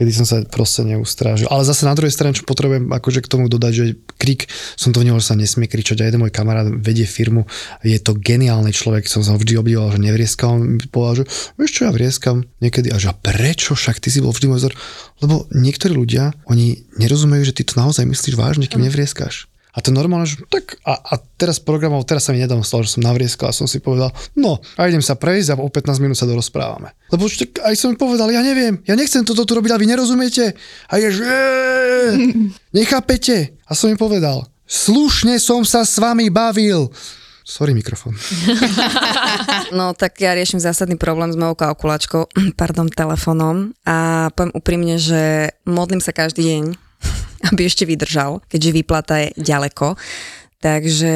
kedy 0.00 0.16
som 0.16 0.24
sa 0.24 0.40
proste 0.48 0.80
neustrážil. 0.80 1.44
Ale 1.52 1.60
zase 1.60 1.84
na 1.84 1.92
druhej 1.92 2.08
strane, 2.08 2.32
čo 2.32 2.48
potrebujem 2.48 2.88
akože 2.88 3.20
k 3.20 3.28
tomu 3.28 3.52
dodať, 3.52 3.72
že 3.76 3.84
krik, 4.16 4.48
som 4.72 4.96
to 4.96 5.04
vnímal, 5.04 5.20
že 5.20 5.28
sa 5.28 5.36
nesmie 5.36 5.68
kričať. 5.68 6.00
A 6.00 6.08
jeden 6.08 6.24
môj 6.24 6.32
kamarát 6.32 6.64
vedie 6.72 7.04
firmu, 7.04 7.44
je 7.84 8.00
to 8.00 8.16
geniálny 8.16 8.72
človek, 8.72 9.04
som 9.04 9.20
sa 9.20 9.36
vždy 9.36 9.60
obdivoval, 9.60 9.92
že 9.92 10.00
nevrieskal, 10.00 10.56
on 10.56 10.80
mi 10.80 10.88
povedal, 10.88 11.20
že 11.20 11.24
vieš 11.60 11.70
čo, 11.76 11.80
ja 11.84 11.92
vrieskam 11.92 12.48
niekedy. 12.64 12.88
A 12.88 12.96
že 12.96 13.12
prečo 13.12 13.76
však 13.76 14.00
ty 14.00 14.08
si 14.08 14.24
bol 14.24 14.32
vždy 14.32 14.48
môj 14.48 14.64
vzor? 14.64 14.74
Lebo 15.20 15.44
niektorí 15.52 15.92
ľudia, 15.92 16.32
oni 16.48 16.80
nerozumejú, 16.96 17.52
že 17.52 17.60
ty 17.60 17.68
to 17.68 17.76
naozaj 17.76 18.08
myslíš 18.08 18.40
vážne, 18.40 18.64
kým 18.72 18.80
nevrieskáš. 18.80 19.49
A 19.70 19.78
to 19.78 19.94
normálne, 19.94 20.26
že 20.26 20.42
tak 20.50 20.82
a, 20.82 20.98
a 20.98 21.14
teraz 21.38 21.62
programov, 21.62 22.02
teraz 22.02 22.26
sa 22.26 22.34
mi 22.34 22.42
nedám 22.42 22.66
stalo, 22.66 22.82
že 22.82 22.98
som 22.98 23.06
navrieskal 23.06 23.50
a 23.50 23.54
som 23.54 23.70
si 23.70 23.78
povedal, 23.78 24.10
no 24.34 24.58
a 24.74 24.90
idem 24.90 25.02
sa 25.02 25.14
prejsť 25.14 25.54
a 25.54 25.62
o 25.62 25.70
15 25.70 26.02
minút 26.02 26.18
sa 26.18 26.26
dorozprávame. 26.26 26.90
Lebo 27.14 27.30
už 27.30 27.46
tak, 27.46 27.62
aj 27.62 27.74
som 27.78 27.94
mi 27.94 27.98
povedal, 27.98 28.34
ja 28.34 28.42
neviem, 28.42 28.82
ja 28.82 28.98
nechcem 28.98 29.22
toto 29.22 29.46
tu 29.46 29.52
robiť 29.54 29.70
a 29.70 29.80
vy 29.80 29.86
nerozumiete. 29.86 30.58
A 30.90 30.94
je, 30.98 31.08
že 31.22 31.30
nechápete. 32.78 33.54
A 33.70 33.78
som 33.78 33.90
mi 33.90 33.94
povedal, 33.94 34.50
slušne 34.66 35.38
som 35.38 35.62
sa 35.62 35.86
s 35.86 35.94
vami 36.02 36.26
bavil. 36.30 36.90
Sorry, 37.50 37.74
mikrofón. 37.74 38.14
no 39.78 39.90
tak 39.98 40.22
ja 40.22 40.38
riešim 40.38 40.62
zásadný 40.62 40.94
problém 40.94 41.34
s 41.34 41.38
mojou 41.38 41.58
kalkulačkou, 41.58 42.30
pardon, 42.60 42.86
telefónom 42.86 43.74
a 43.82 44.30
poviem 44.38 44.54
úprimne, 44.54 44.96
že 45.02 45.50
modlím 45.66 45.98
sa 45.98 46.14
každý 46.14 46.46
deň 46.46 46.89
aby 47.48 47.66
ešte 47.66 47.88
vydržal, 47.88 48.44
keďže 48.50 48.76
výplata 48.76 49.14
je 49.24 49.28
ďaleko. 49.40 49.96
Takže 50.60 51.14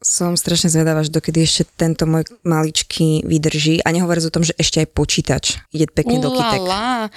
som 0.00 0.36
strašne 0.36 0.72
zvedavá, 0.72 1.04
že 1.04 1.12
dokedy 1.12 1.44
ešte 1.44 1.68
tento 1.76 2.08
môj 2.08 2.24
maličký 2.44 3.24
vydrží 3.24 3.84
a 3.84 3.92
nehovoriť 3.92 4.24
o 4.28 4.32
tom, 4.32 4.44
že 4.44 4.56
ešte 4.56 4.84
aj 4.84 4.88
počítač 4.92 5.44
ide 5.72 5.84
pekne 5.88 6.20
Ulala. 6.20 6.24
do 6.24 6.30
kytek. 6.32 6.62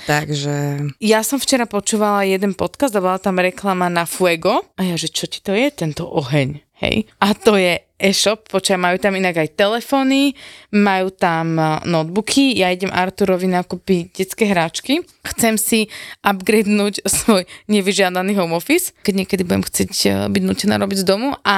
Takže... 0.07 0.55
Ja 1.03 1.23
som 1.23 1.39
včera 1.39 1.63
počúvala 1.67 2.27
jeden 2.27 2.51
podcast 2.51 2.95
a 2.95 3.03
bola 3.03 3.19
tam 3.19 3.39
reklama 3.39 3.87
na 3.87 4.03
Fuego 4.03 4.63
a 4.75 4.81
ja, 4.83 4.95
že 4.99 5.07
čo 5.07 5.27
ti 5.27 5.39
to 5.39 5.55
je, 5.55 5.67
tento 5.71 6.03
oheň? 6.07 6.63
Hej. 6.83 7.07
A 7.23 7.31
to 7.31 7.55
je 7.55 7.86
e-shop, 7.97 8.45
počkaj, 8.49 8.77
majú 8.77 8.97
tam 9.01 9.17
inak 9.17 9.41
aj 9.41 9.57
telefóny, 9.57 10.37
majú 10.73 11.09
tam 11.09 11.57
notebooky, 11.83 12.53
ja 12.57 12.69
idem 12.69 12.93
Arturovi 12.93 13.49
nakúpiť 13.49 14.13
detské 14.13 14.49
hráčky, 14.49 15.01
chcem 15.25 15.57
si 15.57 15.79
upgradenúť 16.21 17.01
svoj 17.21 17.49
nevyžiadaný 17.67 18.37
home 18.37 18.55
office, 18.55 18.93
keď 19.01 19.25
niekedy 19.25 19.41
budem 19.43 19.65
chcieť 19.65 19.91
e, 20.05 20.09
byť 20.29 20.43
nutená 20.45 20.77
robiť 20.77 21.03
z 21.03 21.05
domu 21.05 21.33
a 21.41 21.57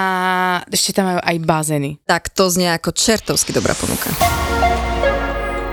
ešte 0.72 0.96
tam 0.96 1.12
majú 1.12 1.20
aj 1.22 1.38
bazény. 1.44 1.92
Tak 2.08 2.32
to 2.32 2.48
znie 2.48 2.72
ako 2.72 2.96
čertovsky 2.96 3.52
dobrá 3.52 3.76
ponuka. 3.76 4.10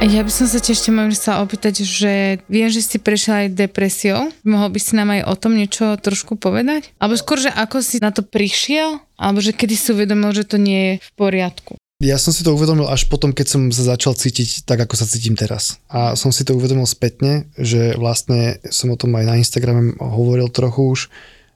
Ja 0.04 0.20
by 0.24 0.28
som 0.28 0.44
sa 0.44 0.60
tiež 0.60 0.80
ešte 0.80 0.92
chcela 0.92 1.40
opýtať, 1.40 1.80
že 1.84 2.40
viem, 2.52 2.68
že 2.68 2.84
si 2.84 3.00
prešiel 3.00 3.48
aj 3.48 3.56
depresiou. 3.56 4.28
Mohol 4.44 4.76
by 4.76 4.80
si 4.80 4.92
nám 4.92 5.12
aj 5.12 5.22
o 5.28 5.34
tom 5.36 5.52
niečo 5.56 5.96
trošku 5.96 6.36
povedať? 6.36 6.92
Alebo 7.00 7.16
skôr, 7.16 7.40
že 7.40 7.48
ako 7.48 7.80
si 7.80 8.00
na 8.00 8.12
to 8.12 8.20
prišiel? 8.20 9.00
Alebo 9.16 9.40
že 9.40 9.56
kedy 9.56 9.74
si 9.76 9.92
uvedomil, 9.96 10.32
že 10.36 10.44
to 10.44 10.60
nie 10.60 10.80
je 10.80 10.94
v 11.00 11.10
poriadku? 11.16 11.80
Ja 12.04 12.20
som 12.20 12.32
si 12.32 12.44
to 12.44 12.52
uvedomil 12.52 12.92
až 12.92 13.08
potom, 13.08 13.32
keď 13.32 13.46
som 13.48 13.62
sa 13.72 13.96
začal 13.96 14.12
cítiť 14.12 14.68
tak, 14.68 14.84
ako 14.84 15.00
sa 15.00 15.08
cítim 15.08 15.32
teraz. 15.32 15.80
A 15.88 16.12
som 16.12 16.28
si 16.28 16.44
to 16.44 16.52
uvedomil 16.52 16.84
spätne, 16.84 17.48
že 17.56 17.96
vlastne 17.96 18.60
som 18.68 18.92
o 18.92 19.00
tom 19.00 19.16
aj 19.16 19.24
na 19.24 19.40
Instagrame 19.40 19.96
hovoril 19.96 20.52
trochu 20.52 20.92
už, 20.92 21.00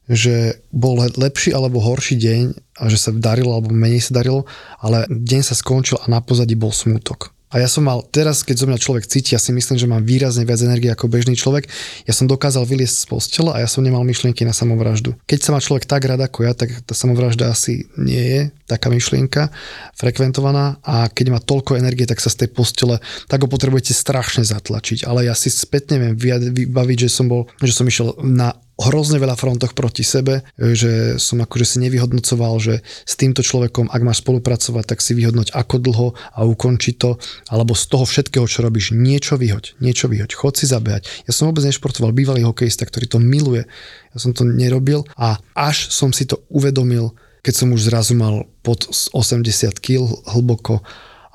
že 0.08 0.64
bol 0.74 0.96
lepší 0.96 1.52
alebo 1.52 1.78
horší 1.78 2.16
deň 2.16 2.44
a 2.82 2.88
že 2.88 2.96
sa 2.96 3.10
darilo 3.12 3.52
alebo 3.52 3.70
menej 3.70 4.00
sa 4.00 4.16
darilo, 4.16 4.48
ale 4.80 5.04
deň 5.06 5.40
sa 5.44 5.54
skončil 5.54 6.00
a 6.02 6.08
na 6.08 6.24
pozadí 6.24 6.56
bol 6.56 6.72
smútok. 6.74 7.36
A 7.50 7.58
ja 7.58 7.66
som 7.66 7.82
mal, 7.82 8.06
teraz 8.14 8.46
keď 8.46 8.62
zo 8.62 8.66
mňa 8.70 8.78
človek 8.78 9.10
cíti, 9.10 9.34
ja 9.34 9.42
si 9.42 9.50
myslím, 9.50 9.74
že 9.74 9.90
mám 9.90 10.06
výrazne 10.06 10.46
viac 10.46 10.62
energie 10.62 10.86
ako 10.86 11.10
bežný 11.10 11.34
človek, 11.34 11.66
ja 12.06 12.14
som 12.14 12.30
dokázal 12.30 12.62
vyliesť 12.62 12.96
z 13.02 13.06
postela 13.10 13.58
a 13.58 13.62
ja 13.62 13.66
som 13.66 13.82
nemal 13.82 14.06
myšlienky 14.06 14.46
na 14.46 14.54
samovraždu. 14.54 15.18
Keď 15.26 15.38
sa 15.42 15.50
má 15.50 15.58
človek 15.58 15.82
tak 15.82 16.06
rád 16.06 16.22
ako 16.22 16.46
ja, 16.46 16.54
tak 16.54 16.70
tá 16.86 16.94
samovražda 16.94 17.50
asi 17.50 17.90
nie 17.98 18.22
je 18.22 18.42
taká 18.70 18.86
myšlienka 18.86 19.50
frekventovaná 19.98 20.78
a 20.86 21.10
keď 21.10 21.26
má 21.34 21.40
toľko 21.42 21.74
energie, 21.74 22.06
tak 22.06 22.22
sa 22.22 22.30
z 22.30 22.46
tej 22.46 22.54
postele, 22.54 23.02
tak 23.26 23.42
ho 23.42 23.50
potrebujete 23.50 23.90
strašne 23.90 24.46
zatlačiť. 24.46 25.02
Ale 25.10 25.26
ja 25.26 25.34
si 25.34 25.50
spätne 25.50 26.14
viem 26.14 26.14
vybaviť, 26.54 27.10
že 27.10 27.10
som 27.10 27.26
bol, 27.26 27.50
že 27.58 27.74
som 27.74 27.82
išiel 27.82 28.14
na 28.22 28.54
hrozne 28.80 29.20
veľa 29.20 29.36
frontoch 29.36 29.76
proti 29.76 30.00
sebe, 30.00 30.40
že 30.56 31.20
som 31.20 31.44
akože 31.44 31.66
si 31.66 31.76
nevyhodnocoval, 31.84 32.56
že 32.56 32.74
s 32.84 33.14
týmto 33.20 33.44
človekom, 33.44 33.92
ak 33.92 34.00
máš 34.00 34.24
spolupracovať, 34.24 34.84
tak 34.88 35.04
si 35.04 35.12
vyhodnoť 35.12 35.52
ako 35.52 35.76
dlho 35.76 36.08
a 36.16 36.40
ukončiť 36.48 36.94
to, 36.96 37.20
alebo 37.52 37.76
z 37.76 37.84
toho 37.92 38.04
všetkého, 38.08 38.46
čo 38.48 38.64
robíš, 38.64 38.96
niečo 38.96 39.36
vyhoď, 39.36 39.76
niečo 39.84 40.08
vyhoď, 40.08 40.32
chod 40.32 40.56
si 40.56 40.64
zabehať. 40.64 41.28
Ja 41.28 41.32
som 41.36 41.52
vôbec 41.52 41.64
nešportoval, 41.68 42.16
bývalý 42.16 42.42
hokejista, 42.48 42.88
ktorý 42.88 43.06
to 43.06 43.18
miluje, 43.20 43.68
ja 44.10 44.18
som 44.18 44.32
to 44.32 44.42
nerobil 44.48 45.04
a 45.14 45.36
až 45.54 45.92
som 45.92 46.10
si 46.10 46.24
to 46.26 46.40
uvedomil, 46.50 47.12
keď 47.44 47.54
som 47.54 47.68
už 47.72 47.88
zrazu 47.88 48.16
mal 48.16 48.48
pod 48.64 48.88
80 48.90 49.44
kg 49.80 50.08
hlboko 50.28 50.84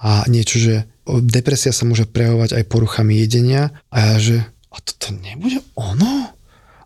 a 0.01 0.25
niečo, 0.29 0.58
že 0.62 0.75
depresia 1.05 1.73
sa 1.73 1.86
môže 1.86 2.10
prejavovať 2.10 2.58
aj 2.58 2.63
poruchami 2.69 3.21
jedenia 3.21 3.73
a 3.93 4.13
ja, 4.13 4.15
že 4.17 4.38
a 4.75 4.77
toto 4.84 5.15
nebude 5.15 5.63
ono? 5.79 6.35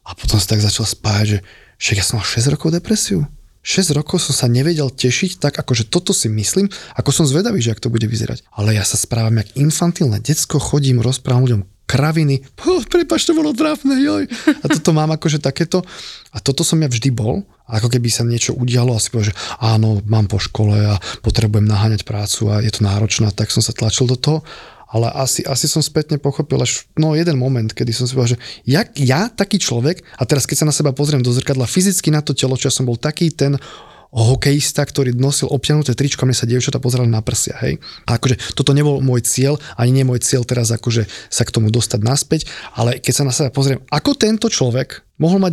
A 0.10 0.18
potom 0.18 0.42
sa 0.42 0.58
tak 0.58 0.66
začal 0.66 0.90
spájať, 0.90 1.28
že 1.30 1.40
však 1.78 1.96
ja 2.02 2.06
som 2.06 2.18
mal 2.18 2.26
6 2.26 2.50
rokov 2.50 2.74
depresiu. 2.74 3.30
6 3.62 3.94
rokov 3.94 4.24
som 4.24 4.34
sa 4.34 4.48
nevedel 4.50 4.90
tešiť 4.90 5.38
tak, 5.38 5.54
akože 5.62 5.92
toto 5.92 6.16
si 6.16 6.26
myslím, 6.32 6.72
ako 6.98 7.14
som 7.14 7.30
zvedavý, 7.30 7.62
že 7.62 7.76
ak 7.76 7.84
to 7.84 7.94
bude 7.94 8.08
vyzerať. 8.08 8.42
Ale 8.56 8.74
ja 8.74 8.82
sa 8.82 8.98
správam 8.98 9.38
jak 9.38 9.54
infantilné 9.54 10.18
decko, 10.24 10.58
chodím, 10.58 11.04
rozprávam 11.04 11.46
ľuďom 11.46 11.64
kraviny. 11.90 12.46
Oh, 12.70 12.86
prepač, 12.86 13.26
to 13.26 13.34
bolo 13.34 13.50
trápne, 13.50 13.98
joj. 13.98 14.30
A 14.62 14.66
toto 14.70 14.94
mám 14.94 15.10
akože 15.10 15.42
takéto. 15.42 15.82
A 16.30 16.38
toto 16.38 16.62
som 16.62 16.78
ja 16.78 16.86
vždy 16.86 17.10
bol. 17.10 17.42
Ako 17.66 17.90
keby 17.90 18.10
sa 18.14 18.22
niečo 18.22 18.54
udialo 18.54 18.94
a 18.94 19.02
si 19.02 19.10
povedal, 19.10 19.34
že 19.34 19.38
áno, 19.58 20.02
mám 20.06 20.30
po 20.30 20.38
škole 20.38 20.78
a 20.78 21.02
potrebujem 21.26 21.66
naháňať 21.66 22.06
prácu 22.06 22.50
a 22.54 22.62
je 22.62 22.70
to 22.70 22.86
náročné, 22.86 23.34
tak 23.34 23.50
som 23.50 23.62
sa 23.62 23.74
tlačil 23.74 24.06
do 24.06 24.18
toho 24.18 24.46
ale 24.90 25.08
asi, 25.14 25.46
asi 25.46 25.70
som 25.70 25.86
spätne 25.86 26.18
pochopil 26.18 26.58
až 26.58 26.90
no 26.98 27.14
jeden 27.14 27.38
moment, 27.38 27.70
kedy 27.70 27.94
som 27.94 28.10
si 28.10 28.18
povedal, 28.18 28.36
že 28.36 28.42
jak 28.66 28.90
ja, 28.98 29.30
taký 29.30 29.62
človek, 29.62 30.02
a 30.18 30.26
teraz 30.26 30.50
keď 30.50 30.66
sa 30.66 30.70
na 30.70 30.76
seba 30.76 30.92
pozriem 30.92 31.22
do 31.22 31.30
zrkadla, 31.30 31.70
fyzicky 31.70 32.10
na 32.10 32.26
to 32.26 32.34
telo, 32.34 32.58
čo 32.58 32.68
ja 32.68 32.74
som 32.74 32.90
bol 32.90 32.98
taký 32.98 33.30
ten 33.30 33.62
hokejista, 34.10 34.82
ktorý 34.82 35.14
nosil 35.14 35.54
obťahnuté 35.54 35.94
tričko, 35.94 36.26
mne 36.26 36.34
sa 36.34 36.50
dievčatá 36.50 36.82
pozerali 36.82 37.06
na 37.06 37.22
prsia, 37.22 37.54
hej. 37.62 37.78
A 38.10 38.18
akože 38.18 38.58
toto 38.58 38.74
nebol 38.74 39.06
môj 39.06 39.22
cieľ, 39.22 39.62
ani 39.78 40.02
nie 40.02 40.06
môj 40.06 40.26
cieľ 40.26 40.42
teraz 40.50 40.74
akože 40.74 41.06
sa 41.30 41.46
k 41.46 41.54
tomu 41.54 41.70
dostať 41.70 42.02
naspäť, 42.02 42.50
ale 42.74 42.98
keď 42.98 43.14
sa 43.14 43.24
na 43.30 43.34
seba 43.34 43.54
pozriem, 43.54 43.86
ako 43.94 44.18
tento 44.18 44.50
človek 44.50 45.06
mohol 45.22 45.38
mať 45.38 45.52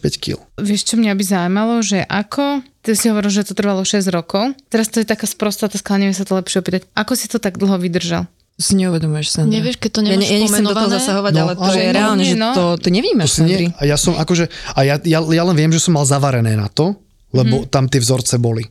95 0.00 0.24
kg. 0.24 0.40
Vieš, 0.56 0.88
čo 0.88 0.94
mňa 0.96 1.12
by 1.12 1.24
zaujímalo, 1.26 1.74
že 1.84 2.00
ako, 2.08 2.64
ty 2.80 2.96
si 2.96 3.12
hovoril, 3.12 3.28
že 3.28 3.44
to 3.44 3.52
trvalo 3.52 3.84
6 3.84 4.08
rokov, 4.08 4.56
teraz 4.72 4.88
to 4.88 5.04
je 5.04 5.06
taká 5.06 5.28
sprostá 5.28 5.68
otázka, 5.68 6.00
neviem 6.00 6.16
sa 6.16 6.24
to 6.24 6.32
lepšie 6.32 6.64
opýtať, 6.64 6.88
ako 6.96 7.12
si 7.12 7.28
to 7.28 7.36
tak 7.36 7.60
dlho 7.60 7.76
vydržal? 7.76 8.24
Si 8.58 8.74
neuvedomuješ, 8.74 9.26
sa. 9.30 9.40
Nevieš, 9.46 9.78
keď 9.78 9.90
to 9.94 10.00
nemáš 10.02 10.18
ja, 10.18 10.18
ne, 10.18 10.26
ja 10.34 10.38
nechcem 10.42 10.66
do 10.66 10.74
toho 10.74 10.90
zasahovať, 10.90 11.32
no, 11.32 11.40
ale 11.46 11.52
to 11.54 11.62
ale 11.62 11.76
je 11.78 11.88
reálne, 11.94 12.24
že 12.26 12.34
no. 12.34 12.50
to, 12.50 12.64
to 12.82 12.88
nevnímaš, 12.90 13.38
to 13.38 13.46
nie, 13.46 13.70
A 13.78 13.82
ja 13.86 13.94
som 13.94 14.18
akože, 14.18 14.50
a 14.74 14.78
ja, 14.82 14.98
ja, 15.06 15.22
ja 15.22 15.42
len 15.46 15.54
viem, 15.54 15.70
že 15.70 15.78
som 15.78 15.94
mal 15.94 16.02
zavarené 16.02 16.58
na 16.58 16.66
to, 16.66 16.98
lebo 17.30 17.62
mm. 17.62 17.70
tam 17.70 17.86
tie 17.86 18.02
vzorce 18.02 18.34
boli. 18.42 18.66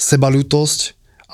Sebalutosť 0.00 0.80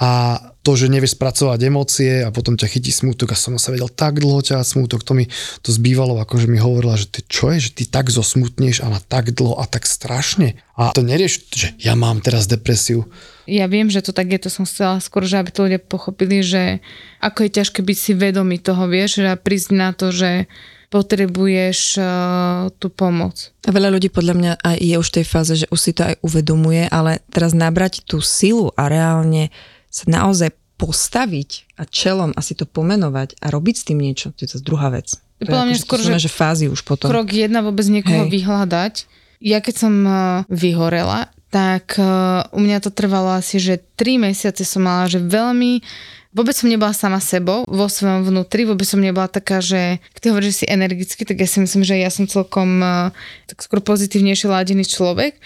a 0.03 0.35
to, 0.63 0.79
že 0.79 0.87
nevieš 0.87 1.19
spracovať 1.19 1.59
emócie 1.67 2.23
a 2.23 2.31
potom 2.31 2.55
ťa 2.55 2.71
chytí 2.71 2.95
smútok 2.95 3.35
a 3.35 3.37
som 3.39 3.59
sa 3.59 3.75
vedel 3.75 3.91
tak 3.91 4.23
dlho 4.23 4.39
ťa 4.43 4.63
smútok, 4.63 5.03
to 5.03 5.13
mi 5.19 5.27
to 5.61 5.75
zbývalo, 5.75 6.23
akože 6.23 6.47
mi 6.47 6.63
hovorila, 6.63 6.95
že 6.95 7.11
ty 7.11 7.21
čo 7.27 7.51
je, 7.51 7.69
že 7.69 7.71
ty 7.75 7.85
tak 7.85 8.15
zosmutneš 8.15 8.81
a 8.81 8.91
na 8.91 9.03
tak 9.03 9.35
dlho 9.35 9.59
a 9.59 9.67
tak 9.67 9.91
strašne. 9.91 10.55
A 10.79 10.95
to 10.95 11.03
nerieš, 11.03 11.51
že 11.53 11.75
ja 11.83 11.99
mám 11.99 12.23
teraz 12.23 12.47
depresiu. 12.47 13.11
Ja 13.51 13.67
viem, 13.67 13.91
že 13.91 14.07
to 14.07 14.15
tak 14.15 14.31
je, 14.31 14.39
to 14.39 14.51
som 14.55 14.65
chcela 14.65 15.03
skôr, 15.03 15.27
že 15.27 15.43
aby 15.43 15.51
to 15.51 15.67
ľudia 15.67 15.83
pochopili, 15.83 16.47
že 16.47 16.79
ako 17.19 17.45
je 17.45 17.51
ťažké 17.59 17.83
byť 17.83 17.99
si 17.99 18.13
vedomý 18.15 18.63
toho, 18.63 18.87
vieš, 18.87 19.21
a 19.27 19.35
prísť 19.35 19.71
na 19.75 19.91
to, 19.91 20.15
že 20.15 20.47
potrebuješ 20.93 21.97
uh, 21.97 22.69
tú 22.77 22.93
pomoc. 22.93 23.51
A 23.65 23.73
veľa 23.73 23.97
ľudí 23.97 24.13
podľa 24.13 24.35
mňa 24.37 24.53
aj 24.61 24.77
je 24.77 24.95
už 25.01 25.09
v 25.09 25.17
tej 25.17 25.27
fáze, 25.27 25.53
že 25.65 25.67
už 25.73 25.81
si 25.81 25.97
to 25.97 26.05
aj 26.05 26.21
uvedomuje, 26.21 26.85
ale 26.93 27.25
teraz 27.33 27.57
nabrať 27.57 28.05
tú 28.05 28.21
silu 28.21 28.69
a 28.77 28.93
reálne 28.93 29.49
sa 29.93 30.09
naozaj 30.09 30.57
postaviť 30.81 31.79
a 31.79 31.87
čelom 31.87 32.33
a 32.35 32.41
si 32.41 32.57
to 32.57 32.65
pomenovať 32.65 33.39
a 33.39 33.53
robiť 33.53 33.75
s 33.77 33.85
tým 33.87 34.01
niečo, 34.03 34.33
to 34.35 34.49
je 34.49 34.57
to 34.57 34.65
druhá 34.65 34.91
vec. 34.91 35.15
Podľa 35.39 35.65
mňa 35.69 35.77
akože 35.77 35.85
skôr, 35.85 36.01
že, 36.01 36.27
že 36.27 36.31
fázy 36.33 36.67
už 36.67 36.83
potom. 36.83 37.13
krok 37.13 37.31
jedna 37.31 37.61
vôbec 37.61 37.87
niekoho 37.87 38.27
Hej. 38.27 38.33
vyhľadať. 38.33 38.95
Ja 39.43 39.59
keď 39.59 39.75
som 39.75 39.95
uh, 40.07 40.17
vyhorela, 40.51 41.31
tak 41.51 41.99
uh, 41.99 42.47
u 42.55 42.59
mňa 42.63 42.79
to 42.83 42.91
trvalo 42.95 43.37
asi, 43.37 43.59
že 43.59 43.83
3 43.99 44.27
mesiace 44.33 44.63
som 44.65 44.83
mala, 44.87 45.07
že 45.07 45.21
veľmi 45.21 45.85
Vôbec 46.33 46.57
som 46.57 46.73
nebola 46.73 46.97
sama 46.97 47.21
sebou 47.21 47.69
vo 47.69 47.87
svojom 47.93 48.25
vnútri, 48.25 48.65
vôbec 48.65 48.89
som 48.89 48.97
nebola 48.97 49.29
taká, 49.29 49.61
že 49.61 50.01
keď 50.17 50.21
ty 50.25 50.27
hovoríš, 50.33 50.49
že 50.49 50.59
si 50.65 50.67
energicky, 50.73 51.23
tak 51.29 51.37
ja 51.37 51.45
si 51.45 51.61
myslím, 51.61 51.85
že 51.85 52.01
ja 52.01 52.09
som 52.09 52.25
celkom 52.25 52.81
uh, 52.81 53.13
tak 53.45 53.61
skôr 53.61 53.85
pozitívnejšie 53.85 54.49
ladený 54.49 54.89
človek. 54.89 55.37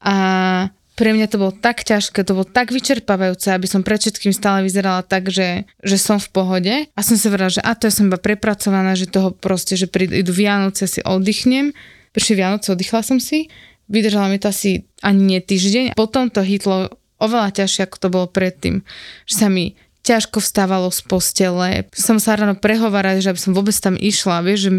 A 0.00 0.16
pre 0.92 1.16
mňa 1.16 1.26
to 1.32 1.40
bolo 1.40 1.52
tak 1.56 1.88
ťažké, 1.88 2.20
to 2.20 2.36
bolo 2.36 2.44
tak 2.44 2.68
vyčerpávajúce, 2.68 3.48
aby 3.48 3.64
som 3.64 3.80
pred 3.80 3.96
všetkým 3.96 4.36
stále 4.36 4.60
vyzerala 4.60 5.00
tak, 5.00 5.32
že, 5.32 5.64
že 5.80 5.96
som 5.96 6.20
v 6.20 6.28
pohode. 6.28 6.74
A 6.92 7.00
som 7.00 7.16
si 7.16 7.26
verila, 7.32 7.48
že 7.48 7.64
a 7.64 7.72
to 7.72 7.88
ja 7.88 7.92
som 7.92 8.12
iba 8.12 8.20
prepracovaná, 8.20 8.92
že 8.92 9.08
toho 9.08 9.32
proste, 9.32 9.74
že 9.80 9.88
prídu 9.88 10.32
Vianoce, 10.36 10.84
si 10.84 11.00
oddychnem. 11.00 11.72
Prišli 12.12 12.34
Vianoce, 12.36 12.76
oddychla 12.76 13.00
som 13.00 13.16
si. 13.16 13.48
Vydržala 13.88 14.28
mi 14.28 14.36
to 14.36 14.52
asi 14.52 14.84
ani 15.00 15.36
nie 15.36 15.40
týždeň. 15.40 15.96
Potom 15.96 16.28
to 16.28 16.44
hitlo 16.44 16.92
oveľa 17.22 17.64
ťažšie, 17.64 17.88
ako 17.88 17.96
to 17.96 18.08
bolo 18.12 18.26
predtým. 18.28 18.84
Že 19.24 19.34
sa 19.34 19.48
mi 19.48 19.78
ťažko 20.02 20.42
vstávalo 20.42 20.90
z 20.90 21.00
postele. 21.06 21.68
Som 21.94 22.18
sa 22.18 22.34
ráno 22.34 22.58
prehovárať, 22.58 23.22
že 23.22 23.30
aby 23.30 23.40
som 23.40 23.54
vôbec 23.54 23.74
tam 23.78 23.94
išla, 23.94 24.42
vieš, 24.42 24.60
že 24.66 24.70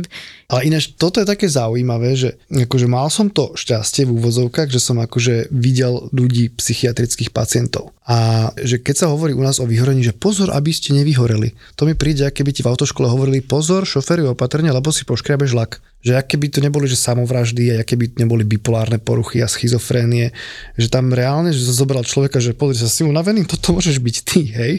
Ale 0.52 0.68
ináč, 0.68 0.92
toto 1.00 1.24
je 1.24 1.28
také 1.28 1.48
zaujímavé, 1.48 2.14
že 2.20 2.36
akože 2.52 2.88
mal 2.92 3.08
som 3.08 3.32
to 3.32 3.56
šťastie 3.56 4.04
v 4.04 4.16
úvozovkách, 4.20 4.68
že 4.68 4.84
som 4.84 5.00
akože 5.00 5.50
videl 5.50 6.12
ľudí, 6.12 6.52
psychiatrických 6.52 7.32
pacientov. 7.32 7.96
A 8.04 8.52
že 8.60 8.84
keď 8.84 9.08
sa 9.08 9.12
hovorí 9.16 9.32
u 9.32 9.40
nás 9.40 9.64
o 9.64 9.68
vyhorení, 9.68 10.04
že 10.04 10.12
pozor, 10.12 10.52
aby 10.52 10.76
ste 10.76 10.92
nevyhoreli. 10.92 11.56
To 11.80 11.88
mi 11.88 11.96
príde, 11.96 12.28
keby 12.28 12.52
ti 12.52 12.60
v 12.60 12.76
autoškole 12.76 13.08
hovorili 13.08 13.40
pozor, 13.40 13.88
šoféry 13.88 14.28
opatrne, 14.28 14.68
lebo 14.76 14.92
si 14.92 15.08
poškriabeš 15.08 15.56
lak. 15.56 15.80
Že 16.04 16.20
aké 16.20 16.36
by 16.36 16.48
to 16.52 16.60
neboli, 16.60 16.92
že 16.92 17.00
samovraždy 17.00 17.72
a 17.72 17.88
aké 17.88 17.96
by 17.96 18.20
neboli 18.20 18.44
bipolárne 18.44 19.00
poruchy 19.00 19.40
a 19.40 19.48
schizofrénie, 19.48 20.36
že 20.76 20.92
tam 20.92 21.16
reálne, 21.16 21.56
že 21.56 21.64
zobral 21.64 22.04
človeka, 22.04 22.44
že 22.44 22.52
pozri 22.52 22.76
sa, 22.76 22.92
si 22.92 23.08
unavený, 23.08 23.48
toto 23.48 23.72
môžeš 23.72 24.04
byť 24.04 24.16
ty, 24.28 24.52
hej? 24.52 24.74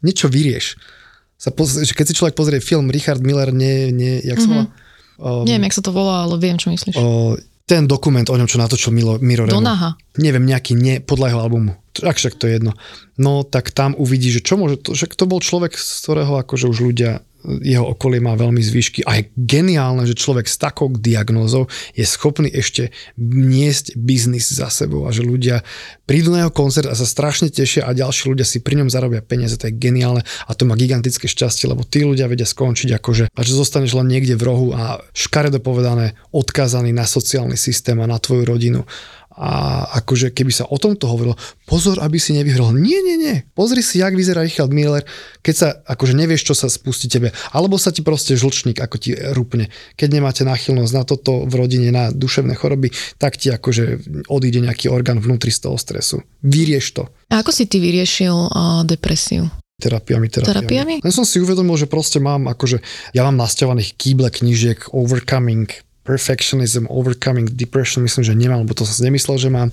Niečo 0.00 0.26
vyrieš. 0.28 0.76
Sa 1.34 1.50
poz- 1.50 1.82
že 1.82 1.92
keď 1.92 2.06
si 2.08 2.16
človek 2.16 2.34
pozrie 2.38 2.62
film 2.62 2.88
Richard 2.88 3.20
Miller, 3.20 3.50
nie, 3.52 3.90
nie 3.92 4.22
jak 4.22 4.38
sa 4.40 4.48
volá? 4.48 4.64
Um, 5.14 5.44
Neviem, 5.46 5.66
jak 5.70 5.76
sa 5.78 5.82
to 5.84 5.92
volá, 5.94 6.26
ale 6.26 6.34
viem, 6.42 6.58
čo 6.58 6.74
myslíš. 6.74 6.94
o, 6.98 7.36
ten 7.64 7.86
dokument 7.86 8.26
o 8.28 8.36
ňom, 8.36 8.48
čo 8.50 8.58
natočil 8.58 8.90
Milo, 8.92 9.16
Miro. 9.22 9.46
Donaha. 9.46 9.94
Neviem, 10.18 10.44
nejaký, 10.44 10.74
nie, 10.74 10.98
podľa 11.00 11.32
jeho 11.32 11.40
albumu. 11.40 11.72
Ak 12.02 12.18
však 12.18 12.34
to 12.34 12.50
je 12.50 12.58
jedno. 12.58 12.74
No 13.14 13.46
tak 13.46 13.70
tam 13.70 13.94
uvidí, 13.94 14.34
že 14.34 14.42
čo 14.42 14.58
môže, 14.58 14.82
to, 14.82 14.92
že 14.92 15.06
to 15.14 15.24
bol 15.24 15.38
človek, 15.38 15.78
z 15.78 16.02
ktorého 16.02 16.42
akože 16.42 16.66
už 16.66 16.78
ľudia 16.82 17.22
jeho 17.44 17.92
okolie 17.92 18.24
má 18.24 18.32
veľmi 18.34 18.60
zvýšky. 18.60 19.04
A 19.04 19.20
je 19.20 19.28
geniálne, 19.36 20.08
že 20.08 20.16
človek 20.16 20.48
s 20.48 20.56
takou 20.56 20.88
diagnózou 20.88 21.68
je 21.92 22.04
schopný 22.08 22.48
ešte 22.48 22.90
niesť 23.20 23.94
biznis 24.00 24.48
za 24.48 24.72
sebou 24.72 25.04
a 25.04 25.12
že 25.12 25.20
ľudia 25.20 25.60
prídu 26.08 26.32
na 26.32 26.44
jeho 26.44 26.52
koncert 26.52 26.88
a 26.88 26.96
sa 26.96 27.04
strašne 27.04 27.52
tešia 27.52 27.84
a 27.84 27.92
ďalší 27.92 28.32
ľudia 28.32 28.46
si 28.48 28.64
pri 28.64 28.80
ňom 28.80 28.88
zarobia 28.88 29.20
peniaze, 29.20 29.56
to 29.60 29.68
je 29.68 29.76
geniálne 29.76 30.24
a 30.24 30.52
to 30.56 30.64
má 30.64 30.76
gigantické 30.76 31.28
šťastie, 31.28 31.68
lebo 31.68 31.84
tí 31.84 32.04
ľudia 32.04 32.28
vedia 32.28 32.48
skončiť 32.48 32.96
akože, 32.96 33.24
a 33.32 33.40
že 33.44 33.52
zostaneš 33.52 33.96
len 33.96 34.08
niekde 34.08 34.36
v 34.36 34.42
rohu 34.48 34.66
a 34.72 35.00
škaredo 35.12 35.60
povedané 35.60 36.16
odkázaný 36.32 36.96
na 36.96 37.04
sociálny 37.04 37.56
systém 37.60 37.96
a 38.00 38.08
na 38.08 38.16
tvoju 38.16 38.44
rodinu 38.48 38.82
a 39.34 39.82
akože 39.98 40.30
keby 40.30 40.54
sa 40.54 40.64
o 40.70 40.78
tomto 40.78 41.10
hovorilo, 41.10 41.34
pozor, 41.66 41.98
aby 41.98 42.22
si 42.22 42.30
nevyhral. 42.38 42.70
Nie, 42.70 43.02
nie, 43.02 43.18
nie. 43.18 43.36
Pozri 43.58 43.82
si, 43.82 43.98
jak 43.98 44.14
vyzerá 44.14 44.46
Richard 44.46 44.70
Miller, 44.70 45.02
keď 45.42 45.54
sa 45.54 45.68
akože 45.82 46.14
nevieš, 46.14 46.46
čo 46.46 46.54
sa 46.54 46.70
spustí 46.70 47.10
tebe. 47.10 47.34
Alebo 47.50 47.74
sa 47.74 47.90
ti 47.90 48.06
proste 48.06 48.38
žlčník, 48.38 48.78
ako 48.78 48.96
ti 48.96 49.18
rupne. 49.34 49.74
Keď 49.98 50.08
nemáte 50.08 50.42
náchylnosť 50.46 50.92
na 50.94 51.02
toto 51.02 51.50
v 51.50 51.54
rodine, 51.58 51.90
na 51.90 52.14
duševné 52.14 52.54
choroby, 52.54 52.94
tak 53.18 53.34
ti 53.34 53.50
akože 53.50 54.06
odíde 54.30 54.62
nejaký 54.62 54.86
orgán 54.86 55.18
vnútri 55.18 55.50
z 55.50 55.66
toho 55.66 55.74
stresu. 55.74 56.22
Vyrieš 56.46 56.86
to. 56.94 57.10
A 57.34 57.42
ako 57.42 57.50
si 57.50 57.66
ty 57.66 57.82
vyriešil 57.82 58.54
uh, 58.54 58.86
depresiu? 58.86 59.50
Terapiami, 59.74 60.30
terapiami. 60.30 60.54
Terapiami? 60.54 60.94
Len 61.02 61.12
som 61.12 61.26
si 61.26 61.42
uvedomil, 61.42 61.74
že 61.74 61.90
proste 61.90 62.22
mám 62.22 62.46
akože, 62.46 62.78
ja 63.10 63.26
mám 63.26 63.34
nasťahovaných 63.42 63.98
kýble 63.98 64.30
knížiek 64.30 64.94
Overcoming 64.94 65.66
Perfectionism, 66.04 66.84
Overcoming 66.92 67.48
Depression, 67.48 68.04
myslím, 68.04 68.24
že 68.24 68.36
nemám, 68.36 68.60
lebo 68.68 68.76
to 68.76 68.84
som 68.84 69.00
si 69.00 69.02
nemyslel, 69.08 69.40
že 69.40 69.48
mám. 69.48 69.72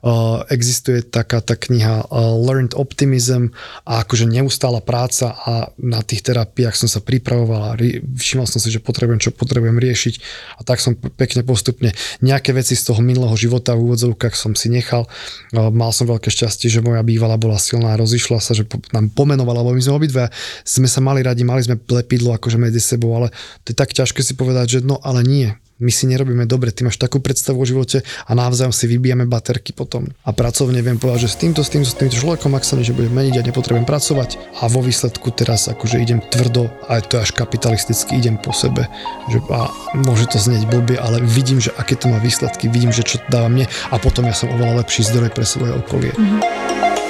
Uh, 0.00 0.40
existuje 0.48 1.04
taká 1.04 1.44
tá 1.44 1.52
kniha 1.52 2.08
uh, 2.08 2.32
Learned 2.40 2.72
Optimism 2.72 3.52
a 3.84 4.00
akože 4.00 4.24
neustála 4.24 4.80
práca 4.80 5.36
a 5.36 5.68
na 5.76 6.00
tých 6.00 6.24
terapiách 6.24 6.72
som 6.72 6.88
sa 6.88 7.04
pripravoval 7.04 7.60
a 7.60 7.76
ri- 7.76 8.00
všimol 8.00 8.48
som 8.48 8.56
si, 8.56 8.72
že 8.72 8.80
potrebujem, 8.80 9.20
čo 9.20 9.36
potrebujem 9.36 9.76
riešiť 9.76 10.14
a 10.56 10.64
tak 10.64 10.80
som 10.80 10.96
pekne 10.96 11.44
postupne 11.44 11.92
nejaké 12.24 12.56
veci 12.56 12.72
z 12.72 12.92
toho 12.92 13.04
minulého 13.04 13.34
života 13.36 13.76
v 13.76 13.88
úvodzovkách 13.92 14.32
som 14.36 14.56
si 14.56 14.72
nechal. 14.72 15.04
Uh, 15.52 15.68
mal 15.68 15.92
som 15.92 16.08
veľké 16.08 16.32
šťastie, 16.32 16.72
že 16.72 16.84
moja 16.84 17.04
bývalá 17.04 17.36
bola 17.36 17.60
silná 17.60 17.92
a 17.92 18.00
rozišla 18.00 18.40
sa, 18.40 18.56
že 18.56 18.64
po, 18.64 18.80
nám 18.96 19.12
pomenovala, 19.12 19.60
lebo 19.60 19.76
my 19.76 19.82
sme 19.82 19.96
obidve 19.96 20.28
sme 20.64 20.88
sa 20.88 21.02
mali 21.02 21.20
radi, 21.20 21.42
mali 21.44 21.64
sme 21.64 21.76
lepidlo 21.76 22.32
akože 22.36 22.56
medzi 22.56 22.80
sebou, 22.80 23.12
ale 23.16 23.28
to 23.66 23.72
je 23.72 23.76
tak 23.76 23.92
ťažké 23.92 24.22
si 24.22 24.32
povedať, 24.38 24.78
že 24.78 24.78
no 24.84 25.02
ale 25.02 25.26
nie, 25.26 25.48
my 25.76 25.92
si 25.92 26.08
nerobíme 26.08 26.48
dobre, 26.48 26.72
ty 26.72 26.88
máš 26.88 26.96
takú 26.96 27.20
predstavu 27.20 27.60
o 27.60 27.68
živote 27.68 28.00
a 28.24 28.32
navzájom 28.32 28.72
si 28.72 28.88
vybijame 28.88 29.28
baterky 29.28 29.76
potom. 29.76 30.08
A 30.24 30.32
pracovne 30.32 30.80
viem 30.80 30.96
povedať, 30.96 31.28
že 31.28 31.36
s 31.36 31.40
týmto, 31.40 31.60
s 31.60 31.68
týmto, 31.68 31.88
s 31.92 31.96
týmto 31.96 32.16
človekom, 32.16 32.56
ak 32.56 32.64
sa 32.64 32.80
niečo 32.80 32.96
bude 32.96 33.12
meniť 33.12 33.40
a 33.40 33.46
nepotrebujem 33.46 33.84
pracovať 33.84 34.40
a 34.60 34.72
vo 34.72 34.80
výsledku 34.80 35.28
teraz 35.36 35.68
akože 35.68 36.00
idem 36.00 36.24
tvrdo, 36.24 36.72
a 36.88 37.04
to 37.04 37.20
až 37.20 37.36
kapitalisticky, 37.36 38.16
idem 38.16 38.40
po 38.40 38.56
sebe. 38.56 38.88
Že, 39.28 39.44
a 39.52 39.68
môže 40.00 40.32
to 40.32 40.40
znieť 40.40 40.64
blbie, 40.64 40.96
ale 40.96 41.20
vidím, 41.20 41.60
že 41.60 41.76
aké 41.76 41.92
to 41.92 42.08
má 42.08 42.16
výsledky, 42.24 42.72
vidím, 42.72 42.88
že 42.88 43.04
čo 43.04 43.20
dáva 43.28 43.52
mne 43.52 43.68
a 43.92 43.96
potom 44.00 44.24
ja 44.24 44.32
som 44.32 44.48
oveľa 44.48 44.80
lepší 44.80 45.04
zdroj 45.04 45.28
pre 45.36 45.44
svoje 45.44 45.76
okolie. 45.76 46.12
Mm-hmm. 46.16 47.04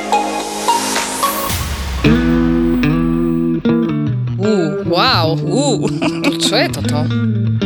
Wow, 4.86 5.36
uh, 5.44 5.84
čo 6.46 6.56
je 6.56 6.66
toto? 6.72 7.65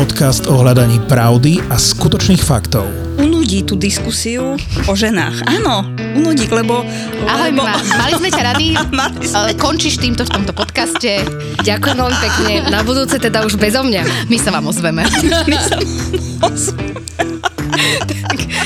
Podcast 0.00 0.48
o 0.48 0.56
hľadaní 0.56 0.96
pravdy 1.12 1.60
a 1.68 1.76
skutočných 1.76 2.40
faktov. 2.40 2.88
Unudí 3.20 3.60
tú 3.60 3.76
diskusiu 3.76 4.56
o 4.88 4.92
ženách. 4.96 5.44
Áno, 5.44 5.84
unudí, 6.16 6.48
lebo... 6.48 6.80
Ahoj, 7.28 7.52
lebo... 7.52 7.68
Mali 8.00 8.12
sme 8.16 8.32
ťa 8.32 8.42
rady, 8.48 8.66
Mali 8.96 9.28
sme. 9.28 9.52
Končíš 9.60 10.00
týmto 10.00 10.24
v 10.24 10.32
tomto 10.32 10.56
podcaste. 10.56 11.20
Ďakujem 11.60 11.96
veľmi 12.00 12.16
pekne. 12.16 12.52
Na 12.72 12.80
budúce 12.80 13.20
teda 13.20 13.44
už 13.44 13.60
bezo 13.60 13.84
mňa. 13.84 14.32
My 14.32 14.40
sa 14.40 14.56
vám 14.56 14.72
ozveme. 14.72 15.04
My 15.52 15.56
sa 15.60 15.76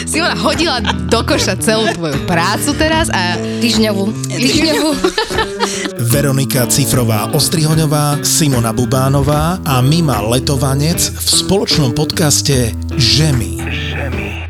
Simona 0.07 0.39
hodila 0.39 0.79
do 1.11 1.21
koša 1.27 1.59
celú 1.59 1.91
tvoju 1.99 2.15
prácu 2.31 2.79
teraz 2.79 3.11
a 3.11 3.35
Týždňovú. 3.59 4.07
Týždňovú. 4.31 4.91
Veronika 6.15 6.63
Cifrová 6.71 7.35
Ostrihoňová, 7.35 8.23
Simona 8.23 8.71
Bubánová 8.71 9.59
a 9.67 9.83
Mima 9.83 10.23
Letovanec 10.23 11.11
v 11.11 11.27
spoločnom 11.43 11.91
podcaste 11.91 12.71
Žemy. 12.95 13.59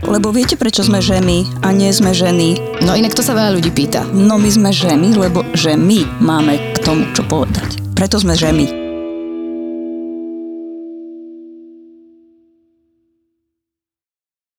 Lebo 0.04 0.28
viete, 0.28 0.60
prečo 0.60 0.84
sme 0.84 1.00
ženy 1.00 1.48
a 1.64 1.72
nie 1.72 1.88
sme 1.88 2.12
ženy? 2.12 2.60
No 2.84 2.92
inak 2.92 3.16
to 3.16 3.24
sa 3.24 3.32
veľa 3.32 3.56
ľudí 3.56 3.72
pýta. 3.72 4.04
No 4.12 4.36
my 4.36 4.52
sme 4.52 4.76
ženy, 4.76 5.16
lebo 5.16 5.40
že 5.56 5.72
my 5.72 6.04
máme 6.20 6.76
k 6.76 6.84
tomu 6.84 7.08
čo 7.16 7.24
povedať. 7.24 7.80
Preto 7.96 8.20
sme 8.20 8.36
ženy. 8.36 8.83